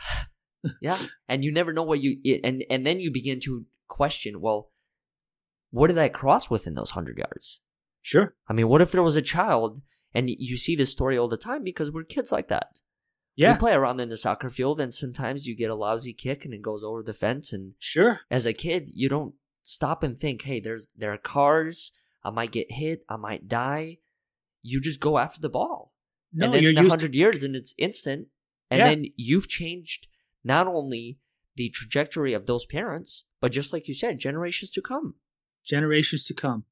yeah, 0.82 0.98
and 1.28 1.44
you 1.44 1.52
never 1.52 1.74
know 1.74 1.84
what 1.84 2.02
you 2.02 2.18
and 2.46 2.64
and 2.70 2.88
then 2.88 3.02
you 3.02 3.12
begin 3.12 3.42
to 3.42 3.66
question. 3.90 4.40
Well, 4.40 4.72
what 5.72 5.88
did 5.88 5.98
I 5.98 6.08
cross 6.08 6.50
within 6.50 6.76
those 6.76 6.92
hundred 6.92 7.18
yards? 7.18 7.60
Sure. 8.04 8.36
I 8.48 8.54
mean, 8.54 8.68
what 8.68 8.82
if 8.82 8.92
there 8.92 9.02
was 9.02 9.18
a 9.18 9.22
child, 9.22 9.82
and 10.14 10.30
you 10.30 10.58
see 10.58 10.76
this 10.76 10.92
story 10.92 11.18
all 11.18 11.28
the 11.30 11.38
time 11.38 11.64
because 11.64 11.90
we're 11.90 12.04
kids 12.04 12.32
like 12.32 12.50
that. 12.50 12.68
Yeah. 13.36 13.54
We 13.54 13.60
play 13.60 13.72
around 13.72 14.00
in 14.00 14.10
the 14.10 14.18
soccer 14.18 14.50
field, 14.50 14.80
and 14.80 14.94
sometimes 14.94 15.48
you 15.48 15.56
get 15.56 15.72
a 15.72 15.76
lousy 15.76 16.14
kick, 16.14 16.46
and 16.46 16.54
it 16.54 16.62
goes 16.62 16.84
over 16.84 17.02
the 17.02 17.14
fence. 17.14 17.52
And 17.52 17.74
sure, 17.80 18.20
as 18.30 18.46
a 18.46 18.54
kid, 18.54 18.92
you 18.94 19.10
don't 19.10 19.34
stop 19.64 20.04
and 20.04 20.20
think, 20.20 20.44
"Hey, 20.44 20.60
there's 20.60 20.88
there 20.96 21.14
are 21.14 21.18
cars. 21.18 21.92
I 22.24 22.30
might 22.30 22.52
get 22.52 22.72
hit. 22.72 23.04
I 23.10 23.16
might 23.16 23.48
die." 23.48 23.98
You 24.62 24.80
just 24.80 25.00
go 25.00 25.18
after 25.18 25.42
the 25.42 25.50
ball. 25.50 25.94
No, 26.32 26.46
and 26.46 26.54
then 26.54 26.62
you're 26.62 26.72
in 26.74 26.78
a 26.86 26.90
hundred 26.90 27.16
years, 27.16 27.42
and 27.42 27.56
it's 27.56 27.74
instant. 27.78 28.28
And 28.70 28.80
yeah. 28.80 28.90
then 28.90 29.06
you've 29.16 29.48
changed 29.48 30.08
not 30.44 30.68
only 30.68 31.18
the 31.56 31.70
trajectory 31.70 32.34
of 32.34 32.46
those 32.46 32.66
parents, 32.66 33.26
but 33.40 33.52
just 33.52 33.74
like 33.74 33.88
you 33.88 33.94
said, 33.94 34.20
generations 34.20 34.72
to 34.72 34.82
come. 34.82 35.16
Generations 35.66 36.24
to 36.26 36.34
come. 36.34 36.66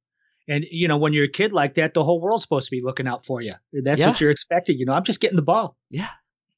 And 0.52 0.66
you 0.70 0.90
know, 0.90 0.98
when 0.98 1.14
you're 1.14 1.26
a 1.26 1.32
kid 1.32 1.54
like 1.54 1.76
that, 1.76 1.94
the 1.94 2.04
whole 2.04 2.20
world's 2.20 2.44
supposed 2.44 2.68
to 2.68 2.76
be 2.76 2.82
looking 2.84 3.08
out 3.08 3.26
for 3.26 3.42
you. 3.42 3.54
That's 3.72 4.02
yeah. 4.02 4.10
what 4.10 4.20
you're 4.20 4.32
expecting. 4.32 4.78
You 4.78 4.86
know, 4.86 4.92
I'm 4.92 5.06
just 5.06 5.22
getting 5.22 5.38
the 5.38 5.42
ball. 5.42 5.78
Yeah. 5.90 6.10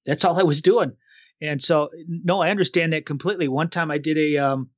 That's 0.04 0.26
all 0.26 0.40
I 0.40 0.44
was 0.44 0.64
doing. 0.64 0.94
And 1.40 1.62
so 1.62 1.92
no, 2.08 2.42
I 2.42 2.50
understand 2.50 2.94
that 2.94 3.06
completely. 3.06 3.48
One 3.48 3.70
time 3.70 3.92
I 3.92 4.00
did 4.00 4.18
a 4.18 4.38
um 4.38 4.72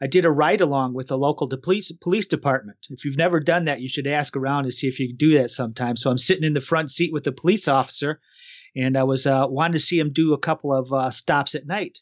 I 0.00 0.06
did 0.06 0.24
a 0.24 0.30
ride 0.30 0.62
along 0.62 0.94
with 0.94 1.10
a 1.10 1.16
local 1.16 1.46
police 1.62 1.92
police 1.92 2.26
department. 2.26 2.78
If 2.88 3.04
you've 3.04 3.18
never 3.18 3.38
done 3.38 3.66
that, 3.66 3.82
you 3.82 3.88
should 3.90 4.06
ask 4.06 4.34
around 4.34 4.64
and 4.64 4.72
see 4.72 4.88
if 4.88 4.98
you 4.98 5.08
can 5.08 5.16
do 5.16 5.36
that 5.38 5.50
sometime. 5.50 5.96
So 5.96 6.10
I'm 6.10 6.16
sitting 6.16 6.44
in 6.44 6.54
the 6.54 6.60
front 6.60 6.90
seat 6.90 7.12
with 7.12 7.26
a 7.26 7.32
police 7.32 7.68
officer 7.68 8.18
and 8.74 8.96
I 8.96 9.04
was 9.04 9.26
uh, 9.26 9.46
wanting 9.46 9.74
to 9.74 9.84
see 9.84 9.98
him 9.98 10.10
do 10.10 10.32
a 10.32 10.38
couple 10.38 10.72
of 10.72 10.90
uh, 10.90 11.10
stops 11.10 11.54
at 11.54 11.66
night. 11.66 11.98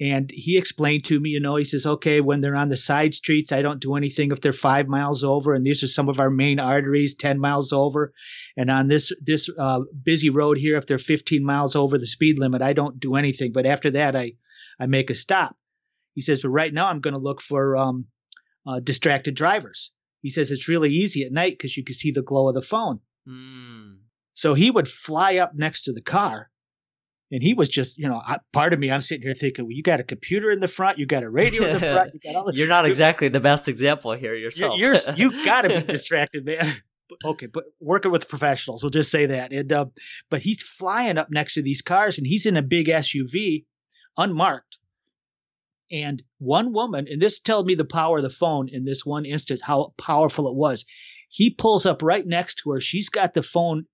And 0.00 0.30
he 0.32 0.56
explained 0.56 1.04
to 1.04 1.20
me, 1.20 1.30
you 1.30 1.40
know, 1.40 1.56
he 1.56 1.64
says, 1.64 1.84
okay, 1.84 2.22
when 2.22 2.40
they're 2.40 2.56
on 2.56 2.70
the 2.70 2.76
side 2.78 3.12
streets, 3.12 3.52
I 3.52 3.60
don't 3.60 3.82
do 3.82 3.96
anything 3.96 4.32
if 4.32 4.40
they're 4.40 4.54
five 4.54 4.88
miles 4.88 5.22
over, 5.22 5.52
and 5.52 5.64
these 5.64 5.82
are 5.82 5.88
some 5.88 6.08
of 6.08 6.18
our 6.18 6.30
main 6.30 6.58
arteries, 6.58 7.14
ten 7.14 7.38
miles 7.38 7.74
over. 7.74 8.14
And 8.56 8.70
on 8.70 8.88
this 8.88 9.12
this 9.20 9.50
uh, 9.58 9.80
busy 10.02 10.30
road 10.30 10.56
here, 10.56 10.78
if 10.78 10.86
they're 10.86 10.98
15 10.98 11.44
miles 11.44 11.76
over 11.76 11.98
the 11.98 12.06
speed 12.06 12.38
limit, 12.38 12.62
I 12.62 12.72
don't 12.72 12.98
do 12.98 13.14
anything. 13.14 13.52
But 13.52 13.66
after 13.66 13.90
that, 13.90 14.16
I 14.16 14.32
I 14.78 14.86
make 14.86 15.10
a 15.10 15.14
stop. 15.14 15.54
He 16.14 16.22
says, 16.22 16.40
but 16.40 16.48
right 16.48 16.72
now 16.72 16.86
I'm 16.88 17.00
going 17.00 17.14
to 17.14 17.20
look 17.20 17.42
for 17.42 17.76
um, 17.76 18.06
uh, 18.66 18.80
distracted 18.80 19.34
drivers. 19.34 19.90
He 20.22 20.30
says 20.30 20.50
it's 20.50 20.68
really 20.68 20.90
easy 20.90 21.24
at 21.24 21.32
night 21.32 21.52
because 21.52 21.76
you 21.76 21.84
can 21.84 21.94
see 21.94 22.10
the 22.10 22.22
glow 22.22 22.48
of 22.48 22.54
the 22.54 22.62
phone. 22.62 23.00
Mm. 23.28 23.98
So 24.32 24.54
he 24.54 24.70
would 24.70 24.88
fly 24.88 25.36
up 25.36 25.54
next 25.54 25.82
to 25.82 25.92
the 25.92 26.00
car 26.00 26.50
and 27.30 27.42
he 27.42 27.54
was 27.54 27.68
just, 27.68 27.96
you 27.96 28.08
know, 28.08 28.20
part 28.52 28.72
of 28.72 28.80
me, 28.80 28.90
I'm 28.90 29.02
sitting 29.02 29.22
here 29.22 29.34
thinking, 29.34 29.64
well, 29.64 29.72
you 29.72 29.82
got 29.82 30.00
a 30.00 30.04
computer 30.04 30.50
in 30.50 30.60
the 30.60 30.68
front, 30.68 30.98
you 30.98 31.06
got 31.06 31.22
a 31.22 31.30
radio 31.30 31.64
in 31.64 31.72
the 31.74 31.78
front, 31.78 32.12
you 32.14 32.20
got 32.20 32.34
all 32.36 32.44
the. 32.44 32.54
You're 32.56 32.68
not 32.68 32.86
exactly 32.86 33.28
the 33.28 33.40
best 33.40 33.68
example 33.68 34.12
here 34.12 34.34
yourself. 34.34 34.78
You're, 34.78 34.96
you're 35.16 35.32
you 35.32 35.44
got 35.44 35.62
to 35.62 35.68
be 35.68 35.82
distracted, 35.82 36.44
man. 36.44 36.74
okay, 37.24 37.46
but 37.46 37.64
working 37.80 38.10
with 38.10 38.28
professionals, 38.28 38.82
we'll 38.82 38.90
just 38.90 39.12
say 39.12 39.26
that. 39.26 39.52
And 39.52 39.72
uh, 39.72 39.86
but 40.28 40.42
he's 40.42 40.62
flying 40.62 41.18
up 41.18 41.28
next 41.30 41.54
to 41.54 41.62
these 41.62 41.82
cars, 41.82 42.18
and 42.18 42.26
he's 42.26 42.46
in 42.46 42.56
a 42.56 42.62
big 42.62 42.88
SUV, 42.88 43.64
unmarked. 44.16 44.78
And 45.92 46.22
one 46.38 46.72
woman, 46.72 47.06
and 47.08 47.20
this 47.20 47.40
tells 47.40 47.64
me 47.64 47.74
the 47.74 47.84
power 47.84 48.18
of 48.18 48.22
the 48.22 48.30
phone 48.30 48.68
in 48.68 48.84
this 48.84 49.04
one 49.04 49.24
instance, 49.24 49.60
how 49.62 49.92
powerful 49.98 50.48
it 50.48 50.54
was. 50.54 50.84
He 51.28 51.50
pulls 51.50 51.86
up 51.86 52.02
right 52.02 52.26
next 52.26 52.56
to 52.62 52.72
her. 52.72 52.80
She's 52.80 53.08
got 53.08 53.34
the 53.34 53.42
phone 53.42 53.86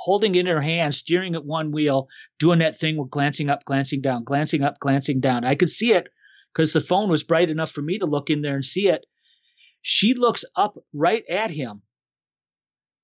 holding 0.00 0.34
it 0.34 0.40
in 0.40 0.46
her 0.46 0.60
hand, 0.60 0.94
steering 0.94 1.34
at 1.34 1.44
one 1.44 1.72
wheel, 1.72 2.08
doing 2.38 2.60
that 2.60 2.78
thing 2.78 2.96
with 2.96 3.10
glancing 3.10 3.50
up, 3.50 3.64
glancing 3.64 4.00
down, 4.00 4.24
glancing 4.24 4.62
up, 4.62 4.78
glancing 4.80 5.20
down. 5.20 5.44
I 5.44 5.54
could 5.54 5.70
see 5.70 5.92
it 5.92 6.08
because 6.54 6.72
the 6.72 6.80
phone 6.80 7.10
was 7.10 7.22
bright 7.22 7.50
enough 7.50 7.70
for 7.70 7.82
me 7.82 7.98
to 7.98 8.06
look 8.06 8.30
in 8.30 8.42
there 8.42 8.54
and 8.54 8.64
see 8.64 8.88
it. 8.88 9.04
She 9.82 10.14
looks 10.14 10.44
up 10.56 10.76
right 10.92 11.24
at 11.28 11.50
him, 11.50 11.82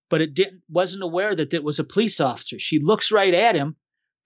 but 0.08 0.20
it 0.20 0.34
didn't 0.34 0.62
wasn't 0.68 1.02
aware 1.02 1.34
that 1.34 1.54
it 1.54 1.64
was 1.64 1.78
a 1.78 1.84
police 1.84 2.20
officer. 2.20 2.58
She 2.58 2.78
looks 2.80 3.12
right 3.12 3.34
at 3.34 3.54
him, 3.54 3.76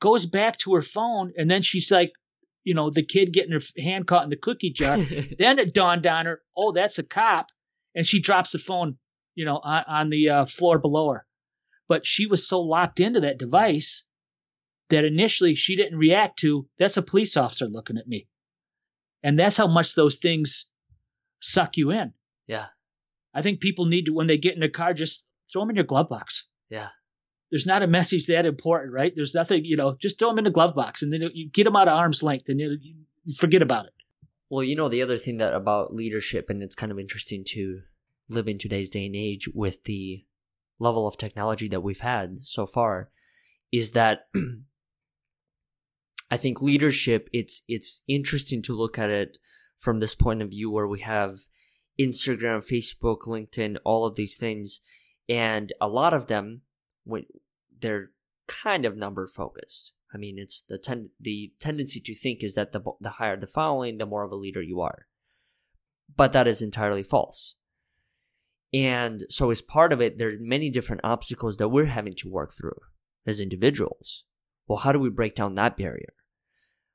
goes 0.01 0.27
back 0.27 0.59
to 0.59 0.75
her 0.75 0.83
phone, 0.83 1.33
and 1.37 1.51
then 1.51 1.63
she's 1.63 1.91
like 1.91 2.13
you 2.65 2.75
know, 2.75 2.91
the 2.91 3.03
kid 3.03 3.33
getting 3.33 3.53
her 3.53 3.61
hand 3.79 4.07
caught 4.07 4.25
in 4.25 4.31
the 4.31 4.37
cookie 4.37 4.73
jar. 4.73 4.97
then 5.39 5.59
it 5.59 5.75
dawned 5.75 6.07
on 6.07 6.27
her, 6.27 6.41
oh, 6.57 6.73
that's 6.73 6.99
a 6.99 7.03
cop. 7.03 7.47
And 7.95 8.07
she 8.07 8.21
drops 8.21 8.53
the 8.53 8.59
phone, 8.59 8.99
you 9.35 9.45
know, 9.45 9.57
on, 9.57 9.85
on 9.87 10.09
the 10.11 10.29
uh, 10.29 10.47
floor 10.47 10.79
below 10.79 11.11
her. 11.11 11.27
But 11.91 12.07
she 12.07 12.27
was 12.27 12.47
so 12.47 12.61
locked 12.61 13.01
into 13.01 13.19
that 13.23 13.39
device 13.39 14.05
that 14.91 15.05
initially 15.05 15.57
she 15.57 15.75
didn't 15.75 15.99
react 15.99 16.39
to, 16.39 16.69
that's 16.79 16.97
a 16.97 17.03
police 17.03 17.37
officer 17.37 17.67
looking 17.67 17.99
at 17.99 18.07
me. 18.07 18.29
And 19.25 19.37
that's 19.37 19.57
how 19.57 19.67
much 19.67 19.97
those 19.97 20.17
things 20.17 20.67
suck 21.41 21.77
you 21.77 21.91
in. 21.91 22.13
Yeah. 22.47 22.67
I 23.35 23.43
think 23.43 23.59
people 23.59 23.87
need 23.87 24.05
to, 24.05 24.13
when 24.13 24.29
they 24.29 24.39
get 24.39 24.55
in 24.55 24.63
a 24.63 24.69
car, 24.69 24.95
just 24.95 25.25
throw 25.53 25.63
them 25.63 25.71
in 25.71 25.77
your 25.77 25.85
glove 25.85 26.09
box. 26.09 26.47
Yeah. 26.69 26.91
There's 27.51 27.67
not 27.67 27.83
a 27.83 27.89
message 27.89 28.27
that 28.29 28.47
important, 28.47 28.93
right? 28.93 29.13
There's 29.13 29.35
nothing, 29.35 29.65
you 29.65 29.77
know, 29.77 29.97
just 30.01 30.17
throw 30.17 30.29
them 30.29 30.39
in 30.39 30.45
the 30.45 30.51
glove 30.51 30.77
box 30.77 31.03
and 31.03 31.13
then 31.13 31.23
you 31.35 31.51
get 31.51 31.65
them 31.65 31.75
out 31.75 31.89
of 31.89 31.95
arm's 31.95 32.23
length 32.23 32.49
and 32.49 32.61
you, 32.61 32.79
you 33.25 33.35
forget 33.35 33.63
about 33.63 33.87
it. 33.87 33.93
Well, 34.49 34.63
you 34.63 34.77
know, 34.77 34.89
the 34.89 35.03
other 35.03 35.19
thing 35.19 35.39
that 35.39 35.55
about 35.55 35.93
leadership, 35.93 36.51
and 36.51 36.63
it's 36.63 36.77
kind 36.77 36.93
of 36.93 37.01
interesting 37.01 37.43
to 37.49 37.81
live 38.29 38.47
in 38.47 38.59
today's 38.59 38.91
day 38.91 39.07
and 39.07 39.17
age 39.17 39.49
with 39.53 39.83
the 39.83 40.25
level 40.81 41.07
of 41.07 41.17
technology 41.17 41.69
that 41.69 41.83
we've 41.83 42.01
had 42.01 42.39
so 42.43 42.67
far, 42.67 43.11
is 43.71 43.93
that 43.93 44.27
I 46.31 46.37
think 46.37 46.61
leadership, 46.61 47.29
it's, 47.33 47.63
it's 47.69 48.03
interesting 48.09 48.63
to 48.63 48.77
look 48.77 48.99
at 48.99 49.11
it 49.11 49.39
from 49.77 50.01
this 50.01 50.17
point 50.17 50.43
of 50.43 50.51
view 50.51 50.71
where 50.71 50.89
we 50.89 51.01
have 51.01 51.41
Instagram, 52.01 52.65
Facebook, 52.67 53.23
LinkedIn, 53.27 53.77
all 53.85 54.05
of 54.05 54.17
these 54.17 54.37
things. 54.37 54.81
And 55.29 55.73
a 55.81 55.89
lot 55.89 56.13
of 56.13 56.27
them, 56.27 56.63
when 57.05 57.27
they're 57.81 58.11
kind 58.51 58.85
of 58.85 58.97
number 58.97 59.27
focused. 59.27 59.93
I 60.13 60.19
mean, 60.19 60.39
it's 60.39 60.63
the 60.63 60.77
ten- 60.77 61.11
the 61.21 61.53
tendency 61.61 62.01
to 62.01 62.15
think 62.15 62.43
is 62.43 62.55
that 62.55 62.73
the 62.73 62.81
the 63.01 63.11
higher 63.11 63.37
the 63.37 63.47
following, 63.47 63.99
the 63.99 64.07
more 64.07 64.25
of 64.25 64.33
a 64.33 64.37
leader 64.37 64.61
you 64.61 64.81
are. 64.81 65.07
But 66.15 66.33
that 66.33 66.49
is 66.49 66.61
entirely 66.61 67.05
false. 67.05 67.55
And 68.73 69.25
so 69.29 69.51
as 69.51 69.63
part 69.63 69.93
of 69.93 70.01
it, 70.01 70.19
there 70.19 70.29
are 70.29 70.37
many 70.39 70.71
different 70.71 71.03
obstacles 71.03 71.57
that 71.57 71.69
we're 71.69 71.87
having 71.87 72.15
to 72.17 72.31
work 72.31 72.53
through 72.53 72.79
as 73.27 73.41
individuals. 73.41 74.25
Well, 74.69 74.79
how 74.79 74.93
do 74.93 74.99
we 74.99 75.11
break 75.11 75.35
down 75.35 75.57
that 75.57 75.77
barrier? 75.77 76.15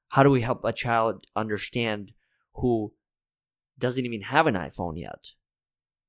How 0.09 0.23
do 0.23 0.30
we 0.30 0.41
help 0.41 0.63
a 0.63 0.71
child 0.71 1.26
understand 1.36 2.13
who 2.55 2.93
doesn't 3.78 4.05
even 4.05 4.21
have 4.21 4.47
an 4.47 4.55
iPhone 4.55 4.97
yet 4.97 5.32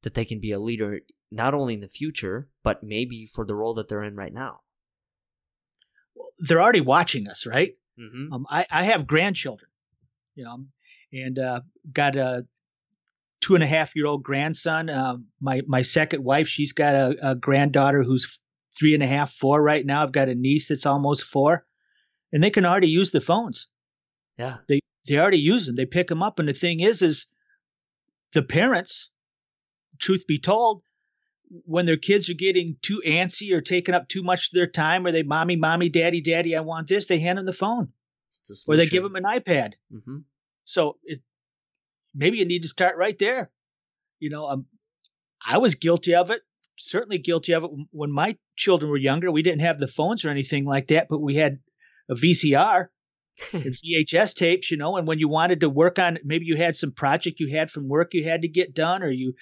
that 0.02 0.14
they 0.14 0.24
can 0.24 0.40
be 0.40 0.52
a 0.52 0.60
leader 0.60 1.00
not 1.32 1.54
only 1.54 1.74
in 1.74 1.80
the 1.80 1.88
future, 1.88 2.48
but 2.62 2.84
maybe 2.84 3.26
for 3.26 3.44
the 3.44 3.54
role 3.54 3.74
that 3.74 3.88
they're 3.88 4.04
in 4.04 4.14
right 4.14 4.32
now? 4.32 4.60
They're 6.38 6.62
already 6.62 6.82
watching 6.82 7.28
us, 7.28 7.46
right? 7.46 7.76
Mm-hmm. 7.98 8.32
Um, 8.32 8.46
I, 8.48 8.66
I 8.70 8.84
have 8.84 9.06
grandchildren, 9.06 9.70
you 10.34 10.44
know, 10.44 10.64
and 11.12 11.38
uh, 11.38 11.62
got 11.92 12.14
a 12.14 12.46
two 13.40 13.54
and 13.54 13.64
a 13.64 13.66
half 13.66 13.94
year 13.94 14.06
old 14.06 14.22
grandson. 14.22 14.88
Uh, 14.88 15.16
my 15.40 15.62
my 15.66 15.82
second 15.82 16.24
wife, 16.24 16.48
she's 16.48 16.72
got 16.72 16.94
a, 16.94 17.30
a, 17.30 17.34
granddaughter 17.34 18.02
who's 18.02 18.38
three 18.78 18.94
and 18.94 19.02
a 19.02 19.06
half, 19.06 19.32
four 19.32 19.62
right 19.62 19.84
now. 19.84 20.02
I've 20.02 20.12
got 20.12 20.28
a 20.28 20.34
niece 20.34 20.68
that's 20.68 20.86
almost 20.86 21.24
four, 21.24 21.64
and 22.32 22.42
they 22.42 22.50
can 22.50 22.64
already 22.64 22.88
use 22.88 23.10
the 23.10 23.20
phones. 23.20 23.68
Yeah, 24.38 24.58
they 24.68 24.80
they 25.06 25.18
already 25.18 25.38
use 25.38 25.66
them. 25.66 25.76
They 25.76 25.86
pick 25.86 26.08
them 26.08 26.22
up, 26.22 26.38
and 26.38 26.48
the 26.48 26.52
thing 26.52 26.80
is, 26.80 27.02
is 27.02 27.26
the 28.32 28.42
parents, 28.42 29.10
truth 29.98 30.26
be 30.26 30.38
told, 30.38 30.82
when 31.64 31.86
their 31.86 31.96
kids 31.96 32.28
are 32.28 32.34
getting 32.34 32.76
too 32.82 33.02
antsy 33.06 33.52
or 33.52 33.60
taking 33.60 33.94
up 33.94 34.08
too 34.08 34.22
much 34.22 34.48
of 34.48 34.52
their 34.52 34.66
time, 34.66 35.06
or 35.06 35.12
they 35.12 35.22
mommy, 35.22 35.56
mommy, 35.56 35.88
daddy, 35.88 36.20
daddy, 36.20 36.56
I 36.56 36.60
want 36.60 36.88
this, 36.88 37.06
they 37.06 37.18
hand 37.18 37.38
them 37.38 37.46
the 37.46 37.52
phone, 37.52 37.92
or 38.66 38.76
they 38.76 38.86
give 38.86 39.02
them 39.02 39.16
an 39.16 39.24
iPad. 39.24 39.74
Mm-hmm. 39.92 40.18
So 40.64 40.98
it, 41.04 41.20
maybe 42.16 42.38
you 42.38 42.44
need 42.44 42.62
to 42.62 42.68
start 42.68 42.96
right 42.96 43.18
there. 43.18 43.50
You 44.18 44.30
know, 44.30 44.48
um, 44.48 44.66
I 45.44 45.58
was 45.58 45.74
guilty 45.74 46.14
of 46.14 46.30
it. 46.30 46.42
Certainly 46.78 47.18
guilty 47.18 47.52
of 47.52 47.64
it 47.64 47.70
when 47.90 48.10
my 48.10 48.36
children 48.56 48.90
were 48.90 48.96
younger. 48.96 49.30
We 49.30 49.42
didn't 49.42 49.60
have 49.60 49.78
the 49.78 49.88
phones 49.88 50.24
or 50.24 50.30
anything 50.30 50.64
like 50.64 50.88
that, 50.88 51.08
but 51.08 51.20
we 51.20 51.36
had 51.36 51.58
a 52.10 52.14
VCR 52.14 52.88
and 53.52 53.64
VHS 53.64 54.34
tapes, 54.34 54.70
you 54.70 54.76
know, 54.76 54.96
and 54.96 55.06
when 55.06 55.18
you 55.18 55.28
wanted 55.28 55.60
to 55.60 55.68
work 55.68 55.98
on 55.98 56.18
maybe 56.24 56.46
you 56.46 56.56
had 56.56 56.76
some 56.76 56.92
project 56.92 57.40
you 57.40 57.54
had 57.54 57.70
from 57.70 57.88
work 57.88 58.14
you 58.14 58.24
had 58.24 58.42
to 58.42 58.48
get 58.48 58.74
done 58.74 59.02
or 59.02 59.10
you 59.10 59.34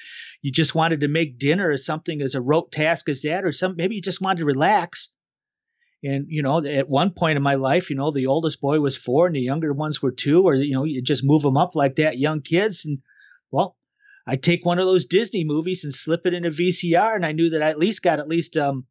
you 0.43 0.51
just 0.51 0.75
wanted 0.75 1.01
to 1.01 1.09
make 1.09 1.39
dinner 1.39 1.71
or 1.71 1.77
something 1.77 2.21
as 2.21 2.35
a 2.35 2.41
rote 2.41 2.73
task 2.73 3.09
as 3.09 3.23
that 3.23 3.45
or 3.45 3.53
some 3.53 3.77
maybe 3.77 3.95
you 3.95 4.03
just 4.03 4.21
wanted 4.21 4.41
to 4.41 4.47
relax. 4.47 5.11
And 6.05 6.27
you 6.29 6.43
know, 6.43 6.65
at 6.65 6.89
one 6.89 7.11
point 7.11 7.37
in 7.37 7.43
my 7.43 7.55
life, 7.55 7.91
you 7.91 7.97
know, 7.97 8.13
the 8.13 8.27
oldest 8.27 8.61
boy 8.61 8.79
was 8.79 8.97
4 8.97 9.27
and 9.27 9.37
the 9.37 9.41
younger 9.41 9.73
ones 9.73 10.03
were 10.03 10.13
2 10.13 10.43
or 10.43 10.55
you 10.55 10.75
know, 10.75 10.85
you 10.85 11.03
just 11.03 11.25
move 11.25 11.43
them 11.43 11.57
up 11.57 11.75
like 11.75 11.97
that 11.97 12.19
young 12.19 12.43
kids 12.43 12.85
and 12.85 12.99
well, 13.51 13.77
I 14.27 14.37
take 14.37 14.65
one 14.65 14.79
of 14.79 14.87
those 14.87 15.07
Disney 15.07 15.45
movies 15.45 15.85
and 15.85 15.95
slip 15.95 16.27
it 16.27 16.35
in 16.35 16.45
a 16.45 16.51
VCR 16.51 17.15
and 17.15 17.25
I 17.25 17.33
knew 17.33 17.51
that 17.51 17.63
I 17.63 17.71
at 17.71 17.79
least 17.79 18.03
got 18.03 18.19
at 18.21 18.29
least 18.29 18.57
um 18.57 18.87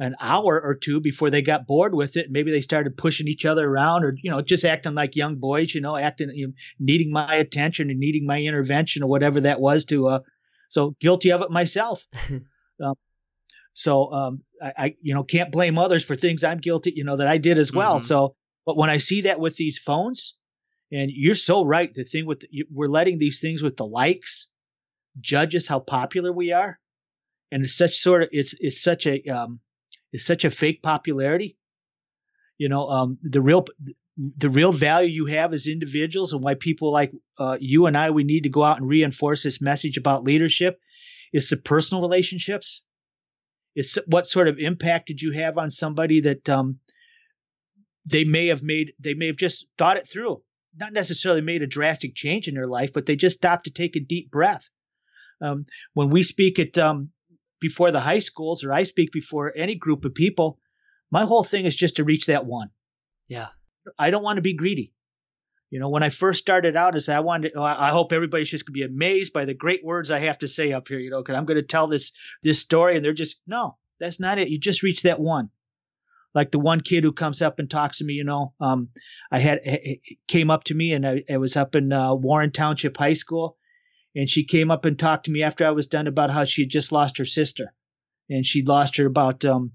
an 0.00 0.16
hour 0.18 0.58
or 0.58 0.74
two 0.74 0.98
before 0.98 1.28
they 1.28 1.42
got 1.42 1.66
bored 1.66 1.94
with 1.94 2.16
it. 2.16 2.30
Maybe 2.30 2.50
they 2.50 2.62
started 2.62 2.96
pushing 2.96 3.28
each 3.28 3.44
other 3.44 3.68
around 3.68 4.02
or, 4.02 4.16
you 4.22 4.30
know, 4.30 4.40
just 4.40 4.64
acting 4.64 4.94
like 4.94 5.14
young 5.14 5.36
boys, 5.36 5.74
you 5.74 5.82
know, 5.82 5.94
acting, 5.94 6.30
you 6.32 6.48
know, 6.48 6.52
needing 6.78 7.12
my 7.12 7.34
attention 7.34 7.90
and 7.90 8.00
needing 8.00 8.24
my 8.24 8.40
intervention 8.40 9.02
or 9.02 9.10
whatever 9.10 9.42
that 9.42 9.60
was 9.60 9.84
to, 9.84 10.08
uh, 10.08 10.20
so 10.70 10.96
guilty 11.00 11.32
of 11.32 11.42
it 11.42 11.50
myself. 11.50 12.02
um, 12.82 12.94
so, 13.72 14.12
um, 14.12 14.42
I, 14.62 14.72
I, 14.76 14.94
you 15.00 15.14
know, 15.14 15.22
can't 15.22 15.52
blame 15.52 15.78
others 15.78 16.04
for 16.04 16.16
things 16.16 16.44
I'm 16.44 16.58
guilty, 16.58 16.92
you 16.94 17.04
know, 17.04 17.16
that 17.16 17.26
I 17.26 17.38
did 17.38 17.58
as 17.58 17.72
well. 17.72 17.96
Mm-hmm. 17.96 18.04
So, 18.04 18.34
but 18.66 18.76
when 18.76 18.90
I 18.90 18.98
see 18.98 19.22
that 19.22 19.40
with 19.40 19.56
these 19.56 19.78
phones, 19.78 20.34
and 20.92 21.10
you're 21.12 21.34
so 21.34 21.64
right, 21.64 21.92
the 21.94 22.04
thing 22.04 22.26
with, 22.26 22.40
the, 22.40 22.64
we're 22.70 22.86
letting 22.86 23.18
these 23.18 23.40
things 23.40 23.62
with 23.62 23.76
the 23.76 23.86
likes 23.86 24.48
judge 25.20 25.54
us 25.54 25.68
how 25.68 25.80
popular 25.80 26.32
we 26.32 26.52
are. 26.52 26.78
And 27.52 27.64
it's 27.64 27.76
such 27.76 27.98
sort 27.98 28.22
of, 28.22 28.28
it's, 28.32 28.54
it's 28.58 28.82
such 28.82 29.06
a, 29.06 29.22
um, 29.28 29.60
is 30.12 30.26
such 30.26 30.44
a 30.44 30.50
fake 30.50 30.82
popularity. 30.82 31.56
You 32.58 32.68
know, 32.68 32.88
um, 32.88 33.18
the 33.22 33.40
real 33.40 33.64
the 34.36 34.50
real 34.50 34.72
value 34.72 35.08
you 35.08 35.26
have 35.26 35.54
as 35.54 35.66
individuals 35.66 36.32
and 36.32 36.42
why 36.42 36.54
people 36.54 36.92
like 36.92 37.12
uh, 37.38 37.56
you 37.58 37.86
and 37.86 37.96
I 37.96 38.10
we 38.10 38.24
need 38.24 38.42
to 38.42 38.50
go 38.50 38.62
out 38.62 38.78
and 38.78 38.86
reinforce 38.86 39.42
this 39.42 39.62
message 39.62 39.96
about 39.96 40.24
leadership 40.24 40.78
is 41.32 41.48
the 41.48 41.56
personal 41.56 42.02
relationships. 42.02 42.82
Is 43.76 43.98
what 44.06 44.26
sort 44.26 44.48
of 44.48 44.58
impact 44.58 45.06
did 45.06 45.22
you 45.22 45.32
have 45.32 45.56
on 45.56 45.70
somebody 45.70 46.20
that 46.22 46.48
um, 46.48 46.80
they 48.04 48.24
may 48.24 48.48
have 48.48 48.62
made 48.62 48.92
they 48.98 49.14
may 49.14 49.28
have 49.28 49.36
just 49.36 49.66
thought 49.78 49.96
it 49.96 50.08
through, 50.08 50.42
not 50.76 50.92
necessarily 50.92 51.40
made 51.40 51.62
a 51.62 51.66
drastic 51.66 52.14
change 52.14 52.48
in 52.48 52.54
their 52.54 52.66
life, 52.66 52.92
but 52.92 53.06
they 53.06 53.16
just 53.16 53.36
stopped 53.36 53.64
to 53.64 53.70
take 53.70 53.96
a 53.96 54.00
deep 54.00 54.30
breath. 54.30 54.68
Um, 55.40 55.66
when 55.94 56.10
we 56.10 56.22
speak 56.22 56.58
at 56.58 56.76
um, 56.78 57.10
before 57.60 57.92
the 57.92 58.00
high 58.00 58.18
schools 58.18 58.64
or 58.64 58.72
I 58.72 58.82
speak 58.82 59.12
before 59.12 59.52
any 59.54 59.74
group 59.74 60.04
of 60.04 60.14
people, 60.14 60.58
my 61.10 61.24
whole 61.24 61.44
thing 61.44 61.66
is 61.66 61.76
just 61.76 61.96
to 61.96 62.04
reach 62.04 62.26
that 62.26 62.46
one. 62.46 62.70
Yeah. 63.28 63.48
I 63.98 64.10
don't 64.10 64.22
want 64.22 64.36
to 64.36 64.42
be 64.42 64.54
greedy. 64.54 64.92
You 65.70 65.78
know, 65.78 65.88
when 65.88 66.02
I 66.02 66.10
first 66.10 66.40
started 66.40 66.74
out, 66.74 66.96
is 66.96 67.08
I 67.08 67.20
wanted, 67.20 67.52
to, 67.52 67.62
I 67.62 67.90
hope 67.90 68.12
everybody's 68.12 68.50
just 68.50 68.66
gonna 68.66 68.74
be 68.74 68.82
amazed 68.82 69.32
by 69.32 69.44
the 69.44 69.54
great 69.54 69.84
words 69.84 70.10
I 70.10 70.18
have 70.18 70.38
to 70.40 70.48
say 70.48 70.72
up 70.72 70.88
here. 70.88 70.98
You 70.98 71.10
know, 71.10 71.22
because 71.22 71.36
I'm 71.36 71.46
to 71.46 71.62
tell 71.62 71.86
this 71.86 72.12
this 72.42 72.58
story, 72.58 72.96
and 72.96 73.04
they're 73.04 73.12
just 73.12 73.36
no, 73.46 73.76
that's 74.00 74.18
not 74.18 74.38
it. 74.38 74.48
You 74.48 74.58
just 74.58 74.82
reach 74.82 75.02
that 75.02 75.20
one. 75.20 75.50
Like 76.34 76.50
the 76.50 76.58
one 76.58 76.80
kid 76.80 77.04
who 77.04 77.12
comes 77.12 77.40
up 77.40 77.60
and 77.60 77.70
talks 77.70 77.98
to 77.98 78.04
me. 78.04 78.14
You 78.14 78.24
know, 78.24 78.52
um, 78.60 78.88
I 79.30 79.38
had 79.38 79.60
came 80.26 80.50
up 80.50 80.64
to 80.64 80.74
me, 80.74 80.92
and 80.92 81.06
I, 81.06 81.22
I 81.30 81.36
was 81.38 81.56
up 81.56 81.76
in 81.76 81.92
uh, 81.92 82.14
Warren 82.14 82.50
Township 82.50 82.96
High 82.96 83.12
School, 83.12 83.56
and 84.16 84.28
she 84.28 84.44
came 84.44 84.72
up 84.72 84.84
and 84.84 84.98
talked 84.98 85.26
to 85.26 85.30
me 85.30 85.44
after 85.44 85.64
I 85.64 85.70
was 85.70 85.86
done 85.86 86.08
about 86.08 86.30
how 86.30 86.44
she 86.44 86.62
had 86.62 86.70
just 86.70 86.90
lost 86.90 87.18
her 87.18 87.24
sister, 87.24 87.72
and 88.28 88.44
she'd 88.44 88.66
lost 88.66 88.96
her 88.96 89.06
about 89.06 89.44
um, 89.44 89.72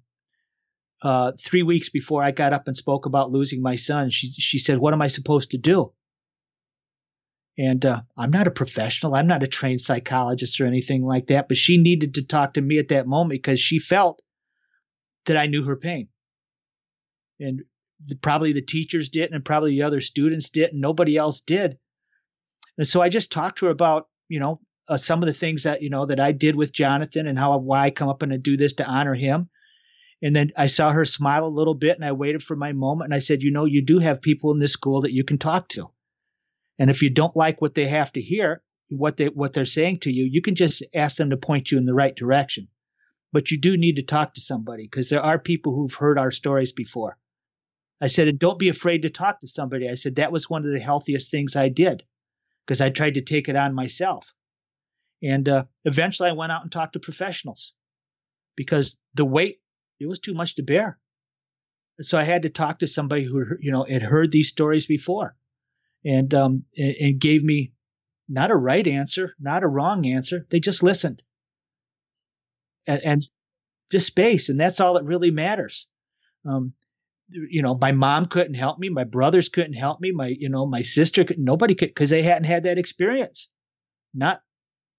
uh, 1.06 1.32
three 1.39 1.64
weeks 1.64 1.89
before 1.89 2.24
I 2.24 2.32
got 2.32 2.51
up 2.51 2.68
and 2.68 2.76
spoke 2.76 3.06
about 3.06 3.32
losing 3.32 3.62
my 3.62 3.76
son. 3.76 4.10
She 4.10 4.32
she 4.32 4.60
said, 4.60 4.80
"What 4.80 4.93
am 4.93 5.01
I 5.01 5.08
supposed 5.08 5.51
to 5.51 5.58
do?" 5.58 5.93
And 7.58 7.86
uh, 7.86 8.01
I'm 8.18 8.32
not 8.32 8.47
a 8.47 8.51
professional. 8.51 9.16
I'm 9.16 9.28
not 9.28 9.43
a 9.43 9.47
trained 9.47 9.80
psychologist 9.80 10.60
or 10.60 10.66
anything 10.66 11.03
like 11.06 11.28
that. 11.28 11.47
But 11.47 11.58
she 11.58 11.78
needed 11.78 12.16
to 12.16 12.24
talk 12.24 12.56
to 12.56 12.62
me 12.62 12.80
at 12.80 12.89
that 12.89 13.08
moment 13.08 13.41
because 13.41 13.60
she 13.60 13.80
felt 13.80 14.22
that 15.28 15.38
I 15.38 15.45
knew 15.45 15.64
her 15.64 15.76
pain, 15.76 16.10
and 17.39 17.62
the, 17.99 18.16
probably 18.16 18.53
the 18.53 18.62
teachers 18.62 19.10
didn't, 19.10 19.36
and 19.36 19.45
probably 19.45 19.72
the 19.72 19.84
other 19.84 20.01
students 20.01 20.49
didn't. 20.49 20.82
Nobody 20.82 21.16
else 21.16 21.39
did. 21.39 21.78
And 22.78 22.88
so 22.88 22.99
I 23.01 23.10
just 23.10 23.32
talked 23.32 23.60
to 23.60 23.68
her 23.68 23.72
about 23.72 24.08
you 24.28 24.39
know, 24.39 24.60
uh, 24.88 24.97
some 24.97 25.22
of 25.22 25.28
the 25.28 25.34
things 25.34 25.64
that, 25.64 25.82
you 25.82 25.89
know, 25.89 26.06
that 26.06 26.20
I 26.20 26.32
did 26.32 26.56
with 26.56 26.72
Jonathan 26.72 27.28
and 27.28 27.38
how, 27.38 27.58
why 27.58 27.86
I 27.86 27.89
come 27.91 28.10
up 28.10 28.22
and 28.22 28.41
do 28.41 28.58
this 28.58 28.74
to 28.74 28.86
honor 28.86 29.14
him. 29.14 29.49
And 30.22 30.36
then 30.36 30.51
I 30.55 30.68
saw 30.68 30.91
her 30.91 31.05
smile 31.05 31.45
a 31.45 31.47
little 31.47 31.74
bit 31.74 31.95
and 31.95 32.05
I 32.05 32.13
waited 32.13 32.41
for 32.41 32.55
my 32.55 32.72
moment 32.72 33.07
and 33.07 33.13
I 33.13 33.20
said, 33.20 33.43
you 33.43 33.51
know, 33.51 33.66
you 33.66 33.82
do 33.82 33.99
have 33.99 34.22
people 34.22 34.51
in 34.51 34.59
this 34.59 34.74
school 34.74 35.01
that 35.01 35.13
you 35.13 35.24
can 35.24 35.38
talk 35.38 35.68
to. 35.70 35.89
And 36.80 36.89
if 36.89 37.01
you 37.01 37.09
don't 37.09 37.36
like 37.36 37.61
what 37.61 37.76
they 37.76 37.88
have 37.88 38.11
to 38.13 38.22
hear, 38.22 38.61
what 38.89 39.18
they 39.18 39.28
what 39.28 39.53
they're 39.53 39.66
saying 39.66 39.99
to 39.99 40.11
you, 40.11 40.26
you 40.26 40.41
can 40.41 40.55
just 40.55 40.84
ask 40.93 41.18
them 41.18 41.30
to 41.32 41.38
point 41.38 41.72
you 41.72 41.78
in 41.78 41.86
the 41.86 41.93
right 41.93 42.16
direction. 42.16 42.68
But 43.32 43.51
you 43.51 43.59
do 43.59 43.78
need 43.78 43.97
to 43.97 44.03
talk 44.03 44.36
to 44.36 44.41
somebody 44.41 44.84
because 44.84 45.09
there 45.09 45.22
are 45.22 45.39
people 45.39 45.76
who've 45.76 45.93
heard 45.93 46.18
our 46.18 46.32
stories 46.32 46.72
before. 46.72 47.18
I 48.01 48.07
said, 48.07 48.28
and 48.28 48.39
don't 48.39 48.59
be 48.59 48.70
afraid 48.70 49.03
to 49.03 49.09
talk 49.09 49.41
to 49.41 49.47
somebody. 49.47 49.89
I 49.89 49.95
said, 49.95 50.16
that 50.16 50.32
was 50.32 50.49
one 50.49 50.66
of 50.66 50.72
the 50.72 50.80
healthiest 50.80 51.32
things 51.32 51.55
I 51.55 51.70
did 51.70 52.03
because 52.66 52.82
I 52.82 52.89
tried 52.89 53.16
to 53.16 53.22
take 53.22 53.47
it 53.47 53.55
on 53.55 53.74
myself. 53.74 54.34
And 55.24 55.47
uh, 55.47 55.66
eventually 55.86 56.30
I 56.30 56.34
went 56.34 56.51
out 56.51 56.63
and 56.63 56.72
talked 56.72 56.93
to 56.93 56.99
professionals 56.99 57.74
because 58.55 58.95
the 59.13 59.26
weight, 59.26 59.59
it 60.00 60.08
was 60.08 60.20
too 60.20 60.34
much 60.34 60.56
to 60.56 60.64
bear. 60.64 61.00
So 62.02 62.18
I 62.18 62.24
had 62.24 62.43
to 62.43 62.50
talk 62.50 62.80
to 62.80 62.88
somebody 62.88 63.24
who, 63.24 63.46
you 63.62 63.72
know, 63.72 63.86
had 63.89 64.02
heard 64.02 64.32
these 64.32 64.50
stories 64.50 64.86
before 64.86 65.36
and, 66.04 66.34
um, 66.34 66.66
and, 66.78 66.96
and 67.00 67.20
gave 67.20 67.43
me 67.43 67.72
not 68.28 68.52
a 68.52 68.56
right 68.56 68.86
answer, 68.86 69.34
not 69.39 69.64
a 69.64 69.68
wrong 69.68 70.06
answer. 70.06 70.46
They 70.50 70.60
just 70.60 70.84
listened 70.84 71.24
and, 72.86 73.02
and 73.04 73.22
just 73.91 74.08
space. 74.08 74.50
And 74.50 74.60
that's 74.60 74.80
all 74.80 74.96
that 74.96 75.06
really 75.06 75.32
matters. 75.32 75.88
Um, 76.46 76.74
you 77.30 77.62
know, 77.62 77.76
my 77.76 77.91
mom 77.91 78.26
couldn't 78.26 78.56
help 78.56 78.78
me. 78.78 78.89
My 78.89 79.06
brothers 79.06 79.50
couldn't 79.50 79.74
help 79.74 80.00
me. 80.00 80.12
My, 80.12 80.28
you 80.28 80.50
know, 80.50 80.66
my 80.66 80.82
sister 80.82 81.24
could, 81.24 81.39
nobody 81.39 81.76
could, 81.76 81.96
cause 81.96 82.10
they 82.10 82.24
hadn't 82.24 82.43
had 82.43 82.64
that 82.64 82.78
experience. 82.78 83.48
Not 84.14 84.41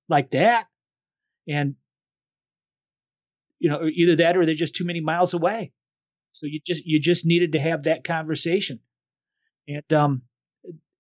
like 0.09 0.31
that. 0.31 0.67
And, 1.47 1.77
you 3.59 3.71
know, 3.71 3.89
either 3.93 4.17
that 4.17 4.37
or 4.37 4.45
they're 4.45 4.55
just 4.55 4.77
too 4.77 4.85
many 4.85 5.01
miles 5.01 5.35
away. 5.35 5.73
So 6.33 6.47
you 6.47 6.61
just, 6.67 6.85
you 6.85 7.01
just 7.01 7.25
needed 7.27 7.53
to 7.53 7.59
have 7.59 7.85
that 7.85 8.05
conversation. 8.05 8.81
And, 9.69 9.93
um, 9.93 10.23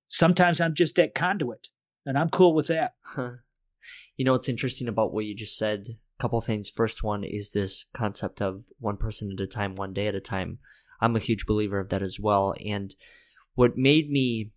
sometimes 0.09 0.61
I'm 0.61 0.74
just 0.74 0.96
that 0.96 1.14
conduit 1.14 1.68
and 2.04 2.18
I'm 2.18 2.30
cool 2.30 2.54
with 2.54 2.68
that. 2.68 2.94
Huh. 3.04 3.32
You 4.16 4.24
know, 4.24 4.32
what's 4.32 4.48
interesting 4.48 4.88
about 4.88 5.12
what 5.12 5.26
you 5.26 5.34
just 5.34 5.57
said, 5.57 5.86
a 5.88 6.22
couple 6.22 6.40
things. 6.40 6.70
First 6.70 7.02
one 7.02 7.24
is 7.24 7.52
this 7.52 7.86
concept 7.92 8.40
of 8.40 8.64
one 8.78 8.96
person 8.96 9.30
at 9.32 9.40
a 9.40 9.46
time, 9.46 9.74
one 9.74 9.92
day 9.92 10.07
at 10.07 10.14
a 10.14 10.20
time 10.20 10.59
I'm 11.00 11.16
a 11.16 11.20
huge 11.20 11.46
believer 11.46 11.78
of 11.78 11.88
that 11.90 12.02
as 12.02 12.18
well. 12.18 12.54
And 12.64 12.94
what 13.54 13.76
made 13.76 14.11
me, 14.11 14.50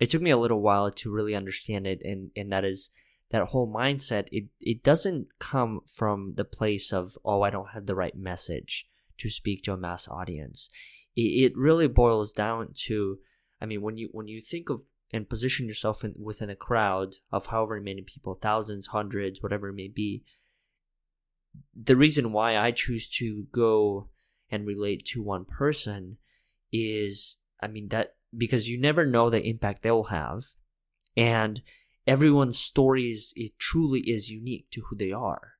it 0.00 0.10
took 0.10 0.22
me 0.22 0.30
a 0.30 0.36
little 0.36 0.60
while 0.60 0.90
to 0.90 1.12
really 1.12 1.34
understand 1.34 1.86
it, 1.86 2.00
and, 2.02 2.30
and 2.36 2.52
that 2.52 2.64
is 2.64 2.90
that 3.32 3.48
whole 3.48 3.70
mindset. 3.70 4.28
It, 4.30 4.44
it 4.60 4.84
doesn't 4.84 5.26
come 5.38 5.80
from 5.86 6.34
the 6.36 6.44
place 6.44 6.92
of, 6.92 7.18
oh, 7.24 7.42
I 7.42 7.50
don't 7.50 7.70
have 7.70 7.86
the 7.86 7.94
right 7.94 8.16
message 8.16 8.86
to 9.18 9.28
speak 9.28 9.64
to 9.64 9.72
a 9.72 9.76
mass 9.76 10.06
audience. 10.06 10.70
It, 11.16 11.52
it 11.52 11.56
really 11.56 11.88
boils 11.88 12.32
down 12.32 12.68
to, 12.86 13.18
I 13.60 13.66
mean, 13.66 13.82
when 13.82 13.96
you, 13.96 14.08
when 14.12 14.28
you 14.28 14.40
think 14.40 14.70
of 14.70 14.82
and 15.12 15.28
position 15.28 15.66
yourself 15.66 16.04
in, 16.04 16.14
within 16.18 16.48
a 16.48 16.56
crowd 16.56 17.16
of 17.30 17.46
however 17.46 17.80
many 17.80 18.02
people, 18.02 18.34
thousands, 18.34 18.88
hundreds, 18.88 19.42
whatever 19.42 19.68
it 19.68 19.74
may 19.74 19.88
be, 19.88 20.24
the 21.74 21.96
reason 21.96 22.32
why 22.32 22.56
I 22.56 22.70
choose 22.70 23.08
to 23.18 23.46
go 23.52 24.08
and 24.50 24.66
relate 24.66 25.04
to 25.06 25.22
one 25.22 25.44
person 25.44 26.18
is 26.72 27.36
I 27.60 27.68
mean 27.68 27.88
that 27.88 28.14
because 28.36 28.68
you 28.68 28.80
never 28.80 29.04
know 29.04 29.28
the 29.28 29.42
impact 29.42 29.82
they'll 29.82 30.04
have 30.04 30.44
and 31.16 31.60
everyone's 32.06 32.58
stories 32.58 33.32
it 33.36 33.58
truly 33.58 34.00
is 34.00 34.30
unique 34.30 34.66
to 34.70 34.82
who 34.88 34.96
they 34.96 35.12
are. 35.12 35.52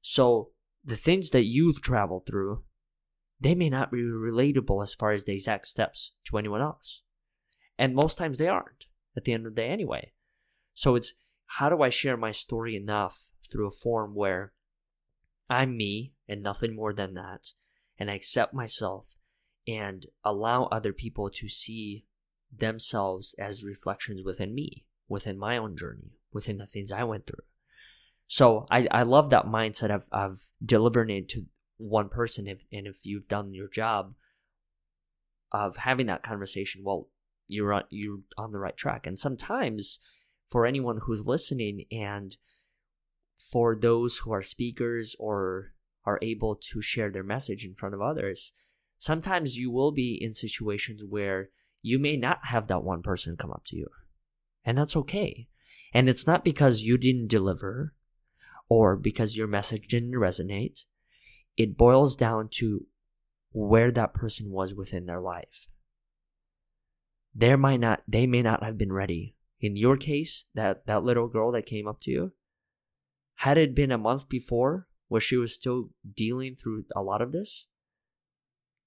So 0.00 0.50
the 0.84 0.96
things 0.96 1.30
that 1.30 1.44
you've 1.44 1.82
traveled 1.82 2.26
through 2.26 2.64
they 3.40 3.54
may 3.54 3.70
not 3.70 3.90
be 3.90 4.02
relatable 4.02 4.82
as 4.82 4.94
far 4.94 5.12
as 5.12 5.24
the 5.24 5.32
exact 5.32 5.66
steps 5.66 6.12
to 6.26 6.36
anyone 6.36 6.60
else. 6.60 7.00
And 7.78 7.94
most 7.94 8.18
times 8.18 8.36
they 8.36 8.48
aren't 8.48 8.86
at 9.16 9.24
the 9.24 9.32
end 9.32 9.46
of 9.46 9.54
the 9.54 9.62
day 9.62 9.68
anyway. 9.68 10.12
So 10.74 10.94
it's 10.94 11.14
how 11.46 11.70
do 11.70 11.82
I 11.82 11.88
share 11.88 12.16
my 12.16 12.32
story 12.32 12.76
enough 12.76 13.30
through 13.50 13.66
a 13.66 13.72
form 13.72 14.14
where 14.14 14.52
I'm 15.48 15.76
me 15.76 16.12
and 16.28 16.42
nothing 16.42 16.76
more 16.76 16.92
than 16.92 17.14
that, 17.14 17.52
and 17.98 18.10
I 18.10 18.14
accept 18.14 18.54
myself 18.54 19.16
and 19.66 20.06
allow 20.22 20.64
other 20.64 20.92
people 20.92 21.30
to 21.30 21.48
see 21.48 22.04
themselves 22.56 23.34
as 23.38 23.64
reflections 23.64 24.22
within 24.22 24.54
me, 24.54 24.84
within 25.10 25.36
my 25.36 25.58
own 25.58 25.76
journey, 25.76 26.12
within 26.32 26.56
the 26.56 26.66
things 26.66 26.90
I 26.90 27.04
went 27.04 27.26
through. 27.26 27.44
So 28.28 28.66
I, 28.70 28.86
I 28.92 29.02
love 29.02 29.28
that 29.30 29.46
mindset 29.46 29.90
of, 29.90 30.06
of 30.12 30.38
delivering 30.64 31.10
it 31.10 31.28
to 31.30 31.46
one 31.76 32.08
person. 32.08 32.46
If, 32.46 32.64
and 32.72 32.86
if 32.86 33.04
you've 33.04 33.26
done 33.26 33.52
your 33.52 33.68
job 33.68 34.14
of 35.50 35.76
having 35.78 36.06
that 36.06 36.22
conversation, 36.22 36.82
well, 36.84 37.08
you're 37.48 37.72
on, 37.72 37.82
you're 37.90 38.20
on 38.38 38.52
the 38.52 38.60
right 38.60 38.76
track. 38.76 39.06
And 39.06 39.18
sometimes 39.18 39.98
for 40.48 40.64
anyone 40.64 41.00
who's 41.02 41.26
listening 41.26 41.86
and 41.90 42.36
for 43.36 43.74
those 43.74 44.18
who 44.18 44.32
are 44.32 44.42
speakers 44.42 45.16
or 45.18 45.72
are 46.04 46.20
able 46.22 46.54
to 46.54 46.80
share 46.80 47.10
their 47.10 47.24
message 47.24 47.64
in 47.64 47.74
front 47.74 47.96
of 47.96 48.00
others, 48.00 48.52
sometimes 48.96 49.56
you 49.56 49.72
will 49.72 49.90
be 49.90 50.16
in 50.20 50.34
situations 50.34 51.02
where 51.06 51.50
you 51.82 51.98
may 51.98 52.16
not 52.16 52.38
have 52.44 52.68
that 52.68 52.84
one 52.84 53.02
person 53.02 53.36
come 53.36 53.50
up 53.50 53.64
to 53.66 53.76
you. 53.76 53.88
And 54.64 54.76
that's 54.76 54.96
okay. 54.96 55.48
And 55.92 56.08
it's 56.08 56.26
not 56.26 56.44
because 56.44 56.82
you 56.82 56.98
didn't 56.98 57.28
deliver 57.28 57.94
or 58.68 58.96
because 58.96 59.36
your 59.36 59.48
message 59.48 59.88
didn't 59.88 60.12
resonate. 60.12 60.84
It 61.56 61.76
boils 61.76 62.16
down 62.16 62.48
to 62.52 62.86
where 63.52 63.90
that 63.90 64.14
person 64.14 64.50
was 64.50 64.74
within 64.74 65.06
their 65.06 65.20
life. 65.20 65.68
There 67.34 67.56
might 67.56 67.80
not, 67.80 68.02
they 68.06 68.26
may 68.26 68.42
not 68.42 68.62
have 68.62 68.78
been 68.78 68.92
ready. 68.92 69.34
In 69.60 69.76
your 69.76 69.96
case, 69.96 70.46
that, 70.54 70.86
that 70.86 71.04
little 71.04 71.28
girl 71.28 71.52
that 71.52 71.66
came 71.66 71.86
up 71.86 72.00
to 72.02 72.10
you, 72.10 72.32
had 73.36 73.58
it 73.58 73.74
been 73.74 73.90
a 73.90 73.98
month 73.98 74.28
before, 74.28 74.86
where 75.08 75.20
she 75.20 75.36
was 75.36 75.54
still 75.54 75.90
dealing 76.14 76.54
through 76.54 76.84
a 76.94 77.02
lot 77.02 77.20
of 77.20 77.32
this, 77.32 77.66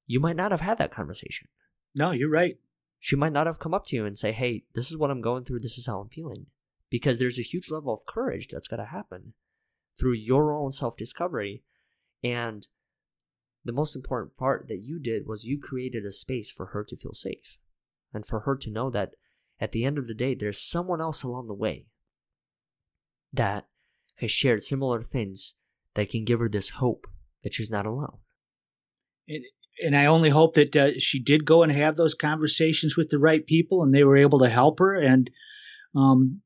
you 0.08 0.20
might 0.20 0.36
not 0.36 0.52
have 0.52 0.62
had 0.62 0.78
that 0.78 0.92
conversation. 0.92 1.48
No, 1.94 2.12
you're 2.12 2.30
right. 2.30 2.58
She 3.04 3.18
might 3.18 3.34
not 3.34 3.48
have 3.48 3.60
come 3.60 3.74
up 3.74 3.86
to 3.88 3.98
you 3.98 4.06
and 4.06 4.18
say, 4.18 4.32
"Hey, 4.32 4.64
this 4.76 4.90
is 4.90 4.96
what 4.96 5.12
I'm 5.12 5.20
going 5.20 5.44
through. 5.44 5.60
This 5.60 5.78
is 5.78 5.88
how 5.88 6.00
I'm 6.00 6.08
feeling." 6.08 6.46
Because 6.90 7.20
there's 7.20 7.38
a 7.38 7.42
huge 7.42 7.70
level 7.70 7.94
of 7.94 8.06
courage 8.06 8.48
that's 8.48 8.70
got 8.70 8.78
to 8.78 8.86
happen 8.86 9.34
through 10.00 10.14
your 10.14 10.54
own 10.54 10.72
self-discovery 10.72 11.66
and 12.24 12.66
the 13.66 13.74
most 13.74 13.94
important 13.94 14.38
part 14.38 14.70
that 14.70 14.80
you 14.80 15.00
did 15.00 15.28
was 15.28 15.44
you 15.44 15.60
created 15.60 16.06
a 16.06 16.14
space 16.14 16.50
for 16.50 16.68
her 16.68 16.82
to 16.86 16.96
feel 16.96 17.12
safe 17.12 17.58
and 18.14 18.26
for 18.26 18.42
her 18.42 18.56
to 18.56 18.72
know 18.72 18.90
that 18.90 19.16
at 19.60 19.74
the 19.74 19.84
end 19.84 19.98
of 19.98 20.08
the 20.08 20.14
day 20.14 20.34
there's 20.34 20.62
someone 20.62 21.02
else 21.02 21.24
along 21.24 21.48
the 21.48 21.54
way 21.54 21.88
that 23.34 23.68
has 24.16 24.32
shared 24.32 24.64
similar 24.64 25.04
things 25.04 25.56
that 25.96 26.10
can 26.10 26.24
give 26.24 26.40
her 26.40 26.48
this 26.48 26.70
hope 26.70 27.06
that 27.44 27.54
she's 27.54 27.70
not 27.70 27.86
alone. 27.86 28.20
And, 29.28 29.44
and 29.84 29.96
I 29.96 30.08
only 30.08 30.30
hope 30.30 30.56
that 30.56 30.76
uh, 30.76 30.92
she 30.98 31.22
did 31.22 31.46
go 31.46 31.64
and 31.64 31.72
have 31.72 31.96
those 31.96 32.16
conversations 32.16 32.96
with 32.96 33.10
the 33.10 33.20
right 33.20 33.46
people 33.46 33.84
and 33.84 33.94
they 33.94 34.04
were 34.04 34.18
able 34.18 34.40
to 34.40 34.50
help 34.50 34.80
her. 34.80 34.96
And 34.96 35.30
um, 35.96 36.42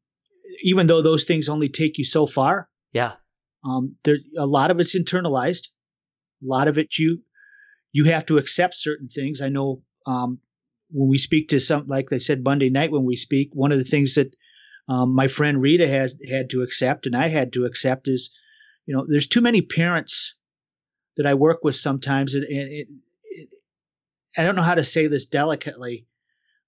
even 0.62 0.88
though 0.88 1.02
those 1.02 1.24
things 1.24 1.50
only 1.50 1.70
take 1.70 1.98
you 1.98 2.04
so 2.04 2.28
far, 2.28 2.70
yeah, 2.94 3.14
um, 3.64 3.96
there 4.04 4.18
a 4.38 4.46
lot 4.46 4.72
of 4.72 4.80
it's 4.80 4.98
internalized. 4.98 5.68
A 6.44 6.48
lot 6.48 6.68
of 6.68 6.78
it 6.78 6.98
you 6.98 7.22
you 7.92 8.06
have 8.06 8.26
to 8.28 8.38
accept 8.38 8.76
certain 8.76 9.08
things. 9.08 9.42
I 9.42 9.50
know 9.50 9.82
um, 10.06 10.40
when 10.90 11.10
we 11.10 11.18
speak 11.18 11.50
to 11.50 11.60
some, 11.60 11.88
like 11.88 12.10
they 12.10 12.20
said 12.20 12.44
Monday 12.44 12.70
night 12.70 12.92
when 12.92 13.06
we 13.06 13.16
speak, 13.16 13.50
one 13.54 13.72
of 13.72 13.80
the 13.80 13.86
things 13.86 14.16
that 14.16 14.36
um, 14.90 15.14
my 15.14 15.28
friend 15.28 15.62
Rita 15.62 15.88
has 15.88 16.16
had 16.30 16.50
to 16.52 16.62
accept 16.62 17.06
and 17.06 17.16
I 17.16 17.28
had 17.28 17.54
to 17.54 17.66
accept 17.66 18.08
is 18.08 18.30
you 18.88 18.96
know, 18.96 19.06
there's 19.08 19.28
too 19.28 19.42
many 19.42 19.62
parents 19.62 20.34
that 21.18 21.28
I 21.28 21.34
work 21.34 21.60
with 21.64 21.76
sometimes, 21.76 22.34
and, 22.34 22.46
it, 22.48 22.88
I 24.38 24.44
don't 24.44 24.56
know 24.56 24.62
how 24.62 24.76
to 24.76 24.86
say 24.86 25.08
this 25.08 25.26
delicately, 25.26 26.06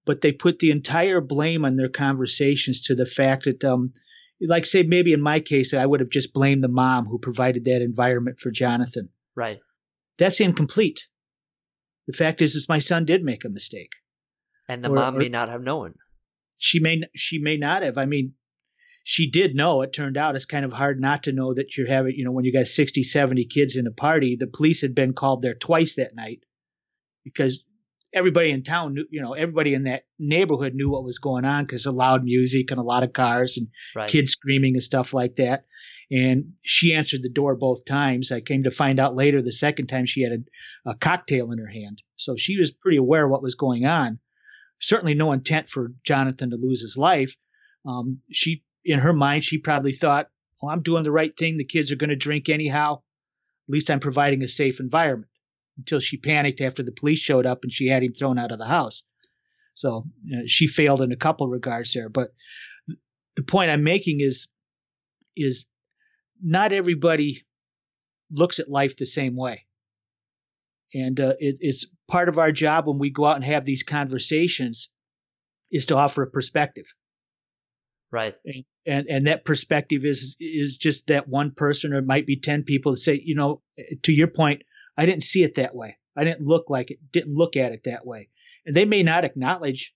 but 0.05 0.22
they 0.22 0.32
put 0.32 0.59
the 0.59 0.72
entire 0.72 1.22
blame 1.22 1.65
on 1.65 1.76
their 1.76 1.89
conversations 1.89 2.82
to 2.84 2.95
the 2.95 3.05
fact 3.05 3.45
that, 3.45 3.63
um, 3.63 3.93
like, 4.41 4.65
say, 4.65 4.84
maybe 4.84 5.13
in 5.13 5.22
my 5.22 5.39
case, 5.39 5.74
I 5.74 5.86
would 5.86 5.99
have 5.99 6.09
just 6.09 6.34
blamed 6.34 6.63
the 6.63 6.70
mom 6.70 7.05
who 7.05 7.20
provided 7.20 7.65
that 7.65 7.82
environment 7.82 8.39
for 8.39 8.51
Jonathan. 8.51 9.09
Right. 9.36 9.59
That's 10.17 10.39
incomplete. 10.39 11.07
The 12.07 12.13
fact 12.13 12.41
is, 12.41 12.55
is 12.55 12.67
my 12.67 12.80
son 12.80 13.05
did 13.05 13.24
make 13.24 13.45
a 13.45 13.49
mistake, 13.49 13.91
and 14.67 14.84
the 14.84 14.89
or, 14.89 14.95
mom 14.95 15.17
may 15.17 15.30
not 15.30 15.49
have 15.49 15.61
known. 15.61 15.93
She 16.57 16.80
may 16.80 17.03
she 17.15 17.38
may 17.38 17.57
not 17.57 17.84
have. 17.84 17.99
I 17.99 18.05
mean, 18.05 18.34
she 19.03 19.30
did 19.30 19.55
know 19.55 19.84
it 19.84 19.93
turned 19.93 20.17
out 20.17 20.36
it's 20.36 20.45
kind 20.45 20.65
of 20.65 20.74
hard 20.74 20.99
not 20.99 21.24
to 21.24 21.32
know 21.32 21.53
that 21.53 21.78
you're 21.78 21.88
having 21.88 22.15
you 22.15 22.26
know 22.26 22.32
when 22.32 22.45
you 22.45 22.53
got 22.53 22.67
60 22.67 23.03
70 23.03 23.45
kids 23.45 23.76
in 23.76 23.88
a 23.88 23.91
party 23.91 24.36
the 24.39 24.47
police 24.47 24.82
had 24.82 24.93
been 24.93 25.13
called 25.13 25.41
there 25.41 25.55
twice 25.55 25.95
that 25.95 26.15
night 26.15 26.43
because 27.24 27.63
everybody 28.13 28.51
in 28.51 28.63
town 28.63 28.93
knew 28.93 29.05
you 29.09 29.22
know 29.22 29.34
everybody 29.34 29.74
in 29.74 29.84
that 29.84 30.03
neighborhood 30.17 30.74
knew 30.74 30.89
what 30.89 31.03
was 31.03 31.20
going 31.20 31.45
on 31.45 31.63
because 31.63 31.86
of 31.86 31.93
loud 31.93 32.24
music 32.24 32.72
and 32.72 32.80
a 32.80 32.84
lot 32.84 33.03
of 33.03 33.13
cars 33.13 33.57
and 33.57 33.67
right. 33.95 34.09
kids 34.09 34.32
screaming 34.32 34.74
and 34.74 34.84
stuff 34.84 35.13
like 35.13 35.36
that 35.36 35.65
and 36.09 36.53
she 36.63 36.95
answered 36.95 37.22
the 37.22 37.30
door 37.30 37.55
both 37.55 37.86
times 37.86 38.32
i 38.32 38.41
came 38.41 38.63
to 38.63 38.72
find 38.72 38.99
out 38.99 39.15
later 39.15 39.43
the 39.43 39.51
second 39.51 39.86
time 39.86 40.07
she 40.07 40.24
had 40.24 40.32
a, 40.32 40.89
a 40.89 40.95
cocktail 40.95 41.51
in 41.51 41.59
her 41.59 41.67
hand 41.67 42.01
so 42.15 42.36
she 42.36 42.57
was 42.57 42.72
pretty 42.72 42.97
aware 42.97 43.26
of 43.26 43.32
what 43.32 43.43
was 43.43 43.53
going 43.53 43.86
on 43.86 44.17
certainly 44.80 45.13
no 45.13 45.32
intent 45.32 45.70
for 45.70 45.93
jonathan 46.03 46.49
to 46.49 46.57
lose 46.57 46.82
his 46.82 46.97
life 46.97 47.36
um, 47.86 48.20
she 48.32 48.63
in 48.84 48.99
her 48.99 49.13
mind, 49.13 49.43
she 49.43 49.57
probably 49.57 49.93
thought, 49.93 50.30
well, 50.61 50.72
I'm 50.72 50.82
doing 50.82 51.03
the 51.03 51.11
right 51.11 51.36
thing. 51.38 51.57
The 51.57 51.63
kids 51.63 51.91
are 51.91 51.95
going 51.95 52.09
to 52.09 52.15
drink 52.15 52.49
anyhow. 52.49 52.95
At 52.95 53.72
least 53.72 53.91
I'm 53.91 53.99
providing 53.99 54.41
a 54.41 54.47
safe 54.47 54.80
environment. 54.80 55.30
Until 55.80 55.99
she 55.99 56.17
panicked 56.17 56.61
after 56.61 56.84
the 56.84 56.91
police 56.91 57.19
showed 57.19 57.45
up 57.45 57.63
and 57.63 57.73
she 57.73 57.88
had 57.88 58.03
him 58.03 58.13
thrown 58.13 58.38
out 58.38 58.51
of 58.51 58.59
the 58.59 58.65
house. 58.65 59.03
So 59.73 60.05
you 60.23 60.38
know, 60.38 60.43
she 60.45 60.67
failed 60.67 61.01
in 61.01 61.11
a 61.11 61.17
couple 61.17 61.47
regards 61.47 61.93
there. 61.93 62.09
But 62.09 62.30
the 63.36 63.43
point 63.43 63.71
I'm 63.71 63.84
making 63.84 64.19
is 64.21 64.47
is 65.36 65.67
not 66.41 66.73
everybody 66.73 67.45
looks 68.32 68.59
at 68.59 68.69
life 68.69 68.97
the 68.97 69.05
same 69.05 69.36
way. 69.36 69.65
And 70.93 71.19
uh, 71.19 71.36
it, 71.39 71.57
it's 71.59 71.86
part 72.07 72.30
of 72.30 72.38
our 72.38 72.51
job 72.51 72.88
when 72.88 72.99
we 72.99 73.09
go 73.09 73.25
out 73.25 73.36
and 73.36 73.45
have 73.45 73.63
these 73.63 73.84
conversations 73.84 74.91
is 75.71 75.86
to 75.88 75.95
offer 75.95 76.23
a 76.23 76.30
perspective. 76.30 76.86
Right. 78.11 78.36
And, 78.43 78.65
and, 78.88 79.07
and 79.07 79.27
that 79.27 79.45
perspective 79.45 80.03
is 80.03 80.36
is 80.39 80.77
just 80.77 81.07
that 81.07 81.27
one 81.27 81.51
person 81.51 81.93
or 81.93 81.99
it 81.99 82.07
might 82.07 82.25
be 82.25 82.39
10 82.39 82.63
people 82.63 82.93
that 82.93 82.97
say, 82.97 83.21
you 83.23 83.36
know, 83.36 83.61
to 84.03 84.11
your 84.11 84.27
point, 84.27 84.63
I 84.99 85.05
didn't 85.05 85.23
see 85.23 85.43
it 85.43 85.55
that 85.55 85.73
way. 85.73 85.97
I 86.17 86.25
didn't 86.25 86.45
look 86.45 86.69
like 86.69 86.91
it, 86.91 86.99
didn't 87.13 87.35
look 87.35 87.55
at 87.55 87.71
it 87.71 87.85
that 87.85 88.05
way. 88.05 88.29
And 88.65 88.75
they 88.75 88.83
may 88.83 89.01
not 89.01 89.23
acknowledge 89.23 89.93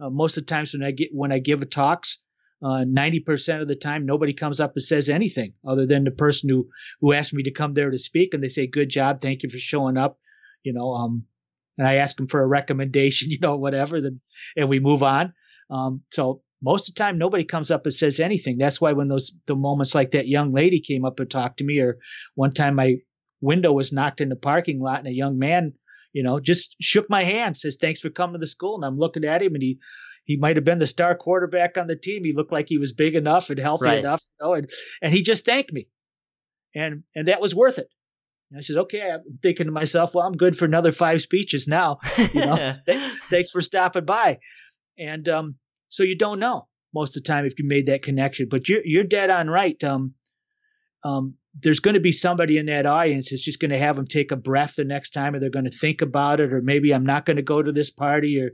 uh, 0.00 0.10
most 0.10 0.36
of 0.36 0.44
the 0.44 0.50
times 0.50 0.72
when 0.72 0.82
I 0.82 0.90
get 0.90 1.10
when 1.12 1.30
I 1.30 1.38
give 1.38 1.62
a 1.62 1.66
talks, 1.66 2.18
uh, 2.60 2.84
90% 2.84 3.62
of 3.62 3.68
the 3.68 3.76
time 3.76 4.04
nobody 4.04 4.32
comes 4.32 4.58
up 4.58 4.72
and 4.74 4.82
says 4.82 5.08
anything 5.08 5.52
other 5.66 5.86
than 5.86 6.02
the 6.02 6.10
person 6.10 6.48
who 6.48 6.68
who 7.00 7.12
asked 7.12 7.32
me 7.32 7.44
to 7.44 7.52
come 7.52 7.74
there 7.74 7.90
to 7.90 7.98
speak 7.98 8.34
and 8.34 8.42
they 8.42 8.48
say 8.48 8.66
good 8.66 8.88
job 8.88 9.20
thank 9.20 9.44
you 9.44 9.48
for 9.48 9.58
showing 9.58 9.96
up 9.96 10.18
you 10.64 10.72
know 10.72 10.92
um 10.92 11.24
and 11.76 11.86
i 11.86 11.94
ask 11.94 12.16
them 12.16 12.26
for 12.26 12.42
a 12.42 12.46
recommendation 12.46 13.30
you 13.30 13.38
know 13.40 13.56
whatever 13.56 14.00
then 14.00 14.20
and 14.56 14.68
we 14.68 14.80
move 14.80 15.04
on 15.04 15.32
um 15.70 16.02
so 16.10 16.42
most 16.60 16.88
of 16.88 16.96
the 16.96 16.98
time 16.98 17.16
nobody 17.16 17.44
comes 17.44 17.70
up 17.70 17.84
and 17.86 17.94
says 17.94 18.18
anything 18.18 18.58
that's 18.58 18.80
why 18.80 18.92
when 18.92 19.06
those 19.06 19.30
the 19.46 19.54
moments 19.54 19.94
like 19.94 20.10
that 20.10 20.26
young 20.26 20.52
lady 20.52 20.80
came 20.80 21.04
up 21.04 21.20
and 21.20 21.30
talked 21.30 21.58
to 21.58 21.64
me 21.64 21.78
or 21.78 21.96
one 22.34 22.52
time 22.52 22.74
my 22.74 22.96
window 23.40 23.72
was 23.72 23.92
knocked 23.92 24.20
in 24.20 24.28
the 24.28 24.36
parking 24.36 24.80
lot 24.80 24.98
and 24.98 25.08
a 25.08 25.12
young 25.12 25.38
man 25.38 25.72
you 26.12 26.22
know 26.22 26.40
just 26.40 26.74
shook 26.80 27.08
my 27.08 27.24
hand 27.24 27.56
says 27.56 27.76
thanks 27.80 28.00
for 28.00 28.10
coming 28.10 28.34
to 28.34 28.38
the 28.38 28.46
school 28.46 28.74
and 28.74 28.84
i'm 28.84 28.98
looking 28.98 29.24
at 29.24 29.42
him 29.42 29.54
and 29.54 29.62
he 29.62 29.78
he 30.28 30.36
might 30.36 30.56
have 30.56 30.64
been 30.64 30.78
the 30.78 30.86
star 30.86 31.16
quarterback 31.16 31.78
on 31.78 31.86
the 31.86 31.96
team. 31.96 32.22
He 32.22 32.34
looked 32.34 32.52
like 32.52 32.68
he 32.68 32.76
was 32.76 32.92
big 32.92 33.14
enough 33.14 33.48
and 33.48 33.58
healthy 33.58 33.86
right. 33.86 33.98
enough, 33.98 34.22
you 34.22 34.46
know, 34.46 34.52
and 34.52 34.70
and 35.00 35.12
he 35.12 35.22
just 35.22 35.46
thanked 35.46 35.72
me, 35.72 35.88
and 36.74 37.02
and 37.16 37.28
that 37.28 37.40
was 37.40 37.54
worth 37.54 37.78
it. 37.78 37.88
And 38.50 38.58
I 38.58 38.60
said, 38.60 38.76
okay. 38.76 39.10
I'm 39.10 39.22
thinking 39.42 39.66
to 39.66 39.72
myself, 39.72 40.14
well, 40.14 40.26
I'm 40.26 40.36
good 40.36 40.56
for 40.56 40.66
another 40.66 40.92
five 40.92 41.22
speeches 41.22 41.66
now. 41.66 41.98
You 42.32 42.46
know, 42.46 42.72
thanks 43.30 43.50
for 43.50 43.60
stopping 43.60 44.04
by. 44.04 44.38
And 44.98 45.28
um, 45.28 45.54
so 45.88 46.02
you 46.02 46.16
don't 46.16 46.38
know 46.38 46.68
most 46.94 47.16
of 47.16 47.22
the 47.22 47.26
time 47.26 47.46
if 47.46 47.58
you 47.58 47.66
made 47.66 47.86
that 47.86 48.02
connection, 48.02 48.48
but 48.50 48.68
you're 48.68 48.84
you're 48.84 49.04
dead 49.04 49.30
on 49.30 49.48
right. 49.48 49.82
Um, 49.82 50.14
um, 51.04 51.34
there's 51.60 51.80
going 51.80 51.94
to 51.94 52.00
be 52.00 52.12
somebody 52.12 52.58
in 52.58 52.66
that 52.66 52.86
audience 52.86 53.30
that's 53.30 53.44
just 53.44 53.60
going 53.60 53.70
to 53.70 53.78
have 53.78 53.96
them 53.96 54.06
take 54.06 54.32
a 54.32 54.36
breath 54.36 54.74
the 54.76 54.84
next 54.84 55.10
time, 55.10 55.34
or 55.34 55.40
they're 55.40 55.50
going 55.50 55.64
to 55.64 55.76
think 55.76 56.02
about 56.02 56.40
it, 56.40 56.52
or 56.52 56.60
maybe 56.60 56.92
I'm 56.92 57.06
not 57.06 57.26
going 57.26 57.36
to 57.36 57.42
go 57.42 57.62
to 57.62 57.72
this 57.72 57.90
party, 57.90 58.40
or 58.40 58.50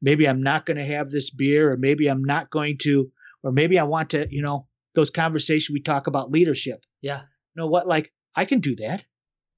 maybe 0.00 0.26
I'm 0.26 0.42
not 0.42 0.66
going 0.66 0.76
to 0.76 0.84
have 0.84 1.10
this 1.10 1.30
beer, 1.30 1.72
or 1.72 1.76
maybe 1.76 2.08
I'm 2.08 2.24
not 2.24 2.50
going 2.50 2.78
to, 2.82 3.10
or 3.42 3.52
maybe 3.52 3.78
I 3.78 3.84
want 3.84 4.10
to, 4.10 4.26
you 4.30 4.42
know, 4.42 4.66
those 4.94 5.10
conversations 5.10 5.72
we 5.72 5.82
talk 5.82 6.06
about 6.06 6.30
leadership. 6.30 6.84
Yeah. 7.02 7.20
You 7.20 7.62
know 7.62 7.66
what? 7.68 7.86
Like 7.86 8.12
I 8.34 8.44
can 8.44 8.60
do 8.60 8.76
that. 8.76 9.04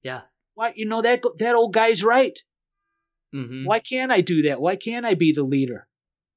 Yeah. 0.03 0.21
Why? 0.55 0.73
You 0.75 0.85
know 0.85 1.01
that 1.01 1.23
that 1.39 1.55
old 1.55 1.73
guy's 1.73 2.03
right. 2.03 2.37
Mm-hmm. 3.33 3.65
Why 3.65 3.79
can't 3.79 4.11
I 4.11 4.21
do 4.21 4.43
that? 4.43 4.59
Why 4.59 4.75
can't 4.75 5.05
I 5.05 5.13
be 5.13 5.33
the 5.33 5.43
leader? 5.43 5.87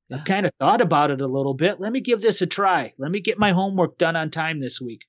Yeah. 0.09 0.19
I've 0.19 0.25
kind 0.25 0.47
of 0.47 0.53
thought 0.61 0.81
about 0.81 1.11
it 1.11 1.21
a 1.21 1.27
little 1.27 1.55
bit. 1.55 1.81
Let 1.81 1.93
me 1.93 2.01
give 2.01 2.21
this 2.21 2.43
a 2.43 2.47
try. 2.47 2.93
Let 2.99 3.11
me 3.11 3.21
get 3.21 3.39
my 3.39 3.53
homework 3.53 3.99
done 3.99 4.15
on 4.15 4.31
time 4.31 4.61
this 4.61 4.81
week. 4.81 5.03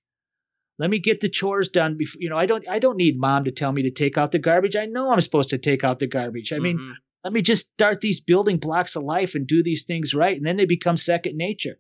Let 0.80 0.90
me 0.90 1.00
get 1.00 1.22
the 1.22 1.30
chores 1.30 1.70
done 1.70 1.98
before 1.98 2.20
you 2.22 2.30
know 2.30 2.38
I 2.38 2.46
don't 2.46 2.68
I 2.68 2.80
don't 2.80 2.98
need 2.98 3.20
mom 3.20 3.46
to 3.46 3.52
tell 3.52 3.72
me 3.72 3.84
to 3.84 3.92
take 3.92 4.18
out 4.18 4.32
the 4.32 4.40
garbage. 4.40 4.76
I 4.76 4.86
know 4.86 5.12
I'm 5.12 5.22
supposed 5.22 5.50
to 5.52 5.58
take 5.58 5.84
out 5.84 6.00
the 6.00 6.08
garbage. 6.08 6.52
I 6.52 6.56
mm-hmm. 6.56 6.64
mean, 6.64 6.96
let 7.24 7.34
me 7.34 7.42
just 7.42 7.68
start 7.68 8.02
these 8.02 8.20
building 8.20 8.58
blocks 8.58 8.96
of 8.96 9.04
life 9.04 9.36
and 9.36 9.48
do 9.48 9.64
these 9.64 9.84
things 9.84 10.14
right. 10.14 10.36
And 10.36 10.46
then 10.46 10.58
they 10.58 10.66
become 10.66 10.98
second 10.98 11.38
nature. 11.38 11.80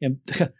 And 0.00 0.18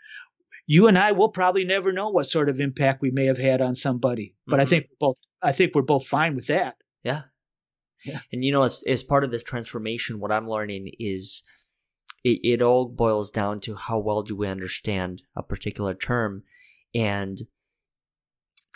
you 0.67 0.87
and 0.89 0.99
I 0.99 1.13
will 1.13 1.29
probably 1.29 1.65
never 1.65 1.93
know 1.93 2.11
what 2.11 2.27
sort 2.27 2.49
of 2.49 2.61
impact 2.61 3.03
we 3.03 3.11
may 3.11 3.27
have 3.27 3.39
had 3.39 3.61
on 3.61 3.75
somebody. 3.75 4.37
But 4.47 4.57
mm-hmm. 4.57 4.63
I 4.63 4.67
think 4.67 4.87
both 5.01 5.17
I 5.43 5.53
think 5.53 5.75
we're 5.75 5.83
both 5.83 6.07
fine 6.07 6.37
with 6.37 6.47
that. 6.47 6.77
Yeah. 7.03 7.23
Yeah. 8.05 8.21
And 8.33 8.45
you 8.45 8.53
know, 8.53 8.63
as 8.63 8.83
as 8.87 9.03
part 9.03 9.25
of 9.25 9.31
this 9.31 9.43
transformation, 9.43 10.21
what 10.21 10.33
I'm 10.33 10.49
learning 10.49 10.93
is 10.99 11.43
it, 12.25 12.41
it 12.43 12.63
all 12.63 12.87
boils 12.87 13.31
down 13.31 13.61
to 13.61 13.75
how 13.75 13.99
well 13.99 14.23
do 14.23 14.37
we 14.37 14.49
understand 14.49 15.23
a 15.37 15.43
particular 15.43 15.95
term 15.95 16.43
and 16.95 17.39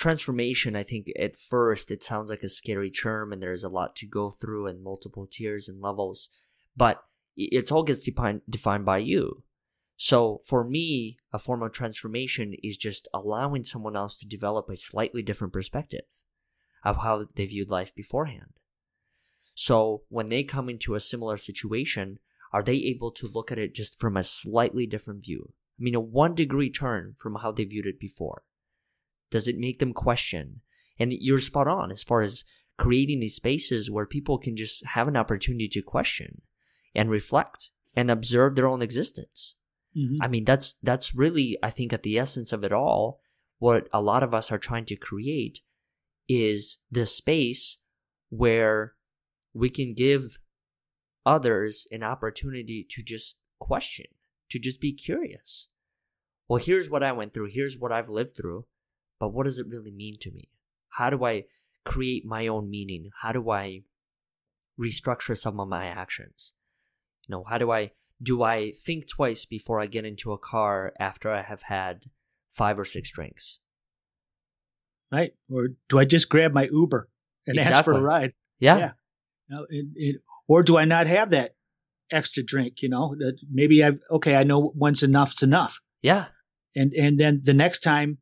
transformation, 0.01 0.75
I 0.75 0.83
think 0.83 1.09
at 1.19 1.37
first 1.37 1.91
it 1.91 2.03
sounds 2.03 2.31
like 2.31 2.43
a 2.43 2.49
scary 2.49 2.91
term 2.91 3.33
and 3.33 3.43
there's 3.43 3.65
a 3.65 3.69
lot 3.69 3.95
to 3.97 4.07
go 4.07 4.31
through 4.31 4.67
and 4.67 4.83
multiple 4.83 5.29
tiers 5.31 5.69
and 5.69 5.81
levels, 5.81 6.31
but 6.75 7.05
it 7.37 7.71
all 7.71 7.83
gets 7.83 8.03
defined, 8.03 8.41
defined 8.49 8.87
by 8.87 8.99
you. 8.99 9.45
So 9.97 10.39
for 10.47 10.65
me, 10.65 11.19
a 11.33 11.39
form 11.39 11.63
of 11.63 11.73
transformation 11.73 12.55
is 12.63 12.79
just 12.79 13.09
allowing 13.13 13.63
someone 13.65 13.95
else 13.95 14.19
to 14.19 14.27
develop 14.27 14.71
a 14.71 14.77
slightly 14.77 15.23
different 15.23 15.53
perspective 15.53 16.07
of 16.83 17.03
how 17.03 17.27
they 17.35 17.45
viewed 17.45 17.71
life 17.71 17.95
beforehand. 17.95 18.55
So 19.55 20.05
when 20.09 20.27
they 20.27 20.43
come 20.43 20.71
into 20.71 20.95
a 20.95 21.01
similar 21.01 21.37
situation, 21.37 22.19
are 22.55 22.63
they 22.63 22.77
able 22.77 23.11
to 23.13 23.29
look 23.29 23.53
at 23.53 23.59
it 23.59 23.75
just 23.75 24.01
from 24.01 24.17
a 24.17 24.25
slightly 24.25 24.87
different 24.87 25.25
view? 25.25 25.53
I 25.79 25.83
mean, 25.83 25.95
a 25.95 26.01
one 26.01 26.35
degree 26.35 26.71
turn 26.71 27.17
from 27.19 27.37
how 27.37 27.53
they 27.53 27.65
viewed 27.65 27.87
it 27.87 28.01
before. 28.01 28.45
Does 29.31 29.49
it 29.49 29.59
make 29.59 29.79
them 29.79 29.93
question? 29.93 30.61
And 30.99 31.13
you're 31.13 31.39
spot 31.39 31.69
on 31.69 31.91
as 31.91 32.03
far 32.03 32.21
as 32.21 32.45
creating 32.77 33.21
these 33.21 33.37
spaces 33.37 33.91
where 33.91 34.07
people 34.07 34.39
can 34.39 34.57
just 34.57 34.85
have 34.87 35.09
an 35.09 35.17
opportunity 35.17 35.69
to 35.69 35.83
question 35.83 36.41
and 36.95 37.11
reflect 37.11 37.71
and 37.95 38.11
observe 38.11 38.55
their 38.55 38.67
own 38.67 38.83
existence. 38.83 39.57
Mm-hmm. 39.97 40.23
I 40.23 40.29
mean, 40.29 40.45
that's 40.45 40.77
that's 40.83 41.15
really, 41.15 41.59
I 41.63 41.71
think, 41.71 41.93
at 41.93 42.03
the 42.03 42.19
essence 42.19 42.53
of 42.53 42.65
it 42.65 42.73
all, 42.73 43.21
what 43.59 43.89
a 43.93 44.01
lot 44.01 44.23
of 44.23 44.35
us 44.35 44.51
are 44.51 44.59
trying 44.59 44.87
to 44.87 44.97
create 44.97 45.61
is 46.29 46.79
this 46.91 47.15
space 47.15 47.79
where 48.29 48.95
we 49.53 49.69
can 49.69 49.95
give 49.95 50.39
others 51.27 51.87
an 51.91 52.03
opportunity 52.03 52.87
to 52.89 53.03
just 53.03 53.37
question, 53.59 54.07
to 54.49 54.59
just 54.59 54.81
be 54.81 54.93
curious. 54.93 55.69
Well, 56.49 56.63
here's 56.63 56.89
what 56.89 57.03
I 57.03 57.13
went 57.13 57.33
through. 57.33 57.51
Here's 57.53 57.77
what 57.77 57.93
I've 57.93 58.09
lived 58.09 58.37
through 58.37 58.65
but 59.21 59.33
what 59.33 59.45
does 59.45 59.59
it 59.59 59.69
really 59.69 59.93
mean 59.93 60.17
to 60.23 60.31
me? 60.33 60.49
How 60.89 61.11
do 61.11 61.25
I 61.25 61.45
create 61.85 62.25
my 62.25 62.49
own 62.49 62.69
meaning? 62.69 63.11
How 63.21 63.33
do 63.33 63.51
I 63.51 63.83
restructure 64.81 65.37
some 65.37 65.61
of 65.61 65.69
my 65.69 65.87
actions? 65.87 66.55
You 67.29 67.37
know, 67.37 67.45
how 67.49 67.59
do 67.59 67.71
I 67.71 67.93
do 68.23 68.43
I 68.43 68.73
think 68.73 69.09
twice 69.09 69.45
before 69.45 69.81
I 69.81 69.87
get 69.87 70.05
into 70.05 70.33
a 70.33 70.39
car 70.39 70.93
after 70.99 71.31
I 71.31 71.43
have 71.43 71.63
had 71.63 72.05
five 72.51 72.79
or 72.79 72.85
six 72.85 73.13
drinks? 73.13 73.61
Right. 75.13 75.33
Or 75.51 75.69
do 75.89 75.99
I 75.99 76.05
just 76.05 76.29
grab 76.29 76.53
my 76.53 76.69
Uber 76.71 77.09
and 77.47 77.59
exactly. 77.59 77.77
ask 77.77 77.85
for 77.85 77.93
a 77.95 78.01
ride? 78.01 78.33
Yeah. 78.59 78.79
yeah. 78.79 78.91
You 79.49 79.67
it, 79.71 79.87
it, 79.97 80.17
or 80.49 80.63
do 80.63 80.77
I 80.77 80.85
not 80.85 81.07
have 81.07 81.31
that 81.31 81.55
extra 82.11 82.43
drink? 82.43 82.83
You 82.83 82.89
know, 82.89 83.15
that 83.19 83.39
maybe 83.51 83.83
I've 83.83 83.99
okay. 84.11 84.35
I 84.35 84.45
know 84.45 84.73
once 84.75 85.03
enough's 85.03 85.43
enough. 85.43 85.81
Yeah. 86.03 86.27
And 86.77 86.93
and 86.93 87.19
then 87.19 87.41
the 87.43 87.55
next 87.55 87.81
time 87.81 88.19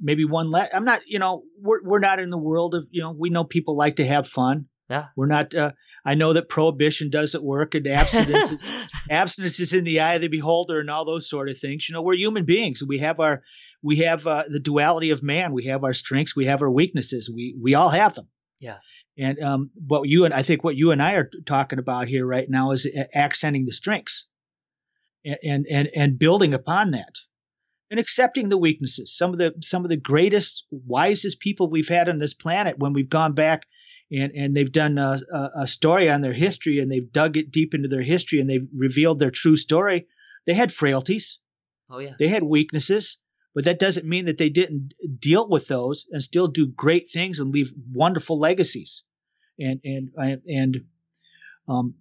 maybe 0.00 0.24
one 0.24 0.50
less. 0.50 0.70
I'm 0.72 0.84
not, 0.84 1.02
you 1.06 1.18
know, 1.18 1.42
we're 1.60 1.82
we're 1.82 1.98
not 1.98 2.18
in 2.18 2.30
the 2.30 2.38
world 2.38 2.74
of, 2.74 2.86
you 2.90 3.02
know, 3.02 3.14
we 3.18 3.30
know 3.30 3.44
people 3.44 3.76
like 3.76 3.96
to 3.96 4.06
have 4.06 4.28
fun. 4.28 4.66
Yeah. 4.88 5.06
We're 5.16 5.26
not. 5.26 5.54
Uh, 5.54 5.72
I 6.04 6.14
know 6.14 6.34
that 6.34 6.50
prohibition 6.50 7.08
doesn't 7.08 7.42
work, 7.42 7.74
and 7.74 7.86
abstinence 7.86 8.52
is 8.52 8.72
abstinence 9.10 9.58
is 9.58 9.72
in 9.72 9.84
the 9.84 10.00
eye 10.00 10.14
of 10.14 10.20
the 10.20 10.28
beholder, 10.28 10.80
and 10.80 10.90
all 10.90 11.06
those 11.06 11.28
sort 11.28 11.48
of 11.48 11.58
things. 11.58 11.88
You 11.88 11.94
know, 11.94 12.02
we're 12.02 12.16
human 12.16 12.44
beings. 12.44 12.82
We 12.86 12.98
have 12.98 13.18
our 13.20 13.42
we 13.82 13.98
have 13.98 14.26
uh, 14.26 14.44
the 14.48 14.60
duality 14.60 15.10
of 15.10 15.22
man. 15.22 15.52
We 15.52 15.66
have 15.66 15.84
our 15.84 15.94
strengths. 15.94 16.36
We 16.36 16.46
have 16.46 16.62
our 16.62 16.70
weaknesses. 16.70 17.30
We 17.34 17.56
we 17.60 17.74
all 17.74 17.88
have 17.88 18.14
them. 18.14 18.28
Yeah. 18.60 18.78
And 19.16 19.40
um, 19.40 19.70
what 19.86 20.08
you 20.08 20.24
and 20.26 20.34
I 20.34 20.42
think 20.42 20.64
what 20.64 20.76
you 20.76 20.90
and 20.90 21.00
I 21.00 21.14
are 21.14 21.30
talking 21.46 21.78
about 21.78 22.08
here 22.08 22.26
right 22.26 22.48
now 22.48 22.72
is 22.72 22.86
accenting 23.14 23.64
the 23.64 23.72
strengths, 23.72 24.26
and 25.24 25.38
and 25.42 25.66
and, 25.70 25.88
and 25.94 26.18
building 26.18 26.52
upon 26.52 26.90
that 26.90 27.14
and 27.90 28.00
accepting 28.00 28.48
the 28.48 28.58
weaknesses. 28.58 29.16
Some 29.16 29.32
of 29.32 29.38
the 29.38 29.54
some 29.60 29.84
of 29.84 29.88
the 29.88 29.96
greatest, 29.96 30.64
wisest 30.70 31.40
people 31.40 31.70
we've 31.70 31.88
had 31.88 32.08
on 32.08 32.18
this 32.18 32.34
planet 32.34 32.78
when 32.78 32.92
we've 32.92 33.08
gone 33.08 33.34
back 33.34 33.66
and 34.10 34.32
and 34.34 34.56
they've 34.56 34.72
done 34.72 34.98
a, 34.98 35.18
a, 35.56 35.66
story 35.66 36.10
on 36.10 36.20
their 36.20 36.32
history 36.32 36.78
and 36.78 36.90
they've 36.90 37.10
dug 37.10 37.36
it 37.36 37.50
deep 37.50 37.74
into 37.74 37.88
their 37.88 38.02
history 38.02 38.40
and 38.40 38.48
they've 38.48 38.68
revealed 38.76 39.18
their 39.18 39.30
true 39.30 39.56
story. 39.56 40.06
They 40.46 40.54
had 40.54 40.72
frailties. 40.72 41.38
Oh 41.90 41.98
yeah. 41.98 42.14
They 42.18 42.28
had 42.28 42.42
weaknesses, 42.42 43.18
but 43.54 43.64
that 43.64 43.78
doesn't 43.78 44.06
mean 44.06 44.26
that 44.26 44.38
they 44.38 44.50
didn't 44.50 44.94
deal 45.18 45.48
with 45.48 45.66
those 45.68 46.06
and 46.10 46.22
still 46.22 46.48
do 46.48 46.66
great 46.66 47.10
things 47.10 47.40
and 47.40 47.52
leave 47.52 47.72
wonderful 47.92 48.38
legacies. 48.38 49.02
And 49.58 49.80
and 49.84 50.10
and 50.48 50.84
um, 51.68 51.94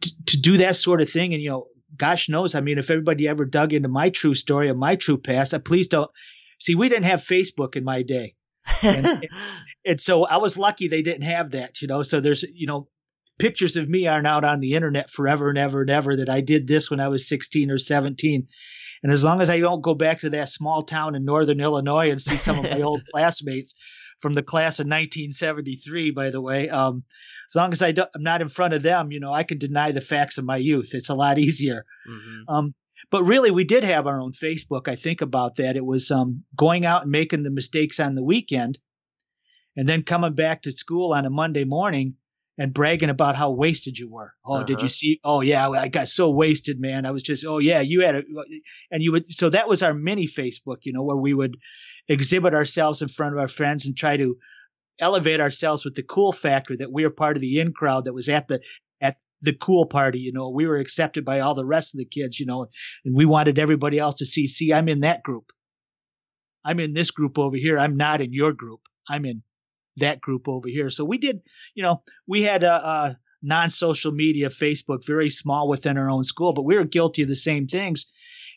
to, 0.00 0.10
to 0.26 0.40
do 0.40 0.58
that 0.58 0.76
sort 0.76 1.00
of 1.00 1.08
thing 1.08 1.32
and 1.34 1.42
you 1.42 1.50
know 1.50 1.68
gosh 2.00 2.30
knows, 2.30 2.54
I 2.54 2.62
mean, 2.62 2.78
if 2.78 2.90
everybody 2.90 3.28
ever 3.28 3.44
dug 3.44 3.74
into 3.74 3.88
my 3.88 4.08
true 4.08 4.34
story 4.34 4.70
and 4.70 4.78
my 4.78 4.96
true 4.96 5.18
past, 5.18 5.52
uh, 5.52 5.58
please 5.58 5.86
don't. 5.86 6.10
See, 6.58 6.74
we 6.74 6.88
didn't 6.88 7.04
have 7.04 7.20
Facebook 7.20 7.76
in 7.76 7.84
my 7.84 8.02
day. 8.02 8.34
and, 8.82 9.28
and 9.84 10.00
so 10.00 10.24
I 10.24 10.38
was 10.38 10.58
lucky 10.58 10.88
they 10.88 11.02
didn't 11.02 11.22
have 11.22 11.50
that, 11.52 11.82
you 11.82 11.88
know. 11.88 12.02
So 12.02 12.20
there's, 12.20 12.42
you 12.42 12.66
know, 12.66 12.88
pictures 13.38 13.76
of 13.76 13.88
me 13.88 14.06
aren't 14.06 14.26
out 14.26 14.44
on 14.44 14.60
the 14.60 14.74
internet 14.74 15.10
forever 15.10 15.50
and 15.50 15.58
ever 15.58 15.82
and 15.82 15.90
ever 15.90 16.16
that 16.16 16.30
I 16.30 16.40
did 16.40 16.66
this 16.66 16.90
when 16.90 17.00
I 17.00 17.08
was 17.08 17.28
16 17.28 17.70
or 17.70 17.78
17. 17.78 18.48
And 19.02 19.12
as 19.12 19.22
long 19.22 19.40
as 19.40 19.50
I 19.50 19.60
don't 19.60 19.82
go 19.82 19.94
back 19.94 20.20
to 20.20 20.30
that 20.30 20.48
small 20.48 20.82
town 20.82 21.14
in 21.14 21.24
northern 21.24 21.60
Illinois 21.60 22.10
and 22.10 22.20
see 22.20 22.36
some 22.36 22.58
of 22.58 22.64
my 22.64 22.80
old 22.82 23.02
classmates 23.12 23.74
from 24.20 24.34
the 24.34 24.42
class 24.42 24.80
of 24.80 24.84
1973, 24.84 26.10
by 26.12 26.30
the 26.30 26.40
way, 26.40 26.68
um, 26.68 27.04
as 27.50 27.56
long 27.56 27.72
as 27.72 27.82
I 27.82 27.88
am 27.88 28.22
not 28.22 28.42
in 28.42 28.48
front 28.48 28.74
of 28.74 28.82
them, 28.82 29.10
you 29.10 29.18
know, 29.18 29.32
I 29.32 29.42
can 29.42 29.58
deny 29.58 29.90
the 29.90 30.00
facts 30.00 30.38
of 30.38 30.44
my 30.44 30.56
youth. 30.56 30.90
It's 30.92 31.08
a 31.08 31.14
lot 31.14 31.38
easier. 31.46 31.84
Mm-hmm. 32.08 32.54
Um, 32.54 32.74
but 33.10 33.24
really, 33.24 33.50
we 33.50 33.64
did 33.64 33.82
have 33.82 34.06
our 34.06 34.20
own 34.20 34.32
Facebook. 34.32 34.86
I 34.86 34.94
think 34.94 35.20
about 35.20 35.56
that. 35.56 35.76
It 35.76 35.84
was 35.84 36.12
um, 36.12 36.44
going 36.56 36.86
out 36.86 37.02
and 37.02 37.10
making 37.10 37.42
the 37.42 37.50
mistakes 37.50 37.98
on 37.98 38.14
the 38.14 38.22
weekend, 38.22 38.78
and 39.76 39.88
then 39.88 40.04
coming 40.04 40.34
back 40.34 40.62
to 40.62 40.72
school 40.72 41.12
on 41.12 41.26
a 41.26 41.30
Monday 41.30 41.64
morning 41.64 42.14
and 42.56 42.72
bragging 42.72 43.10
about 43.10 43.34
how 43.34 43.50
wasted 43.50 43.98
you 43.98 44.08
were. 44.08 44.32
Oh, 44.44 44.54
uh-huh. 44.54 44.64
did 44.64 44.74
you 44.74 44.78
uh-huh. 44.78 44.88
see? 44.88 45.20
Oh, 45.24 45.40
yeah, 45.40 45.68
I 45.68 45.88
got 45.88 46.06
so 46.06 46.30
wasted, 46.30 46.78
man. 46.78 47.04
I 47.04 47.10
was 47.10 47.22
just, 47.22 47.44
oh, 47.44 47.58
yeah, 47.58 47.80
you 47.80 48.02
had 48.02 48.16
a, 48.16 48.22
and 48.92 49.02
you 49.02 49.12
would, 49.12 49.32
so 49.32 49.50
that 49.50 49.68
was 49.68 49.82
our 49.82 49.94
mini 49.94 50.28
Facebook, 50.28 50.78
you 50.82 50.92
know, 50.92 51.02
where 51.02 51.16
we 51.16 51.34
would 51.34 51.56
exhibit 52.06 52.54
ourselves 52.54 53.02
in 53.02 53.08
front 53.08 53.34
of 53.34 53.40
our 53.40 53.48
friends 53.48 53.86
and 53.86 53.96
try 53.96 54.16
to 54.16 54.36
elevate 55.00 55.40
ourselves 55.40 55.84
with 55.84 55.94
the 55.94 56.02
cool 56.02 56.32
factor 56.32 56.76
that 56.76 56.92
we 56.92 57.04
are 57.04 57.10
part 57.10 57.36
of 57.36 57.40
the 57.40 57.58
in 57.58 57.72
crowd 57.72 58.04
that 58.04 58.12
was 58.12 58.28
at 58.28 58.48
the, 58.48 58.60
at 59.00 59.16
the 59.42 59.54
cool 59.54 59.86
party, 59.86 60.18
you 60.18 60.32
know, 60.32 60.50
we 60.50 60.66
were 60.66 60.76
accepted 60.76 61.24
by 61.24 61.40
all 61.40 61.54
the 61.54 61.64
rest 61.64 61.94
of 61.94 61.98
the 61.98 62.04
kids, 62.04 62.38
you 62.38 62.46
know, 62.46 62.66
and 63.04 63.16
we 63.16 63.24
wanted 63.24 63.58
everybody 63.58 63.98
else 63.98 64.16
to 64.16 64.26
see, 64.26 64.46
see, 64.46 64.72
I'm 64.72 64.88
in 64.88 65.00
that 65.00 65.22
group. 65.22 65.52
I'm 66.64 66.78
in 66.78 66.92
this 66.92 67.10
group 67.10 67.38
over 67.38 67.56
here. 67.56 67.78
I'm 67.78 67.96
not 67.96 68.20
in 68.20 68.32
your 68.32 68.52
group. 68.52 68.80
I'm 69.08 69.24
in 69.24 69.42
that 69.96 70.20
group 70.20 70.46
over 70.46 70.68
here. 70.68 70.90
So 70.90 71.04
we 71.04 71.18
did, 71.18 71.40
you 71.74 71.82
know, 71.82 72.02
we 72.26 72.42
had 72.42 72.64
a, 72.64 72.72
a 72.72 73.18
non-social 73.42 74.12
media 74.12 74.50
Facebook, 74.50 75.06
very 75.06 75.30
small 75.30 75.68
within 75.68 75.96
our 75.96 76.10
own 76.10 76.24
school, 76.24 76.52
but 76.52 76.64
we 76.64 76.76
were 76.76 76.84
guilty 76.84 77.22
of 77.22 77.28
the 77.28 77.34
same 77.34 77.66
things. 77.66 78.06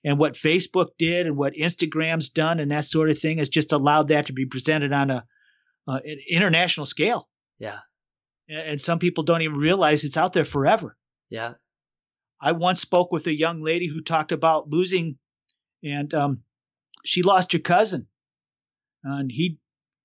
And 0.03 0.19
what 0.19 0.33
Facebook 0.33 0.87
did 0.99 1.27
and 1.27 1.37
what 1.37 1.53
Instagram's 1.53 2.29
done 2.29 2.59
and 2.59 2.71
that 2.71 2.83
sort 2.85 3.09
of 3.09 3.17
thing 3.17 3.37
has 3.37 3.47
just 3.47 3.71
allowed 3.71 4.09
that 4.09 4.25
to 4.25 4.33
be 4.33 4.45
presented 4.45 4.91
on 4.91 5.09
a, 5.09 5.25
uh, 5.87 5.99
an 6.03 6.19
international 6.29 6.85
scale. 6.85 7.29
Yeah. 7.59 7.79
And 8.47 8.81
some 8.81 8.99
people 8.99 9.23
don't 9.23 9.41
even 9.41 9.57
realize 9.57 10.03
it's 10.03 10.17
out 10.17 10.33
there 10.33 10.45
forever. 10.45 10.97
Yeah. 11.29 11.53
I 12.41 12.51
once 12.51 12.81
spoke 12.81 13.11
with 13.11 13.25
a 13.27 13.33
young 13.33 13.61
lady 13.63 13.87
who 13.87 14.01
talked 14.01 14.33
about 14.33 14.69
losing, 14.69 15.17
and 15.81 16.13
um, 16.13 16.43
she 17.05 17.23
lost 17.23 17.53
her 17.53 17.59
cousin, 17.59 18.07
and 19.03 19.31
he 19.31 19.59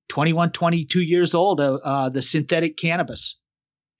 21, 0.09 0.53
22 0.53 1.01
years 1.01 1.35
old, 1.35 1.61
uh, 1.61 1.75
uh, 1.75 2.09
the 2.09 2.23
synthetic 2.23 2.77
cannabis. 2.77 3.37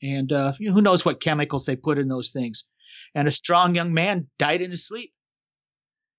And 0.03 0.33
uh, 0.33 0.53
who 0.53 0.81
knows 0.81 1.05
what 1.05 1.21
chemicals 1.21 1.67
they 1.67 1.77
put 1.77 1.99
in 1.99 2.09
those 2.09 2.31
things. 2.31 2.65
And 3.15 3.27
a 3.27 3.33
strong 3.33 3.75
young 3.75 3.93
man 3.93 4.29
died 4.39 4.63
in 4.63 4.71
his 4.71 4.87
sleep. 4.87 5.13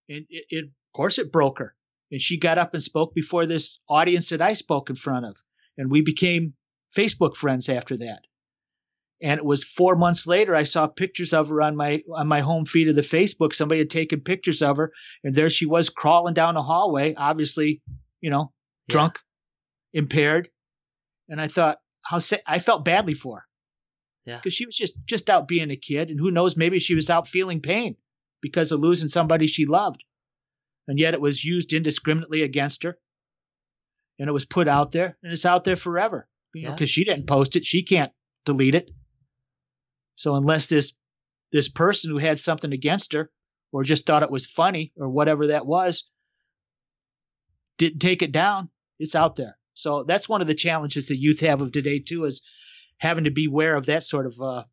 And 0.07 0.25
it, 0.29 0.45
it, 0.49 0.65
of 0.65 0.95
course, 0.95 1.17
it 1.17 1.31
broke 1.31 1.59
her. 1.59 1.75
And 2.11 2.21
she 2.21 2.37
got 2.37 2.57
up 2.57 2.73
and 2.73 2.83
spoke 2.83 3.13
before 3.13 3.45
this 3.45 3.79
audience 3.87 4.29
that 4.29 4.41
I 4.41 4.53
spoke 4.53 4.89
in 4.89 4.95
front 4.95 5.25
of. 5.25 5.37
And 5.79 5.89
we 5.89 6.01
became 6.01 6.53
Facebook 6.95 7.37
friends 7.37 7.69
after 7.69 7.95
that. 7.97 8.19
And 9.21 9.37
it 9.37 9.45
was 9.45 9.63
four 9.63 9.95
months 9.95 10.27
later, 10.27 10.53
I 10.53 10.63
saw 10.63 10.87
pictures 10.87 11.33
of 11.33 11.49
her 11.49 11.61
on 11.61 11.75
my 11.75 12.03
on 12.13 12.27
my 12.27 12.41
home 12.41 12.65
feed 12.65 12.89
of 12.89 12.95
the 12.95 13.01
Facebook. 13.01 13.53
Somebody 13.53 13.79
had 13.79 13.89
taken 13.89 14.21
pictures 14.21 14.61
of 14.61 14.77
her, 14.77 14.91
and 15.23 15.33
there 15.33 15.49
she 15.49 15.65
was 15.65 15.89
crawling 15.89 16.33
down 16.33 16.57
a 16.57 16.61
hallway, 16.61 17.15
obviously, 17.15 17.81
you 18.21 18.29
know, 18.29 18.53
drunk, 18.87 19.19
impaired, 19.93 20.49
and 21.27 21.41
I 21.41 21.47
thought 21.47 21.79
how 22.01 22.19
sa- 22.19 22.37
I 22.45 22.59
felt 22.59 22.85
badly 22.85 23.13
for 23.13 23.37
her. 23.37 23.45
Yeah. 24.25 24.37
Because 24.37 24.53
she 24.53 24.65
was 24.65 24.75
just 24.75 24.93
just 25.05 25.29
out 25.29 25.47
being 25.47 25.71
a 25.71 25.75
kid, 25.75 26.09
and 26.09 26.19
who 26.19 26.31
knows, 26.31 26.55
maybe 26.55 26.79
she 26.79 26.95
was 26.95 27.09
out 27.09 27.27
feeling 27.27 27.61
pain 27.61 27.95
because 28.41 28.71
of 28.71 28.79
losing 28.79 29.09
somebody 29.09 29.47
she 29.47 29.65
loved, 29.65 30.03
and 30.87 30.97
yet 30.99 31.13
it 31.13 31.21
was 31.21 31.43
used 31.43 31.73
indiscriminately 31.73 32.41
against 32.41 32.83
her, 32.83 32.97
and 34.19 34.27
it 34.27 34.33
was 34.33 34.45
put 34.45 34.67
out 34.67 34.91
there, 34.91 35.17
and 35.23 35.31
it's 35.31 35.45
out 35.45 35.63
there 35.63 35.75
forever. 35.75 36.27
You 36.53 36.67
know, 36.67 36.73
because 36.73 36.89
she 36.89 37.03
didn't 37.03 37.27
post 37.27 37.55
it, 37.55 37.65
she 37.65 37.83
can't 37.83 38.11
delete 38.43 38.75
it. 38.75 38.91
So 40.15 40.35
unless 40.35 40.67
this 40.67 40.93
this 41.51 41.69
person 41.69 42.11
who 42.11 42.17
had 42.17 42.39
something 42.39 42.73
against 42.73 43.13
her, 43.13 43.31
or 43.71 43.83
just 43.83 44.05
thought 44.05 44.23
it 44.23 44.31
was 44.31 44.45
funny, 44.45 44.91
or 44.97 45.09
whatever 45.09 45.47
that 45.47 45.65
was, 45.65 46.09
didn't 47.77 47.99
take 47.99 48.21
it 48.21 48.31
down, 48.31 48.69
it's 48.99 49.15
out 49.15 49.35
there. 49.35 49.57
So 49.73 50.03
that's 50.03 50.27
one 50.27 50.41
of 50.41 50.47
the 50.47 50.55
challenges 50.55 51.07
that 51.07 51.17
youth 51.17 51.39
have 51.39 51.61
of 51.61 51.71
today 51.71 51.99
too, 51.99 52.25
is 52.25 52.41
having 52.97 53.23
to 53.23 53.31
be 53.31 53.45
aware 53.45 53.75
of 53.75 53.85
that 53.85 54.03
sort 54.03 54.25
of 54.25 54.39
uh, 54.41 54.63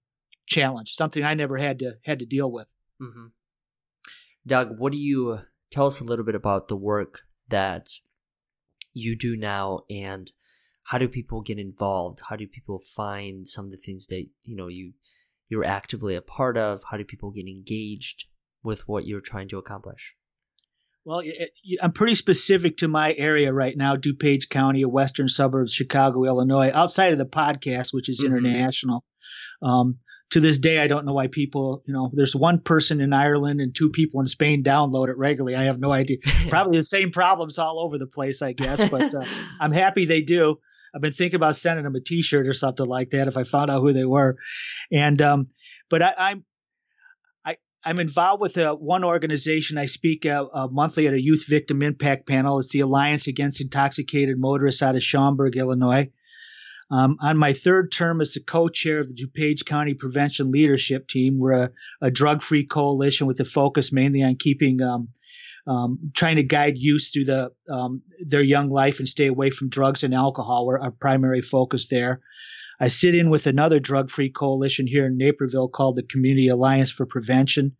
challenge. 0.46 0.94
Something 0.94 1.22
I 1.22 1.34
never 1.34 1.56
had 1.56 1.78
to 1.78 1.92
had 2.04 2.18
to 2.18 2.26
deal 2.26 2.50
with. 2.50 2.66
Mm-hmm. 3.00 3.26
Doug, 4.46 4.78
what 4.78 4.92
do 4.92 4.98
you 4.98 5.40
tell 5.70 5.86
us 5.86 6.00
a 6.00 6.04
little 6.04 6.24
bit 6.24 6.34
about 6.34 6.68
the 6.68 6.76
work 6.76 7.20
that 7.48 7.90
you 8.96 9.14
do 9.14 9.36
now, 9.36 9.80
and 9.90 10.32
how 10.84 10.98
do 10.98 11.06
people 11.06 11.42
get 11.42 11.58
involved? 11.58 12.20
How 12.28 12.36
do 12.36 12.46
people 12.46 12.78
find 12.78 13.46
some 13.46 13.66
of 13.66 13.70
the 13.70 13.76
things 13.76 14.06
that 14.06 14.26
you 14.44 14.56
know 14.56 14.68
you 14.68 14.92
you're 15.48 15.64
actively 15.64 16.14
a 16.14 16.22
part 16.22 16.56
of? 16.56 16.82
How 16.90 16.96
do 16.96 17.04
people 17.04 17.30
get 17.30 17.46
engaged 17.46 18.24
with 18.62 18.88
what 18.88 19.06
you're 19.06 19.20
trying 19.20 19.48
to 19.48 19.58
accomplish? 19.58 20.14
Well, 21.04 21.22
I'm 21.80 21.92
pretty 21.92 22.16
specific 22.16 22.78
to 22.78 22.88
my 22.88 23.12
area 23.12 23.52
right 23.52 23.76
now, 23.76 23.96
DuPage 23.96 24.48
County, 24.48 24.82
a 24.82 24.88
western 24.88 25.28
suburb 25.28 25.66
of 25.66 25.70
Chicago, 25.70 26.24
Illinois. 26.24 26.70
Outside 26.72 27.12
of 27.12 27.18
the 27.18 27.26
podcast, 27.26 27.92
which 27.92 28.08
is 28.08 28.20
mm-hmm. 28.20 28.34
international, 28.34 29.04
um, 29.62 29.98
to 30.30 30.40
this 30.40 30.58
day, 30.58 30.78
I 30.78 30.88
don't 30.88 31.06
know 31.06 31.12
why 31.12 31.28
people, 31.28 31.82
you 31.86 31.94
know, 31.94 32.10
there's 32.12 32.34
one 32.34 32.60
person 32.60 33.00
in 33.00 33.12
Ireland 33.12 33.60
and 33.60 33.74
two 33.74 33.90
people 33.90 34.20
in 34.20 34.26
Spain 34.26 34.62
download 34.62 35.08
it 35.08 35.16
regularly. 35.16 35.54
I 35.54 35.64
have 35.64 35.78
no 35.78 35.92
idea. 35.92 36.18
Probably 36.48 36.78
the 36.78 36.82
same 36.82 37.12
problems 37.12 37.58
all 37.58 37.78
over 37.80 37.96
the 37.98 38.06
place, 38.06 38.42
I 38.42 38.52
guess, 38.52 38.88
but 38.88 39.14
uh, 39.14 39.24
I'm 39.60 39.72
happy 39.72 40.04
they 40.04 40.22
do. 40.22 40.56
I've 40.94 41.02
been 41.02 41.12
thinking 41.12 41.36
about 41.36 41.56
sending 41.56 41.84
them 41.84 41.94
a 41.94 42.00
T-shirt 42.00 42.48
or 42.48 42.54
something 42.54 42.86
like 42.86 43.10
that 43.10 43.28
if 43.28 43.36
I 43.36 43.44
found 43.44 43.70
out 43.70 43.82
who 43.82 43.92
they 43.92 44.06
were. 44.06 44.36
And 44.90 45.20
um, 45.20 45.44
but 45.90 46.02
I, 46.02 46.30
am 46.30 46.44
I'm 47.86 48.00
involved 48.00 48.40
with 48.40 48.56
a, 48.56 48.74
one 48.74 49.04
organization. 49.04 49.78
I 49.78 49.86
speak 49.86 50.26
uh, 50.26 50.46
uh, 50.52 50.66
monthly 50.66 51.06
at 51.06 51.14
a 51.14 51.22
youth 51.22 51.44
victim 51.46 51.82
impact 51.82 52.26
panel. 52.26 52.58
It's 52.58 52.70
the 52.70 52.80
Alliance 52.80 53.28
Against 53.28 53.60
Intoxicated 53.60 54.40
Motorists 54.40 54.82
out 54.82 54.96
of 54.96 55.04
Schaumburg, 55.04 55.56
Illinois. 55.56 56.10
Um, 56.90 57.16
on 57.20 57.36
my 57.36 57.52
third 57.52 57.90
term 57.90 58.20
as 58.20 58.34
the 58.34 58.40
co-chair 58.40 59.00
of 59.00 59.08
the 59.08 59.14
DuPage 59.14 59.64
County 59.64 59.94
Prevention 59.94 60.52
Leadership 60.52 61.08
Team, 61.08 61.38
we're 61.38 61.52
a, 61.52 61.70
a 62.00 62.10
drug-free 62.10 62.66
coalition 62.66 63.26
with 63.26 63.40
a 63.40 63.44
focus 63.44 63.92
mainly 63.92 64.22
on 64.22 64.36
keeping, 64.36 64.80
um, 64.80 65.08
um, 65.66 66.12
trying 66.14 66.36
to 66.36 66.44
guide 66.44 66.78
youth 66.78 67.10
through 67.12 67.24
the 67.24 67.50
um, 67.68 68.02
their 68.24 68.42
young 68.42 68.68
life 68.68 69.00
and 69.00 69.08
stay 69.08 69.26
away 69.26 69.50
from 69.50 69.68
drugs 69.68 70.04
and 70.04 70.14
alcohol. 70.14 70.64
We're 70.64 70.78
our 70.78 70.92
primary 70.92 71.42
focus 71.42 71.86
there. 71.88 72.20
I 72.78 72.88
sit 72.88 73.14
in 73.14 73.30
with 73.30 73.46
another 73.46 73.80
drug 73.80 74.10
free 74.10 74.30
coalition 74.30 74.86
here 74.86 75.06
in 75.06 75.16
Naperville 75.16 75.68
called 75.68 75.96
the 75.96 76.02
Community 76.04 76.48
Alliance 76.48 76.92
for 76.92 77.06
Prevention. 77.06 77.76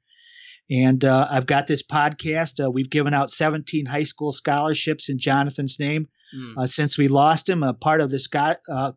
And 0.70 1.04
uh, 1.04 1.28
I've 1.30 1.46
got 1.46 1.66
this 1.66 1.82
podcast. 1.82 2.64
Uh, 2.64 2.70
we've 2.70 2.90
given 2.90 3.14
out 3.14 3.30
17 3.30 3.86
high 3.86 4.02
school 4.02 4.32
scholarships 4.32 5.08
in 5.08 5.18
Jonathan's 5.18 5.78
name 5.78 6.08
mm. 6.36 6.54
uh, 6.58 6.66
since 6.66 6.98
we 6.98 7.08
lost 7.08 7.48
him. 7.48 7.62
A 7.62 7.72
part 7.72 8.00
of 8.00 8.10
this 8.10 8.26
guy, 8.26 8.56
uh, 8.68 8.92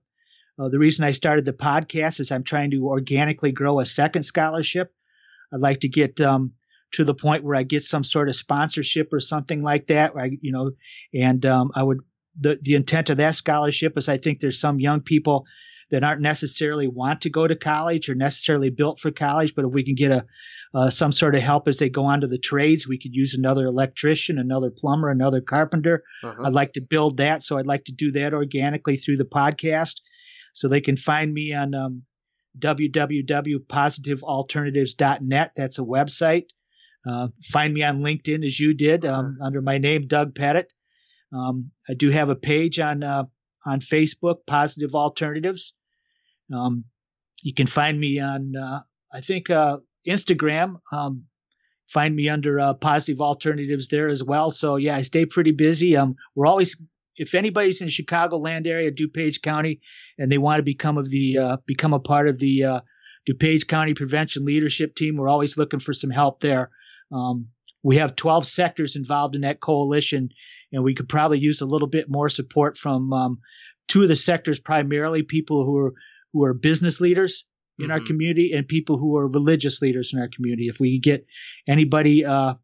uh, 0.59 0.69
the 0.69 0.79
reason 0.79 1.05
I 1.05 1.11
started 1.11 1.45
the 1.45 1.53
podcast 1.53 2.19
is 2.19 2.31
I'm 2.31 2.43
trying 2.43 2.71
to 2.71 2.87
organically 2.87 3.51
grow 3.51 3.79
a 3.79 3.85
second 3.85 4.23
scholarship. 4.23 4.93
I'd 5.53 5.61
like 5.61 5.81
to 5.81 5.89
get 5.89 6.19
um, 6.21 6.53
to 6.93 7.03
the 7.03 7.13
point 7.13 7.43
where 7.43 7.55
I 7.55 7.63
get 7.63 7.83
some 7.83 8.03
sort 8.03 8.29
of 8.29 8.35
sponsorship 8.35 9.13
or 9.13 9.19
something 9.19 9.61
like 9.61 9.87
that. 9.87 10.13
I, 10.17 10.31
you 10.41 10.51
know, 10.51 10.71
and 11.13 11.45
um, 11.45 11.71
I 11.75 11.83
would 11.83 11.99
the 12.39 12.57
the 12.61 12.75
intent 12.75 13.09
of 13.09 13.17
that 13.17 13.35
scholarship 13.35 13.97
is 13.97 14.09
I 14.09 14.17
think 14.17 14.39
there's 14.39 14.59
some 14.59 14.79
young 14.79 15.01
people 15.01 15.45
that 15.91 16.03
aren't 16.03 16.21
necessarily 16.21 16.87
want 16.87 17.21
to 17.21 17.29
go 17.29 17.47
to 17.47 17.55
college 17.55 18.09
or 18.09 18.15
necessarily 18.15 18.69
built 18.69 18.99
for 18.99 19.11
college, 19.11 19.55
but 19.55 19.65
if 19.65 19.71
we 19.71 19.83
can 19.83 19.95
get 19.95 20.11
a 20.11 20.25
uh, 20.73 20.89
some 20.89 21.11
sort 21.11 21.35
of 21.35 21.41
help 21.41 21.67
as 21.67 21.77
they 21.79 21.89
go 21.89 22.05
on 22.05 22.21
to 22.21 22.27
the 22.27 22.37
trades. 22.37 22.87
We 22.87 22.97
could 22.99 23.15
use 23.15 23.33
another 23.33 23.65
electrician, 23.65 24.37
another 24.37 24.69
plumber, 24.69 25.09
another 25.09 25.41
carpenter. 25.41 26.03
Uh-huh. 26.23 26.43
I'd 26.45 26.53
like 26.53 26.71
to 26.73 26.81
build 26.81 27.17
that, 27.17 27.41
so 27.43 27.57
I'd 27.57 27.65
like 27.65 27.85
to 27.85 27.91
do 27.91 28.11
that 28.13 28.33
organically 28.33 28.95
through 28.97 29.17
the 29.17 29.25
podcast. 29.25 29.95
So 30.53 30.67
they 30.67 30.81
can 30.81 30.97
find 30.97 31.33
me 31.33 31.53
on 31.53 31.73
um, 31.73 32.03
www.positivealternatives.net. 32.57 35.51
That's 35.55 35.79
a 35.79 35.83
website. 35.83 36.45
Uh, 37.09 37.29
find 37.43 37.73
me 37.73 37.81
on 37.83 38.01
LinkedIn 38.01 38.45
as 38.45 38.59
you 38.59 38.73
did 38.73 39.05
um, 39.05 39.37
sure. 39.37 39.45
under 39.45 39.61
my 39.61 39.77
name, 39.77 40.07
Doug 40.07 40.35
Petit. 40.35 40.67
Um, 41.33 41.71
I 41.87 41.93
do 41.93 42.09
have 42.09 42.27
a 42.29 42.35
page 42.35 42.77
on 42.79 43.03
uh, 43.03 43.23
on 43.65 43.79
Facebook, 43.79 44.45
Positive 44.47 44.95
Alternatives. 44.95 45.73
Um, 46.53 46.83
you 47.41 47.53
can 47.53 47.67
find 47.67 47.97
me 47.99 48.19
on, 48.19 48.55
uh, 48.55 48.81
I 49.13 49.21
think, 49.21 49.49
uh, 49.49 49.77
Instagram. 50.07 50.75
Um, 50.91 51.25
find 51.87 52.15
me 52.15 52.29
under 52.29 52.59
uh, 52.59 52.73
Positive 52.75 53.21
Alternatives 53.21 53.87
there 53.87 54.09
as 54.09 54.23
well. 54.23 54.51
So 54.51 54.75
yeah, 54.75 54.95
I 54.95 55.01
stay 55.01 55.25
pretty 55.25 55.51
busy. 55.51 55.97
Um, 55.97 56.15
we're 56.35 56.47
always 56.47 56.81
if 57.15 57.35
anybody's 57.35 57.81
in 57.81 57.87
the 57.87 57.91
Chicagoland 57.91 58.65
area, 58.65 58.91
DuPage 58.91 59.41
County, 59.41 59.81
and 60.17 60.31
they 60.31 60.37
want 60.37 60.59
to 60.59 60.63
become 60.63 60.97
of 60.97 61.09
the 61.09 61.37
uh, 61.37 61.57
become 61.65 61.93
a 61.93 61.99
part 61.99 62.29
of 62.29 62.39
the 62.39 62.63
uh, 62.63 62.81
DuPage 63.29 63.67
County 63.67 63.93
Prevention 63.93 64.45
Leadership 64.45 64.95
Team, 64.95 65.17
we're 65.17 65.27
always 65.27 65.57
looking 65.57 65.79
for 65.79 65.93
some 65.93 66.09
help 66.09 66.41
there. 66.41 66.71
Um, 67.11 67.49
we 67.83 67.97
have 67.97 68.15
12 68.15 68.47
sectors 68.47 68.95
involved 68.95 69.35
in 69.35 69.41
that 69.41 69.61
coalition, 69.61 70.29
and 70.71 70.83
we 70.83 70.95
could 70.95 71.09
probably 71.09 71.39
use 71.39 71.61
a 71.61 71.65
little 71.65 71.87
bit 71.87 72.09
more 72.09 72.29
support 72.29 72.77
from 72.77 73.13
um, 73.13 73.39
two 73.87 74.01
of 74.01 74.07
the 74.07 74.15
sectors, 74.15 74.59
primarily 74.59 75.23
people 75.23 75.65
who 75.65 75.77
are 75.77 75.93
who 76.31 76.43
are 76.43 76.53
business 76.53 77.01
leaders 77.01 77.45
in 77.79 77.85
mm-hmm. 77.85 77.91
our 77.91 77.99
community 77.99 78.51
and 78.53 78.67
people 78.67 78.97
who 78.97 79.17
are 79.17 79.27
religious 79.27 79.81
leaders 79.81 80.11
in 80.13 80.19
our 80.19 80.27
community. 80.27 80.67
If 80.67 80.79
we 80.79 80.99
get 80.99 81.25
anybody 81.67 82.25
uh, 82.25 82.55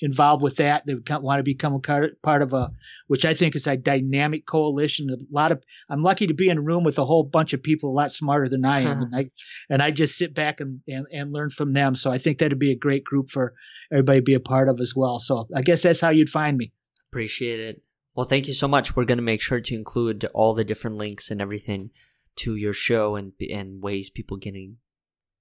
involved 0.00 0.42
with 0.42 0.56
that, 0.56 0.84
they 0.86 0.94
want 0.94 1.38
to 1.38 1.42
become 1.44 1.74
a 1.74 1.80
part 2.22 2.42
of 2.42 2.52
a, 2.52 2.72
which 3.06 3.24
I 3.24 3.34
think 3.34 3.54
is 3.56 3.66
a 3.66 3.76
dynamic 3.76 4.46
coalition. 4.46 5.10
A 5.10 5.16
lot 5.30 5.52
of, 5.52 5.62
I'm 5.88 6.02
lucky 6.02 6.26
to 6.26 6.34
be 6.34 6.48
in 6.48 6.58
a 6.58 6.62
room 6.62 6.84
with 6.84 6.98
a 6.98 7.04
whole 7.04 7.22
bunch 7.22 7.52
of 7.52 7.62
people 7.62 7.90
a 7.90 7.94
lot 7.94 8.12
smarter 8.12 8.48
than 8.48 8.64
I 8.64 8.80
am, 8.80 9.02
and 9.02 9.16
I, 9.16 9.30
and 9.70 9.82
I 9.82 9.90
just 9.90 10.16
sit 10.16 10.34
back 10.34 10.60
and, 10.60 10.80
and 10.88 11.06
and 11.12 11.32
learn 11.32 11.50
from 11.50 11.72
them. 11.72 11.94
So 11.94 12.10
I 12.10 12.18
think 12.18 12.38
that'd 12.38 12.58
be 12.58 12.72
a 12.72 12.76
great 12.76 13.04
group 13.04 13.30
for 13.30 13.54
everybody 13.92 14.20
to 14.20 14.24
be 14.24 14.34
a 14.34 14.40
part 14.40 14.68
of 14.68 14.80
as 14.80 14.94
well. 14.94 15.18
So 15.18 15.46
I 15.54 15.62
guess 15.62 15.82
that's 15.82 16.00
how 16.00 16.10
you'd 16.10 16.30
find 16.30 16.56
me. 16.56 16.72
Appreciate 17.10 17.60
it. 17.60 17.82
Well, 18.14 18.26
thank 18.26 18.48
you 18.48 18.54
so 18.54 18.66
much. 18.66 18.96
We're 18.96 19.04
going 19.04 19.18
to 19.18 19.22
make 19.22 19.40
sure 19.40 19.60
to 19.60 19.74
include 19.74 20.24
all 20.34 20.52
the 20.52 20.64
different 20.64 20.96
links 20.96 21.30
and 21.30 21.40
everything 21.40 21.90
to 22.38 22.56
your 22.56 22.72
show 22.72 23.16
and 23.16 23.32
and 23.50 23.82
ways 23.82 24.10
people 24.10 24.36
getting 24.36 24.78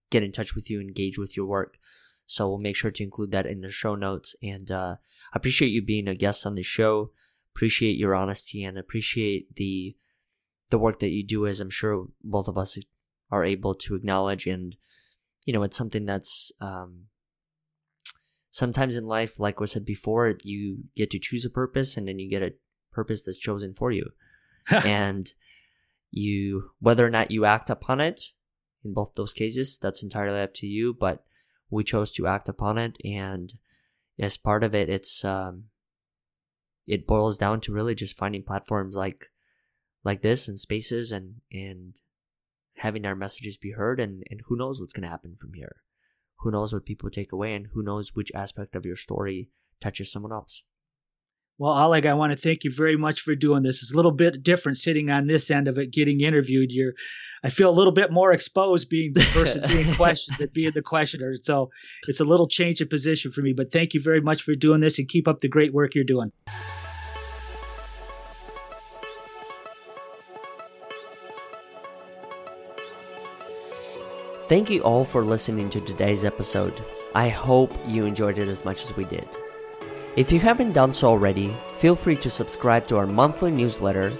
get 0.09 0.23
in 0.23 0.31
touch 0.31 0.55
with 0.55 0.69
you, 0.69 0.79
engage 0.79 1.17
with 1.17 1.35
your 1.35 1.45
work. 1.45 1.77
So 2.25 2.47
we'll 2.47 2.57
make 2.57 2.75
sure 2.75 2.91
to 2.91 3.03
include 3.03 3.31
that 3.31 3.45
in 3.45 3.61
the 3.61 3.71
show 3.71 3.95
notes. 3.95 4.35
And 4.43 4.69
uh, 4.71 4.97
appreciate 5.33 5.69
you 5.69 5.81
being 5.81 6.07
a 6.07 6.15
guest 6.15 6.45
on 6.45 6.55
the 6.55 6.63
show. 6.63 7.11
Appreciate 7.55 7.97
your 7.97 8.13
honesty 8.13 8.63
and 8.63 8.77
appreciate 8.77 9.55
the 9.55 9.95
the 10.69 10.77
work 10.77 10.99
that 10.99 11.09
you 11.09 11.25
do. 11.25 11.47
As 11.47 11.59
I'm 11.59 11.69
sure 11.69 12.07
both 12.23 12.47
of 12.47 12.57
us 12.57 12.77
are 13.31 13.43
able 13.43 13.73
to 13.75 13.95
acknowledge, 13.95 14.45
and 14.45 14.75
you 15.45 15.53
know, 15.53 15.63
it's 15.63 15.77
something 15.77 16.05
that's 16.05 16.51
um, 16.61 17.05
sometimes 18.51 18.95
in 18.95 19.07
life, 19.07 19.39
like 19.39 19.59
was 19.59 19.71
said 19.71 19.85
before, 19.85 20.35
you 20.43 20.83
get 20.95 21.09
to 21.11 21.19
choose 21.19 21.45
a 21.45 21.49
purpose, 21.49 21.97
and 21.97 22.07
then 22.07 22.19
you 22.19 22.29
get 22.29 22.43
a 22.43 22.53
purpose 22.91 23.23
that's 23.23 23.39
chosen 23.39 23.73
for 23.73 23.91
you, 23.91 24.11
and 24.69 25.33
you 26.11 26.71
whether 26.79 27.05
or 27.05 27.09
not 27.09 27.31
you 27.31 27.45
act 27.45 27.69
upon 27.69 27.99
it 28.01 28.21
in 28.83 28.93
both 28.93 29.13
those 29.15 29.33
cases, 29.33 29.77
that's 29.81 30.03
entirely 30.03 30.41
up 30.41 30.53
to 30.55 30.67
you. 30.67 30.93
But 30.93 31.23
we 31.69 31.83
chose 31.83 32.13
to 32.13 32.27
act 32.27 32.47
upon 32.47 32.77
it, 32.77 32.97
and 33.03 33.53
as 34.19 34.37
part 34.37 34.63
of 34.63 34.73
it, 34.73 34.89
it's 34.89 35.25
um, 35.25 35.65
it 36.87 37.05
boils 37.05 37.37
down 37.37 37.59
to 37.61 37.73
really 37.73 37.93
just 37.93 38.17
finding 38.17 38.43
platforms 38.43 38.95
like 38.95 39.27
like 40.03 40.21
this 40.21 40.47
and 40.47 40.57
spaces 40.57 41.11
and 41.11 41.35
and 41.51 41.95
having 42.77 43.05
our 43.05 43.15
messages 43.15 43.57
be 43.57 43.71
heard 43.71 43.99
and 43.99 44.23
and 44.29 44.41
who 44.47 44.55
knows 44.55 44.79
what's 44.79 44.93
going 44.93 45.03
to 45.03 45.09
happen 45.09 45.35
from 45.35 45.53
here 45.53 45.77
who 46.39 46.51
knows 46.51 46.71
what 46.71 46.85
people 46.85 47.09
take 47.09 47.31
away 47.31 47.53
and 47.53 47.67
who 47.73 47.83
knows 47.83 48.15
which 48.15 48.31
aspect 48.33 48.75
of 48.75 48.85
your 48.85 48.95
story 48.95 49.49
touches 49.81 50.11
someone 50.11 50.31
else 50.31 50.63
well, 51.59 51.73
Oleg, 51.73 52.05
I 52.05 52.13
want 52.13 52.33
to 52.33 52.37
thank 52.37 52.63
you 52.63 52.71
very 52.71 52.97
much 52.97 53.21
for 53.21 53.35
doing 53.35 53.63
this. 53.63 53.81
It's 53.81 53.91
a 53.91 53.95
little 53.95 54.11
bit 54.11 54.43
different 54.43 54.77
sitting 54.77 55.09
on 55.09 55.25
this 55.25 55.49
end 55.49 55.67
of 55.67 55.79
it, 55.79 55.91
getting 55.91 56.21
interviewed. 56.21 56.71
You're, 56.71 56.93
I 57.43 57.49
feel 57.49 57.69
a 57.69 57.71
little 57.71 57.93
bit 57.93 58.11
more 58.11 58.31
exposed 58.31 58.89
being 58.89 59.13
the 59.13 59.25
person 59.33 59.63
being 59.67 59.93
questioned 59.95 60.37
than 60.37 60.49
being 60.53 60.71
the 60.71 60.83
questioner. 60.83 61.33
So 61.41 61.71
it's 62.07 62.19
a 62.19 62.25
little 62.25 62.47
change 62.47 62.79
of 62.81 62.91
position 62.91 63.31
for 63.31 63.41
me. 63.41 63.53
But 63.53 63.71
thank 63.71 63.95
you 63.95 64.01
very 64.01 64.21
much 64.21 64.43
for 64.43 64.53
doing 64.55 64.81
this 64.81 64.99
and 64.99 65.07
keep 65.07 65.27
up 65.27 65.39
the 65.39 65.47
great 65.47 65.73
work 65.73 65.95
you're 65.95 66.03
doing. 66.03 66.31
Thank 74.43 74.69
you 74.69 74.81
all 74.81 75.03
for 75.03 75.25
listening 75.25 75.69
to 75.71 75.81
today's 75.81 76.23
episode. 76.23 76.81
I 77.15 77.29
hope 77.29 77.73
you 77.85 78.05
enjoyed 78.05 78.37
it 78.37 78.47
as 78.47 78.63
much 78.63 78.83
as 78.83 78.95
we 78.95 79.03
did. 79.03 79.27
If 80.17 80.31
you 80.31 80.39
haven't 80.39 80.73
done 80.73 80.95
so 80.95 81.09
already, 81.09 81.53
feel 81.77 81.95
free 81.95 82.15
to 82.15 82.29
subscribe 82.31 82.87
to 82.87 82.97
our 82.97 83.05
monthly 83.05 83.51
newsletter 83.51 84.11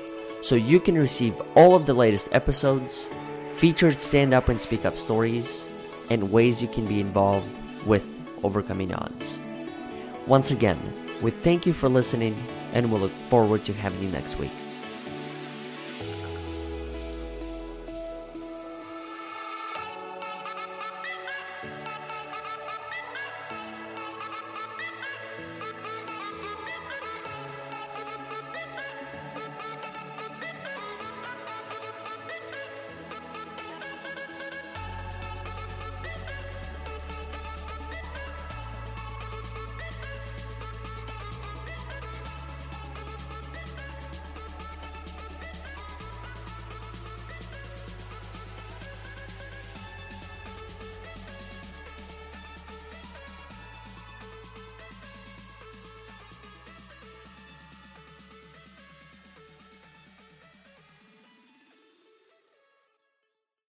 so 0.42 0.54
you 0.54 0.80
can 0.80 0.94
receive 0.94 1.42
all 1.56 1.74
of 1.74 1.88
the 1.88 1.94
latest 1.96 2.36
episodes, 2.36 3.10
featured 3.56 4.00
stand 4.00 4.32
up 4.32 4.48
and 4.48 4.62
speak 4.62 4.86
up 4.86 4.94
stories, 4.94 5.74
and 6.12 6.32
ways 6.32 6.62
you 6.62 6.68
can 6.68 6.86
be 6.86 7.02
involved 7.02 7.50
with 7.88 8.06
overcoming 8.44 8.94
odds. 8.94 9.40
Once 10.28 10.52
again, 10.52 10.78
we 11.24 11.32
thank 11.32 11.66
you 11.66 11.74
for 11.74 11.90
listening 11.90 12.36
and 12.74 12.92
we 12.92 13.00
look 13.00 13.12
forward 13.12 13.66
to 13.66 13.74
having 13.74 14.04
you 14.04 14.10
next 14.10 14.38
week. 14.38 14.52